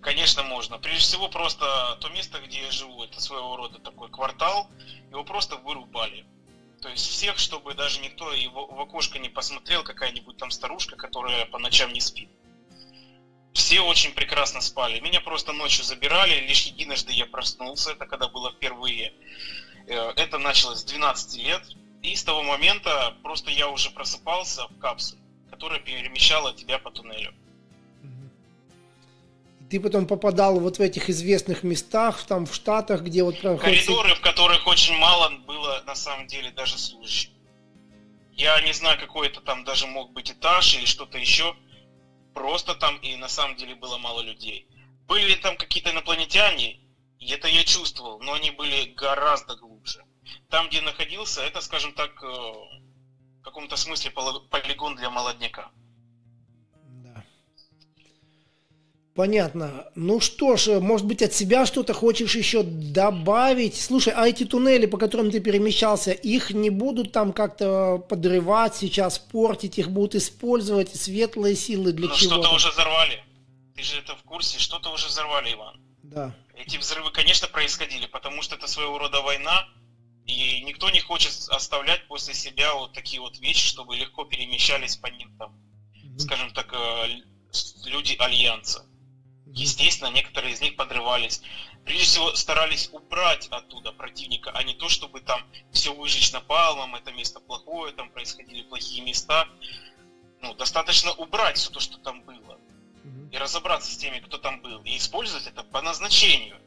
Конечно, 0.00 0.42
можно. 0.44 0.78
Прежде 0.78 1.00
всего, 1.00 1.28
просто 1.28 1.64
то 2.00 2.08
место, 2.08 2.38
где 2.46 2.62
я 2.62 2.70
живу, 2.70 3.04
это 3.04 3.20
своего 3.20 3.56
рода 3.56 3.78
такой 3.78 4.08
квартал, 4.08 4.66
его 5.10 5.24
просто 5.24 5.56
вырубали. 5.56 6.24
То 6.80 6.88
есть 6.88 7.06
всех, 7.06 7.38
чтобы 7.38 7.74
даже 7.74 8.00
никто 8.00 8.32
его 8.32 8.66
в 8.66 8.80
окошко 8.80 9.18
не 9.18 9.28
посмотрел, 9.28 9.84
какая-нибудь 9.84 10.36
там 10.38 10.50
старушка, 10.50 10.96
которая 10.96 11.46
по 11.46 11.58
ночам 11.58 11.92
не 11.92 12.00
спит. 12.00 12.30
Все 13.52 13.80
очень 13.80 14.12
прекрасно 14.14 14.60
спали. 14.60 15.00
Меня 15.00 15.20
просто 15.20 15.52
ночью 15.52 15.84
забирали, 15.84 16.46
лишь 16.46 16.66
единожды 16.66 17.12
я 17.12 17.26
проснулся, 17.26 17.92
это 17.92 18.06
когда 18.06 18.28
было 18.28 18.52
впервые. 18.52 19.12
Э, 19.86 20.12
это 20.16 20.38
началось 20.38 20.78
с 20.78 20.84
12 20.84 21.42
лет. 21.42 21.62
И 22.02 22.14
с 22.14 22.24
того 22.24 22.42
момента 22.42 23.14
просто 23.22 23.50
я 23.50 23.68
уже 23.68 23.90
просыпался 23.90 24.66
в 24.68 24.78
капсуле, 24.78 25.20
которая 25.50 25.80
перемещала 25.80 26.54
тебя 26.54 26.78
по 26.78 26.90
туннелю 26.90 27.34
ты 29.70 29.78
потом 29.78 30.06
попадал 30.06 30.58
вот 30.58 30.78
в 30.78 30.80
этих 30.80 31.08
известных 31.08 31.62
местах, 31.62 32.24
там 32.24 32.44
в 32.44 32.54
Штатах, 32.54 33.02
где 33.02 33.22
вот 33.22 33.40
проходит... 33.40 33.86
Коридоры, 33.86 34.14
в 34.16 34.20
которых 34.20 34.66
очень 34.66 34.96
мало 34.96 35.30
было 35.46 35.82
на 35.86 35.94
самом 35.94 36.26
деле 36.26 36.50
даже 36.50 36.76
служащих. 36.76 37.30
Я 38.32 38.60
не 38.62 38.72
знаю, 38.72 38.98
какой 38.98 39.28
это 39.28 39.40
там 39.40 39.64
даже 39.64 39.86
мог 39.86 40.12
быть 40.12 40.32
этаж 40.32 40.74
или 40.74 40.86
что-то 40.86 41.18
еще. 41.18 41.54
Просто 42.34 42.74
там 42.74 42.96
и 42.96 43.14
на 43.16 43.28
самом 43.28 43.56
деле 43.56 43.76
было 43.76 43.96
мало 43.98 44.22
людей. 44.22 44.66
Были 45.06 45.28
ли 45.28 45.36
там 45.36 45.56
какие-то 45.56 45.90
инопланетяне? 45.90 46.80
И 47.20 47.30
это 47.30 47.46
я 47.46 47.62
чувствовал, 47.64 48.18
но 48.20 48.32
они 48.32 48.50
были 48.50 48.92
гораздо 48.96 49.54
глубже. 49.54 50.02
Там, 50.48 50.68
где 50.68 50.80
находился, 50.80 51.42
это, 51.42 51.60
скажем 51.60 51.92
так, 51.92 52.10
э, 52.22 52.26
в 52.26 53.42
каком-то 53.42 53.76
смысле 53.76 54.10
полигон 54.10 54.96
для 54.96 55.10
молодняка. 55.10 55.70
Понятно. 59.20 59.84
Ну 59.96 60.18
что 60.18 60.56
ж, 60.56 60.80
может 60.80 61.06
быть, 61.06 61.20
от 61.20 61.34
себя 61.34 61.66
что-то 61.66 61.92
хочешь 61.92 62.34
еще 62.36 62.62
добавить? 62.62 63.78
Слушай, 63.78 64.14
а 64.16 64.26
эти 64.26 64.46
туннели, 64.46 64.86
по 64.86 64.96
которым 64.96 65.30
ты 65.30 65.40
перемещался, 65.40 66.12
их 66.12 66.52
не 66.52 66.70
будут 66.70 67.12
там 67.12 67.34
как-то 67.34 67.98
подрывать 67.98 68.76
сейчас, 68.76 69.18
портить, 69.18 69.76
их 69.78 69.90
будут 69.90 70.14
использовать 70.14 70.96
светлые 70.96 71.54
силы 71.54 71.92
для 71.92 72.08
Но 72.08 72.14
чего? 72.14 72.30
что-то 72.30 72.54
уже 72.54 72.70
взорвали. 72.70 73.22
Ты 73.76 73.82
же 73.82 73.98
это 73.98 74.16
в 74.16 74.22
курсе, 74.22 74.58
что-то 74.58 74.88
уже 74.90 75.08
взорвали, 75.08 75.52
Иван. 75.52 75.78
Да. 76.02 76.34
Эти 76.54 76.78
взрывы, 76.78 77.10
конечно, 77.10 77.46
происходили, 77.46 78.06
потому 78.06 78.40
что 78.40 78.56
это 78.56 78.68
своего 78.68 78.96
рода 78.96 79.20
война, 79.20 79.68
и 80.24 80.62
никто 80.62 80.88
не 80.88 81.00
хочет 81.00 81.32
оставлять 81.50 82.08
после 82.08 82.32
себя 82.32 82.74
вот 82.74 82.94
такие 82.94 83.20
вот 83.20 83.38
вещи, 83.38 83.68
чтобы 83.68 83.96
легко 83.96 84.24
перемещались 84.24 84.96
по 84.96 85.08
ним 85.08 85.30
там, 85.36 85.52
mm-hmm. 85.94 86.18
скажем 86.20 86.50
так, 86.52 86.72
э, 86.72 87.20
люди 87.84 88.16
Альянса. 88.18 88.86
Естественно, 89.52 90.08
некоторые 90.08 90.54
из 90.54 90.60
них 90.60 90.76
подрывались. 90.76 91.42
Прежде 91.84 92.04
всего, 92.04 92.34
старались 92.34 92.88
убрать 92.92 93.48
оттуда 93.48 93.90
противника, 93.90 94.50
а 94.52 94.62
не 94.62 94.74
то, 94.74 94.88
чтобы 94.88 95.20
там 95.20 95.44
все 95.72 95.92
выжечь 95.92 96.32
напалмом, 96.32 96.94
это 96.94 97.12
место 97.12 97.40
плохое, 97.40 97.92
там 97.92 98.10
происходили 98.10 98.62
плохие 98.62 99.02
места. 99.02 99.48
Ну, 100.40 100.54
достаточно 100.54 101.12
убрать 101.12 101.58
все 101.58 101.70
то, 101.70 101.80
что 101.80 101.98
там 101.98 102.22
было. 102.22 102.58
И 103.32 103.38
разобраться 103.38 103.92
с 103.92 103.96
теми, 103.96 104.20
кто 104.20 104.38
там 104.38 104.60
был. 104.60 104.82
И 104.82 104.96
использовать 104.96 105.46
это 105.46 105.64
по 105.64 105.82
назначению. 105.82 106.60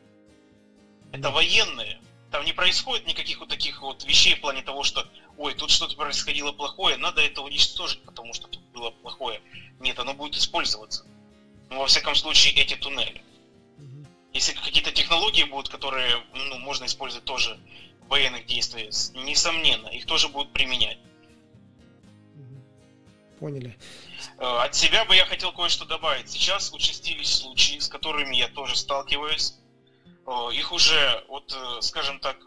Это 1.12 1.30
военные. 1.30 2.02
Там 2.32 2.44
не 2.44 2.54
происходит 2.54 3.08
никаких 3.08 3.40
вот 3.40 3.50
таких 3.50 3.82
вот 3.82 4.04
вещей 4.04 4.36
в 4.36 4.42
плане 4.42 4.62
того, 4.62 4.84
что 4.84 5.08
ой, 5.38 5.54
тут 5.54 5.70
что-то 5.72 5.96
происходило 5.96 6.52
плохое, 6.52 6.98
надо 6.98 7.22
это 7.22 7.42
уничтожить, 7.42 8.04
потому 8.04 8.34
что 8.34 8.48
тут 8.48 8.62
было 8.74 8.90
плохое. 8.90 9.42
Нет, 9.80 9.98
оно 10.00 10.14
будет 10.14 10.36
использоваться 10.36 11.06
ну, 11.74 11.80
во 11.80 11.88
всяком 11.88 12.16
случае, 12.16 12.54
эти 12.54 12.76
туннели. 12.76 13.22
Если 14.32 14.54
какие-то 14.54 14.92
технологии 14.92 15.44
будут, 15.44 15.70
которые 15.70 16.24
ну, 16.34 16.58
можно 16.60 16.86
использовать 16.86 17.26
тоже 17.26 17.60
в 18.02 18.08
военных 18.10 18.46
действиях, 18.46 18.94
несомненно, 19.14 19.88
их 19.88 20.06
тоже 20.06 20.28
будут 20.30 20.54
применять. 20.54 20.98
Поняли. 23.40 23.78
Э, 24.38 24.66
от 24.66 24.76
себя 24.76 25.06
бы 25.06 25.16
я 25.16 25.26
хотел 25.26 25.52
кое-что 25.52 25.86
добавить. 25.86 26.30
Сейчас 26.30 26.72
участились 26.74 27.30
случаи, 27.30 27.80
с 27.80 27.88
которыми 27.88 28.36
я 28.36 28.48
тоже 28.48 28.76
сталкиваюсь. 28.76 29.56
их 30.54 30.72
уже, 30.72 31.26
вот, 31.28 31.54
э, 31.54 31.82
скажем 31.82 32.20
так, 32.20 32.38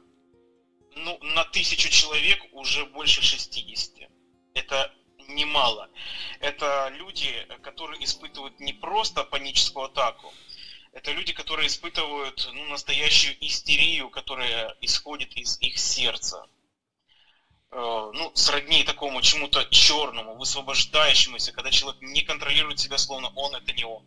ну, 0.94 1.18
на 1.22 1.44
тысячу 1.44 1.88
человек 1.90 2.42
уже 2.52 2.86
больше 2.86 3.22
60. 3.22 4.08
Это 4.54 4.92
немало. 5.28 5.88
Это 6.40 6.88
люди, 6.96 7.46
которые 7.62 8.02
испытывают 8.04 8.60
не 8.60 8.72
просто 8.72 9.24
паническую 9.24 9.86
атаку, 9.86 10.32
это 10.92 11.12
люди, 11.12 11.32
которые 11.32 11.66
испытывают 11.66 12.48
ну, 12.54 12.64
настоящую 12.64 13.36
истерию, 13.46 14.08
которая 14.08 14.74
исходит 14.80 15.36
из 15.36 15.58
их 15.60 15.78
сердца. 15.78 16.46
Э, 17.70 18.10
ну, 18.14 18.32
сродни 18.34 18.82
такому 18.82 19.20
чему-то 19.20 19.64
черному, 19.66 20.36
высвобождающемуся, 20.36 21.52
когда 21.52 21.70
человек 21.70 22.00
не 22.00 22.22
контролирует 22.22 22.78
себя, 22.80 22.96
словно 22.96 23.28
он 23.36 23.54
это 23.54 23.72
не 23.72 23.84
он. 23.84 24.06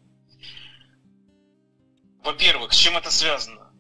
Во-первых, 2.24 2.74
с 2.74 2.78
чем 2.78 2.98
это 2.98 3.12
связано? 3.12 3.72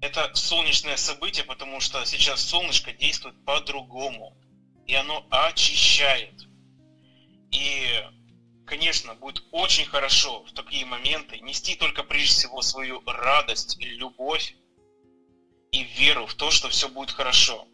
Это 0.00 0.34
солнечное 0.34 0.96
событие, 0.96 1.44
потому 1.44 1.80
что 1.80 2.04
сейчас 2.06 2.40
солнышко 2.40 2.92
действует 2.92 3.44
по-другому. 3.44 4.34
И 4.86 4.94
оно 4.94 5.26
очищает. 5.30 6.39
И, 7.50 8.04
конечно, 8.66 9.14
будет 9.14 9.42
очень 9.50 9.84
хорошо 9.84 10.44
в 10.44 10.52
такие 10.52 10.84
моменты 10.84 11.38
нести 11.40 11.74
только 11.74 12.02
прежде 12.02 12.34
всего 12.34 12.62
свою 12.62 13.02
радость, 13.06 13.76
любовь 13.80 14.54
и 15.72 15.82
веру 15.82 16.26
в 16.26 16.34
то, 16.34 16.50
что 16.50 16.68
все 16.68 16.88
будет 16.88 17.10
хорошо. 17.10 17.66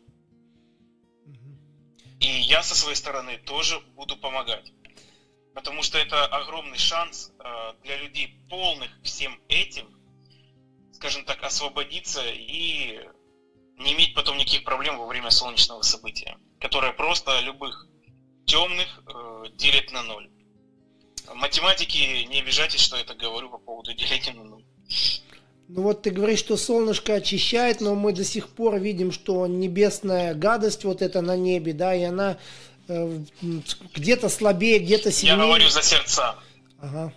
И 2.20 2.26
я 2.26 2.62
со 2.62 2.74
своей 2.74 2.96
стороны 2.96 3.38
тоже 3.38 3.80
буду 3.94 4.16
помогать. 4.16 4.72
Потому 5.54 5.82
что 5.82 5.98
это 5.98 6.26
огромный 6.26 6.78
шанс 6.78 7.32
э, 7.38 7.74
для 7.82 7.96
людей, 7.96 8.38
полных 8.50 8.90
всем 9.02 9.40
этим, 9.48 9.88
скажем 10.92 11.24
так, 11.24 11.42
освободиться 11.42 12.22
и 12.26 13.00
не 13.78 13.94
иметь 13.94 14.14
потом 14.14 14.38
никаких 14.38 14.64
проблем 14.64 14.98
во 14.98 15.06
время 15.06 15.30
солнечного 15.30 15.82
события, 15.82 16.38
которое 16.60 16.92
просто 16.92 17.40
любых 17.40 17.86
темных 18.46 19.02
э, 19.06 19.44
делит 19.54 19.92
на 19.92 20.02
ноль. 20.02 20.30
Математики, 21.34 22.24
не 22.28 22.40
обижайтесь, 22.40 22.80
что 22.80 22.96
я 22.96 23.02
это 23.02 23.14
говорю 23.14 23.50
по 23.50 23.58
поводу 23.58 23.92
деления 23.94 24.32
на 24.32 24.44
ноль. 24.44 24.64
Ну 25.68 25.82
вот 25.82 26.02
ты 26.02 26.10
говоришь, 26.10 26.38
что 26.38 26.56
солнышко 26.56 27.14
очищает, 27.14 27.80
но 27.80 27.96
мы 27.96 28.12
до 28.12 28.24
сих 28.24 28.48
пор 28.48 28.78
видим, 28.78 29.10
что 29.10 29.46
небесная 29.48 30.32
гадость 30.34 30.84
вот 30.84 31.02
это 31.02 31.22
на 31.22 31.36
небе, 31.36 31.72
да, 31.72 31.94
и 31.94 32.04
она 32.04 32.38
э, 32.86 33.20
где-то 33.94 34.28
слабее, 34.28 34.78
где-то 34.78 35.10
сильнее. 35.10 35.36
Я 35.36 35.44
говорю 35.44 35.68
за 35.68 35.82
сердца. 35.82 36.36
Ага. 36.80 37.12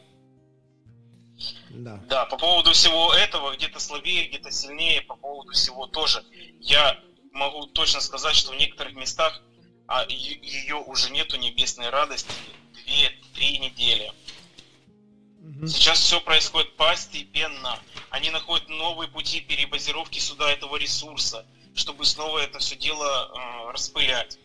Да. 1.70 2.02
да, 2.10 2.26
по 2.26 2.38
поводу 2.38 2.72
всего 2.74 3.14
этого, 3.14 3.56
где-то 3.56 3.80
слабее, 3.80 4.28
где-то 4.28 4.52
сильнее, 4.52 5.02
по 5.02 5.16
поводу 5.16 5.52
всего 5.52 5.86
тоже. 5.86 6.24
Я 6.60 7.00
могу 7.32 7.68
точно 7.68 8.02
сказать, 8.02 8.36
что 8.36 8.52
в 8.52 8.58
некоторых 8.58 8.96
местах 8.96 9.42
а 9.90 10.06
ее 10.08 10.76
уже 10.76 11.10
нету 11.10 11.36
небесной 11.38 11.90
радости 11.90 12.32
две-три 12.86 13.58
недели. 13.58 14.14
Сейчас 15.66 16.00
все 16.00 16.22
происходит 16.22 16.76
постепенно. 16.78 17.80
Они 18.12 18.30
находят 18.30 18.70
новые 18.70 19.10
пути 19.10 19.42
перебазировки 19.42 20.20
сюда 20.20 20.52
этого 20.52 20.76
ресурса, 20.76 21.44
чтобы 21.76 22.06
снова 22.06 22.38
это 22.38 22.60
все 22.60 22.76
дело 22.76 23.32
э, 23.34 23.72
распылять. 23.72 24.38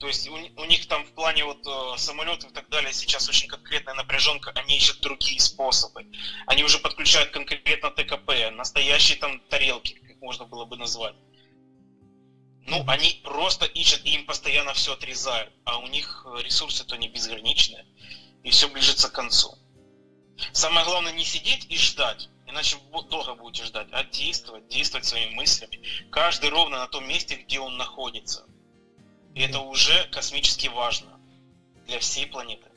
То 0.00 0.06
есть 0.06 0.28
у, 0.28 0.34
у 0.34 0.64
них 0.66 0.86
там 0.86 1.04
в 1.06 1.12
плане 1.12 1.44
вот 1.46 1.66
э, 1.66 1.98
самолетов 1.98 2.50
и 2.50 2.54
так 2.54 2.68
далее 2.68 2.92
сейчас 2.92 3.26
очень 3.26 3.48
конкретная 3.48 3.94
напряженка, 3.94 4.50
они 4.54 4.76
ищут 4.76 5.00
другие 5.00 5.40
способы. 5.40 6.06
Они 6.46 6.62
уже 6.62 6.78
подключают 6.78 7.30
конкретно 7.30 7.90
ТКП, 7.90 8.50
настоящие 8.52 9.16
там 9.16 9.40
тарелки, 9.48 9.94
как 9.94 10.20
можно 10.20 10.44
было 10.44 10.66
бы 10.66 10.76
назвать. 10.76 11.14
Ну, 12.66 12.84
они 12.86 13.20
просто 13.24 13.66
ищут, 13.66 14.04
и 14.04 14.14
им 14.14 14.26
постоянно 14.26 14.74
все 14.74 14.92
отрезают, 14.92 15.52
а 15.64 15.78
у 15.78 15.86
них 15.86 16.26
ресурсы-то 16.42 16.96
не 16.96 17.08
безграничные, 17.08 17.86
и 18.44 18.50
все 18.50 18.68
ближется 18.68 19.08
к 19.08 19.12
концу. 19.12 19.56
Самое 20.52 20.84
главное 20.86 21.12
не 21.12 21.24
сидеть 21.24 21.66
и 21.68 21.76
ждать, 21.76 22.28
иначе 22.46 22.76
долго 23.10 23.34
будете 23.34 23.64
ждать, 23.64 23.88
а 23.92 24.04
действовать, 24.04 24.68
действовать 24.68 25.06
своими 25.06 25.34
мыслями. 25.34 25.80
Каждый 26.10 26.50
ровно 26.50 26.78
на 26.78 26.86
том 26.86 27.06
месте, 27.08 27.36
где 27.36 27.60
он 27.60 27.76
находится. 27.76 28.46
И 29.34 29.42
это 29.42 29.60
уже 29.60 30.08
космически 30.10 30.68
важно 30.68 31.20
для 31.86 31.98
всей 31.98 32.26
планеты. 32.26 32.69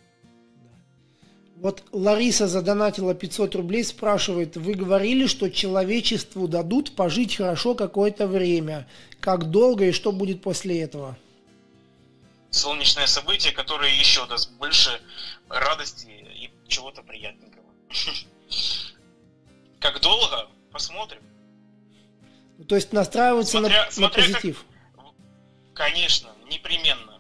Вот 1.58 1.84
Лариса 1.92 2.48
задонатила 2.48 3.14
500 3.14 3.56
рублей, 3.56 3.84
спрашивает, 3.84 4.58
вы 4.58 4.74
говорили, 4.74 5.28
что 5.28 5.50
человечеству 5.50 6.48
дадут 6.48 6.96
пожить 6.96 7.38
хорошо 7.38 7.76
какое-то 7.76 8.28
время. 8.28 8.88
Как 9.20 9.46
долго 9.50 9.86
и 9.86 9.92
что 9.92 10.12
будет 10.12 10.42
после 10.42 10.82
этого? 10.82 11.18
Солнечное 12.50 13.08
событие, 13.08 13.54
которое 13.54 13.92
еще 13.98 14.26
даст 14.28 14.52
больше 14.54 15.02
радости 15.48 16.08
и 16.36 16.52
чего-то 16.68 17.02
приятненького. 17.02 17.64
Как 19.80 20.02
долго? 20.02 20.48
Посмотрим. 20.72 21.22
То 22.68 22.76
есть 22.76 22.94
настраиваться 22.94 23.60
смотря, 23.60 23.86
на, 23.86 23.92
смотря 23.92 24.24
на 24.24 24.34
позитив. 24.34 24.66
Как... 24.96 25.06
Конечно, 25.74 26.30
непременно. 26.50 27.13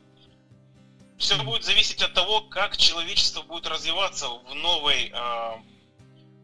Все 1.23 1.41
будет 1.41 1.63
зависеть 1.63 2.01
от 2.01 2.13
того, 2.13 2.41
как 2.41 2.75
человечество 2.75 3.43
будет 3.43 3.65
развиваться 3.65 4.27
в 4.27 4.53
новой, 4.55 5.09
э, 5.09 5.51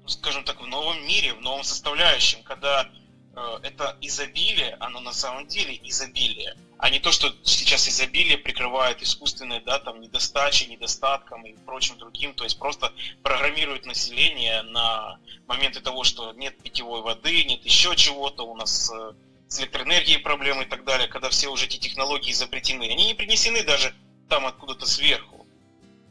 скажем 0.08 0.46
так, 0.46 0.62
в 0.62 0.68
новом 0.68 1.06
мире, 1.06 1.34
в 1.34 1.42
новом 1.42 1.66
составляющем, 1.66 2.44
когда 2.44 2.90
э, 3.36 3.60
это 3.64 3.98
изобилие, 4.00 4.78
оно 4.80 5.02
на 5.02 5.12
самом 5.12 5.48
деле 5.48 5.78
изобилие, 5.84 6.56
а 6.78 6.90
не 6.90 7.00
то, 7.00 7.12
что 7.12 7.36
сейчас 7.44 7.90
изобилие 7.90 8.38
прикрывает 8.38 9.04
искусственные, 9.04 9.60
да, 9.60 9.80
там, 9.80 10.00
недостачи, 10.00 10.64
недостатком 10.64 11.46
и 11.46 11.58
прочим 11.66 11.98
другим, 11.98 12.34
то 12.34 12.46
есть 12.46 12.58
просто 12.58 12.94
программирует 13.22 13.86
население 13.86 14.62
на 14.62 15.20
моменты 15.46 15.82
того, 15.82 16.06
что 16.06 16.32
нет 16.32 16.58
питьевой 16.64 17.02
воды, 17.02 17.44
нет 17.44 17.66
еще 17.66 17.98
чего-то, 17.98 18.44
у 18.44 18.56
нас 18.56 18.90
э, 18.94 19.12
с 19.50 19.60
электроэнергией 19.60 20.20
проблемы 20.20 20.64
и 20.64 20.68
так 20.68 20.86
далее, 20.86 21.10
когда 21.10 21.30
все 21.30 21.50
уже 21.50 21.66
эти 21.66 21.76
технологии 21.76 22.32
изобретены. 22.32 22.90
Они 22.90 23.08
не 23.08 23.14
принесены 23.14 23.62
даже 23.66 23.94
там 24.30 24.46
откуда-то 24.46 24.86
сверху. 24.86 25.46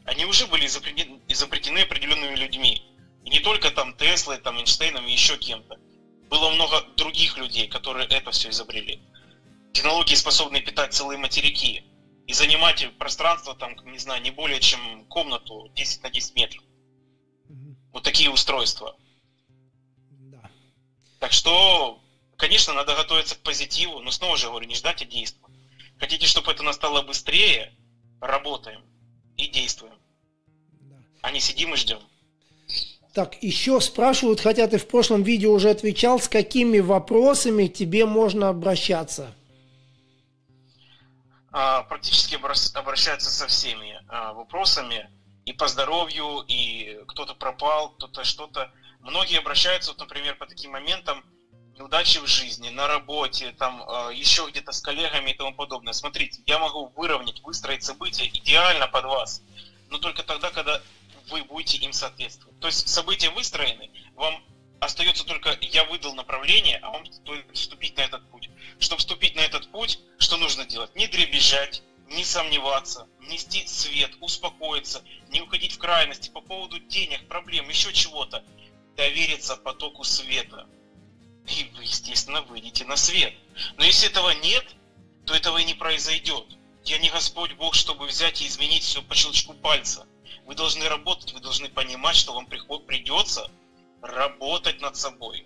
Они 0.05 0.25
уже 0.25 0.47
были 0.47 0.65
изобретены, 0.65 1.21
изобретены 1.27 1.79
определенными 1.79 2.35
людьми. 2.35 2.85
И 3.23 3.29
не 3.29 3.39
только 3.39 3.71
там 3.71 3.95
Теслой, 3.95 4.37
там 4.37 4.57
Эйнштейном 4.57 5.05
и 5.07 5.11
еще 5.11 5.37
кем-то. 5.37 5.77
Было 6.29 6.49
много 6.51 6.81
других 6.95 7.37
людей, 7.37 7.67
которые 7.67 8.07
это 8.07 8.31
все 8.31 8.49
изобрели. 8.49 9.01
Технологии 9.73 10.15
способны 10.15 10.61
питать 10.61 10.93
целые 10.93 11.17
материки 11.17 11.83
и 12.27 12.33
занимать 12.33 12.85
пространство 12.97 13.55
там, 13.55 13.75
не 13.85 13.97
знаю, 13.97 14.21
не 14.21 14.31
более 14.31 14.59
чем 14.59 15.05
комнату 15.05 15.71
10 15.75 16.03
на 16.03 16.09
10 16.09 16.35
метров. 16.35 16.63
Угу. 17.49 17.75
Вот 17.93 18.03
такие 18.03 18.29
устройства. 18.29 18.95
Да. 20.09 20.51
Так 21.19 21.31
что, 21.31 22.01
конечно, 22.37 22.73
надо 22.73 22.95
готовиться 22.95 23.35
к 23.35 23.41
позитиву, 23.41 23.99
но 23.99 24.11
снова 24.11 24.37
же 24.37 24.47
говорю, 24.47 24.67
не 24.67 24.75
ждать, 24.75 25.01
а 25.01 25.05
действовать. 25.05 25.55
Хотите, 25.99 26.27
чтобы 26.27 26.51
это 26.51 26.63
настало 26.63 27.01
быстрее, 27.01 27.75
работаем 28.21 28.81
и 29.37 29.47
действуем. 29.47 29.93
Да. 30.81 30.95
А 31.21 31.31
не 31.31 31.39
сидим 31.39 31.73
и 31.73 31.77
ждем. 31.77 31.99
Так, 33.13 33.41
еще 33.41 33.81
спрашивают, 33.81 34.39
хотя 34.39 34.67
ты 34.67 34.77
в 34.77 34.87
прошлом 34.87 35.23
видео 35.23 35.51
уже 35.53 35.71
отвечал, 35.71 36.19
с 36.19 36.29
какими 36.29 36.79
вопросами 36.79 37.67
тебе 37.67 38.05
можно 38.05 38.49
обращаться? 38.49 39.33
А, 41.51 41.83
практически 41.83 42.35
обращаются 42.75 43.31
со 43.31 43.47
всеми 43.47 43.99
а, 44.07 44.33
вопросами 44.33 45.09
и 45.45 45.53
по 45.53 45.67
здоровью, 45.67 46.43
и 46.47 46.99
кто-то 47.07 47.33
пропал, 47.33 47.89
кто-то 47.89 48.23
что-то. 48.23 48.71
Многие 48.99 49.39
обращаются, 49.39 49.91
вот, 49.91 49.99
например, 49.99 50.35
по 50.35 50.45
таким 50.45 50.71
моментам, 50.71 51.23
неудачи 51.79 52.19
в 52.19 52.27
жизни, 52.27 52.69
на 52.69 52.87
работе, 52.87 53.53
там 53.53 53.81
э, 53.81 54.13
еще 54.13 54.47
где-то 54.49 54.73
с 54.73 54.81
коллегами 54.81 55.31
и 55.31 55.33
тому 55.33 55.53
подобное. 55.53 55.93
Смотрите, 55.93 56.41
я 56.45 56.59
могу 56.59 56.91
выровнять, 56.95 57.41
выстроить 57.41 57.83
события 57.83 58.27
идеально 58.27 58.87
под 58.87 59.05
вас, 59.05 59.41
но 59.89 59.97
только 59.97 60.23
тогда, 60.23 60.51
когда 60.51 60.81
вы 61.29 61.43
будете 61.43 61.77
им 61.77 61.93
соответствовать. 61.93 62.59
То 62.59 62.67
есть 62.67 62.89
события 62.89 63.29
выстроены, 63.29 63.89
вам 64.15 64.43
остается 64.81 65.25
только 65.25 65.57
я 65.61 65.85
выдал 65.85 66.13
направление, 66.15 66.79
а 66.79 66.89
вам 66.89 67.05
стоит 67.11 67.45
вступить 67.53 67.95
на 67.97 68.01
этот 68.01 68.29
путь. 68.29 68.49
Чтобы 68.79 68.99
вступить 68.99 69.35
на 69.35 69.41
этот 69.41 69.71
путь, 69.71 69.99
что 70.17 70.35
нужно 70.35 70.65
делать? 70.65 70.93
Не 70.95 71.07
дребезжать, 71.07 71.81
не 72.07 72.25
сомневаться, 72.25 73.07
нести 73.21 73.65
свет, 73.67 74.11
успокоиться, 74.19 75.01
не 75.29 75.41
уходить 75.41 75.73
в 75.73 75.77
крайности 75.77 76.29
по 76.29 76.41
поводу 76.41 76.79
денег, 76.79 77.25
проблем, 77.29 77.69
еще 77.69 77.93
чего-то. 77.93 78.43
Довериться 78.97 79.55
потоку 79.55 80.03
света– 80.03 80.67
и 81.51 81.71
вы, 81.75 81.83
естественно, 81.83 82.41
выйдете 82.41 82.85
на 82.85 82.95
свет. 82.95 83.33
Но 83.77 83.85
если 83.85 84.09
этого 84.09 84.29
нет, 84.29 84.65
то 85.25 85.35
этого 85.35 85.57
и 85.57 85.65
не 85.65 85.73
произойдет. 85.73 86.45
Я 86.85 86.97
не 86.97 87.09
Господь 87.09 87.53
Бог, 87.53 87.75
чтобы 87.75 88.07
взять 88.07 88.41
и 88.41 88.47
изменить 88.47 88.83
все 88.83 89.01
по 89.01 89.15
щелчку 89.15 89.53
пальца. 89.53 90.07
Вы 90.45 90.55
должны 90.55 90.87
работать, 90.87 91.33
вы 91.33 91.39
должны 91.39 91.69
понимать, 91.69 92.15
что 92.15 92.33
вам 92.33 92.47
придется 92.47 93.51
работать 94.01 94.81
над 94.81 94.95
собой. 94.95 95.45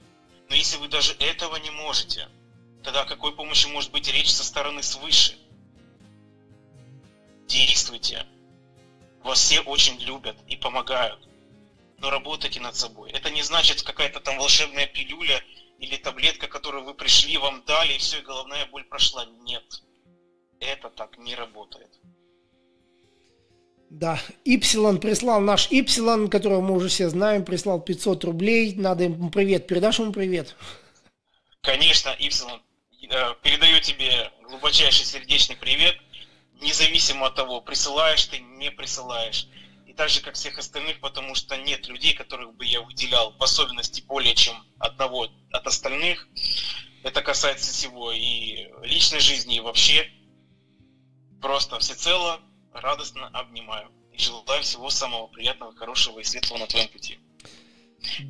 Но 0.49 0.55
если 0.55 0.77
вы 0.77 0.87
даже 0.87 1.13
этого 1.13 1.55
не 1.57 1.71
можете, 1.71 2.29
тогда 2.83 3.01
о 3.01 3.05
какой 3.05 3.35
помощи 3.35 3.67
может 3.67 3.91
быть 3.91 4.07
речь 4.07 4.31
со 4.31 4.43
стороны 4.43 4.83
свыше? 4.83 5.37
Действуйте. 7.47 8.25
Вас 9.23 9.39
все 9.39 9.61
очень 9.61 9.99
любят 9.99 10.37
и 10.47 10.55
помогают. 10.55 11.27
Но 11.97 12.09
работайте 12.09 12.59
над 12.59 12.75
собой. 12.75 13.11
Это 13.11 13.29
не 13.29 13.41
значит 13.41 13.83
какая-то 13.83 14.19
там 14.19 14.37
волшебная 14.37 14.85
пилюля 14.87 15.43
или 15.79 15.97
таблетка, 15.97 16.47
которую 16.47 16.85
вы 16.85 16.93
пришли, 16.93 17.37
вам 17.37 17.63
дали, 17.65 17.93
и 17.93 17.97
все, 17.97 18.19
и 18.19 18.23
головная 18.23 18.65
боль 18.67 18.83
прошла. 18.85 19.25
Нет. 19.41 19.63
Это 20.59 20.89
так 20.89 21.17
не 21.17 21.35
работает. 21.35 21.89
Да, 23.89 24.19
Ипсилон 24.43 24.99
прислал, 24.99 25.39
наш 25.39 25.67
Ипсилон, 25.69 26.29
которого 26.29 26.61
мы 26.61 26.75
уже 26.75 26.87
все 26.87 27.09
знаем, 27.09 27.45
прислал 27.45 27.79
500 27.79 28.23
рублей. 28.23 28.73
Надо 28.75 29.03
ему 29.03 29.29
привет. 29.29 29.67
Передашь 29.67 29.99
ему 29.99 30.11
привет? 30.11 30.55
Конечно, 31.61 32.15
Ипсилон. 32.17 32.61
Передаю 33.43 33.79
тебе 33.81 34.31
глубочайший 34.47 35.05
сердечный 35.05 35.57
привет, 35.57 35.95
независимо 36.61 37.27
от 37.27 37.35
того, 37.35 37.61
присылаешь 37.61 38.25
ты, 38.25 38.39
не 38.39 38.71
присылаешь. 38.71 39.47
И 39.93 39.95
так 39.95 40.09
же, 40.09 40.21
как 40.21 40.33
всех 40.33 40.57
остальных, 40.57 40.99
потому 41.01 41.35
что 41.35 41.55
нет 41.55 41.87
людей, 41.87 42.15
которых 42.15 42.55
бы 42.55 42.65
я 42.65 42.81
выделял 42.81 43.31
в 43.37 43.43
особенности 43.43 44.01
более 44.01 44.33
чем 44.33 44.55
одного 44.79 45.27
от 45.51 45.67
остальных. 45.67 46.27
Это 47.03 47.21
касается 47.21 47.71
всего 47.71 48.11
и 48.11 48.69
личной 48.81 49.19
жизни, 49.19 49.57
и 49.57 49.59
вообще. 49.59 50.09
Просто 51.41 51.77
всецело 51.77 52.39
радостно 52.73 53.27
обнимаю 53.27 53.91
и 54.11 54.17
желаю 54.17 54.63
всего 54.63 54.89
самого 54.89 55.27
приятного, 55.27 55.75
хорошего 55.75 56.19
и 56.19 56.23
светлого 56.23 56.61
на 56.61 56.67
твоем 56.67 56.89
пути. 56.89 57.19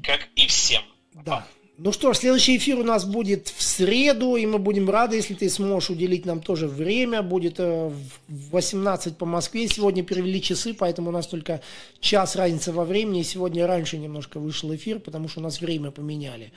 Как 0.04 0.28
и 0.36 0.48
всем. 0.48 0.84
Да. 1.14 1.48
Ну 1.76 1.92
что 1.92 2.14
ж, 2.14 2.18
следующий 2.18 2.58
эфир 2.58 2.78
у 2.78 2.84
нас 2.84 3.04
будет 3.04 3.48
в 3.48 3.64
среду, 3.64 4.36
и 4.36 4.46
мы 4.46 4.60
будем 4.60 4.92
рады, 4.92 5.16
если 5.16 5.34
ты 5.34 5.50
сможешь 5.50 5.90
уделить 5.90 6.24
нам 6.24 6.40
тоже 6.40 6.68
время. 6.68 7.24
Будет 7.24 7.60
э, 7.60 7.90
в 8.28 8.50
18 8.52 9.18
по 9.18 9.26
Москве. 9.26 9.68
Сегодня 9.68 10.04
перевели 10.04 10.40
часы, 10.40 10.76
поэтому 10.76 11.10
у 11.10 11.12
нас 11.12 11.26
только 11.26 11.62
час 12.00 12.36
разница 12.36 12.72
во 12.74 12.86
времени. 12.86 13.24
Сегодня 13.24 13.66
раньше 13.66 13.98
немножко 13.98 14.40
вышел 14.40 14.74
эфир, 14.76 15.00
потому 15.00 15.28
что 15.28 15.40
у 15.40 15.44
нас 15.44 15.62
время 15.62 15.90
поменяли. 15.90 16.54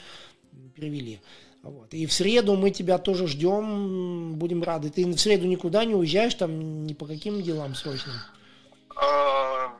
Перевели. 0.74 1.20
Вот. 1.62 1.94
И 1.94 2.04
в 2.04 2.12
среду 2.12 2.54
мы 2.54 2.70
тебя 2.70 2.98
тоже 2.98 3.26
ждем, 3.26 4.34
будем 4.34 4.62
рады. 4.62 4.90
Ты 4.90 5.06
в 5.06 5.18
среду 5.18 5.46
никуда 5.46 5.86
не 5.86 5.94
уезжаешь, 5.94 6.34
там 6.34 6.84
ни 6.86 6.92
по 6.92 7.06
каким 7.06 7.42
делам 7.42 7.74
срочным? 7.74 8.16
А, 8.94 9.72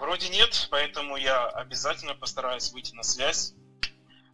вроде 0.00 0.28
нет, 0.28 0.66
поэтому 0.70 1.16
я 1.16 1.46
обязательно 1.46 2.14
постараюсь 2.16 2.72
выйти 2.72 2.94
на 2.94 3.04
связь. 3.04 3.54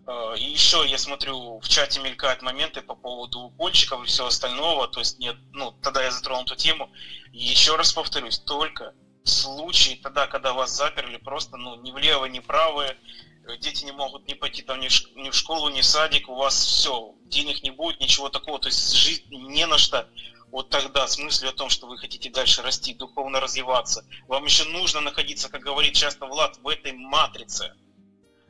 А, 0.09 0.33
и 0.35 0.45
еще 0.45 0.85
я 0.87 0.97
смотрю, 0.97 1.61
в 1.61 1.69
чате 1.69 2.01
мелькают 2.01 2.41
моменты 2.41 2.81
по 2.81 2.95
поводу 2.95 3.41
укольчиков 3.41 4.03
и 4.03 4.07
всего 4.07 4.29
остального. 4.29 4.89
То 4.89 5.01
есть 5.01 5.19
нет, 5.19 5.37
ну, 5.53 5.73
тогда 5.83 6.03
я 6.03 6.11
затронул 6.11 6.45
эту 6.45 6.57
тему. 6.57 6.91
И 7.33 7.45
еще 7.45 7.77
раз 7.77 7.93
повторюсь, 7.93 8.39
только 8.39 8.95
в 9.23 9.29
случае 9.29 9.99
тогда, 9.99 10.27
когда 10.27 10.55
вас 10.55 10.71
заперли 10.71 11.19
просто, 11.19 11.59
ну, 11.59 11.77
ни 11.83 11.93
влево, 11.93 12.25
ни 12.25 12.41
вправо, 12.41 12.87
дети 13.61 13.85
не 13.85 13.93
могут 13.93 14.27
не 14.27 14.35
пойти 14.35 14.63
там 14.63 14.81
ни 14.81 14.89
в, 14.89 15.17
ни 15.17 15.29
в 15.29 15.35
школу, 15.35 15.69
ни 15.69 15.83
в 15.83 15.85
садик, 15.85 16.31
у 16.31 16.37
вас 16.37 16.55
все, 16.55 17.15
денег 17.27 17.63
не 17.63 17.71
будет, 17.71 18.01
ничего 18.01 18.31
такого, 18.31 18.59
то 18.59 18.69
есть 18.69 18.95
жить 18.95 19.31
не 19.31 19.67
на 19.67 19.77
что. 19.77 20.09
Вот 20.51 20.71
тогда 20.71 21.07
с 21.07 21.19
мыслью 21.19 21.51
о 21.51 21.55
том, 21.55 21.69
что 21.69 21.87
вы 21.87 21.99
хотите 21.99 22.31
дальше 22.31 22.63
расти, 22.63 22.95
духовно 22.95 23.41
развиваться, 23.41 24.07
вам 24.27 24.47
еще 24.47 24.65
нужно 24.65 25.01
находиться, 25.01 25.51
как 25.51 25.61
говорит 25.61 25.95
часто 25.95 26.25
Влад, 26.25 26.57
в 26.63 26.69
этой 26.69 26.93
матрице. 26.93 27.75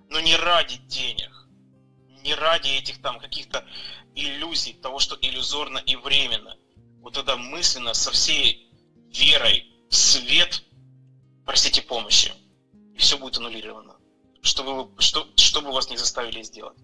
Но 0.09 0.21
не 0.21 0.37
ради 0.37 0.77
денег, 0.77 1.47
не 2.29 2.35
ради 2.35 2.68
этих 2.68 3.01
там 3.03 3.18
каких-то 3.18 3.66
иллюзий, 4.14 4.74
того, 4.74 4.99
что 4.99 5.16
иллюзорно 5.20 5.79
и 5.79 5.97
временно. 5.97 6.57
Вот 7.01 7.14
тогда 7.14 7.37
мысленно, 7.37 7.95
со 7.95 8.11
всей 8.11 8.70
верой 9.12 9.66
в 9.89 9.95
свет, 9.95 10.62
просите 11.45 11.83
помощи, 11.83 12.33
и 12.95 12.99
все 12.99 13.18
будет 13.18 13.39
аннулировано 13.39 13.99
чтобы, 14.43 14.91
что, 15.01 15.29
чтобы 15.37 15.72
вас 15.72 15.91
не 15.91 15.97
заставили 15.97 16.43
сделать. 16.43 16.79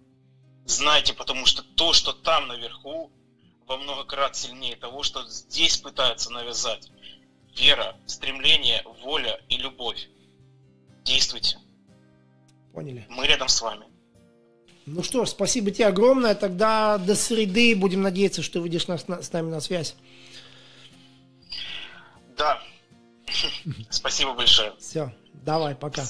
Знайте, 0.64 1.14
потому 1.14 1.47
что 1.47 1.62
то, 1.62 1.92
что 1.92 2.12
там 2.12 2.49
наверху, 2.49 3.11
во 3.66 3.76
много 3.76 4.05
крат 4.05 4.36
сильнее 4.36 4.76
того, 4.76 5.03
что 5.03 5.26
здесь 5.28 5.78
пытаются 5.78 6.30
навязать. 6.30 6.90
Вера, 7.57 7.97
стремление, 8.07 8.82
воля 9.03 9.40
и 9.49 9.57
любовь. 9.57 10.09
Действуйте. 11.05 11.59
Поняли. 12.72 13.07
Мы 13.09 13.26
рядом 13.26 13.49
с 13.49 13.61
вами. 13.61 13.86
Ну 14.87 15.03
что 15.03 15.24
ж, 15.24 15.30
спасибо 15.30 15.70
тебе 15.70 15.87
огромное. 15.87 16.35
Тогда 16.35 16.99
до 16.99 17.14
среды 17.14 17.74
будем 17.74 18.03
надеяться, 18.03 18.43
что 18.43 18.61
выйдешь 18.61 18.87
на, 18.87 18.99
с 18.99 19.32
нами 19.32 19.51
на 19.51 19.61
связь. 19.61 19.97
Да. 22.37 22.61
Спасибо 23.91 24.35
большое. 24.35 24.72
Все, 24.78 25.12
давай, 25.32 25.74
пока. 25.74 26.05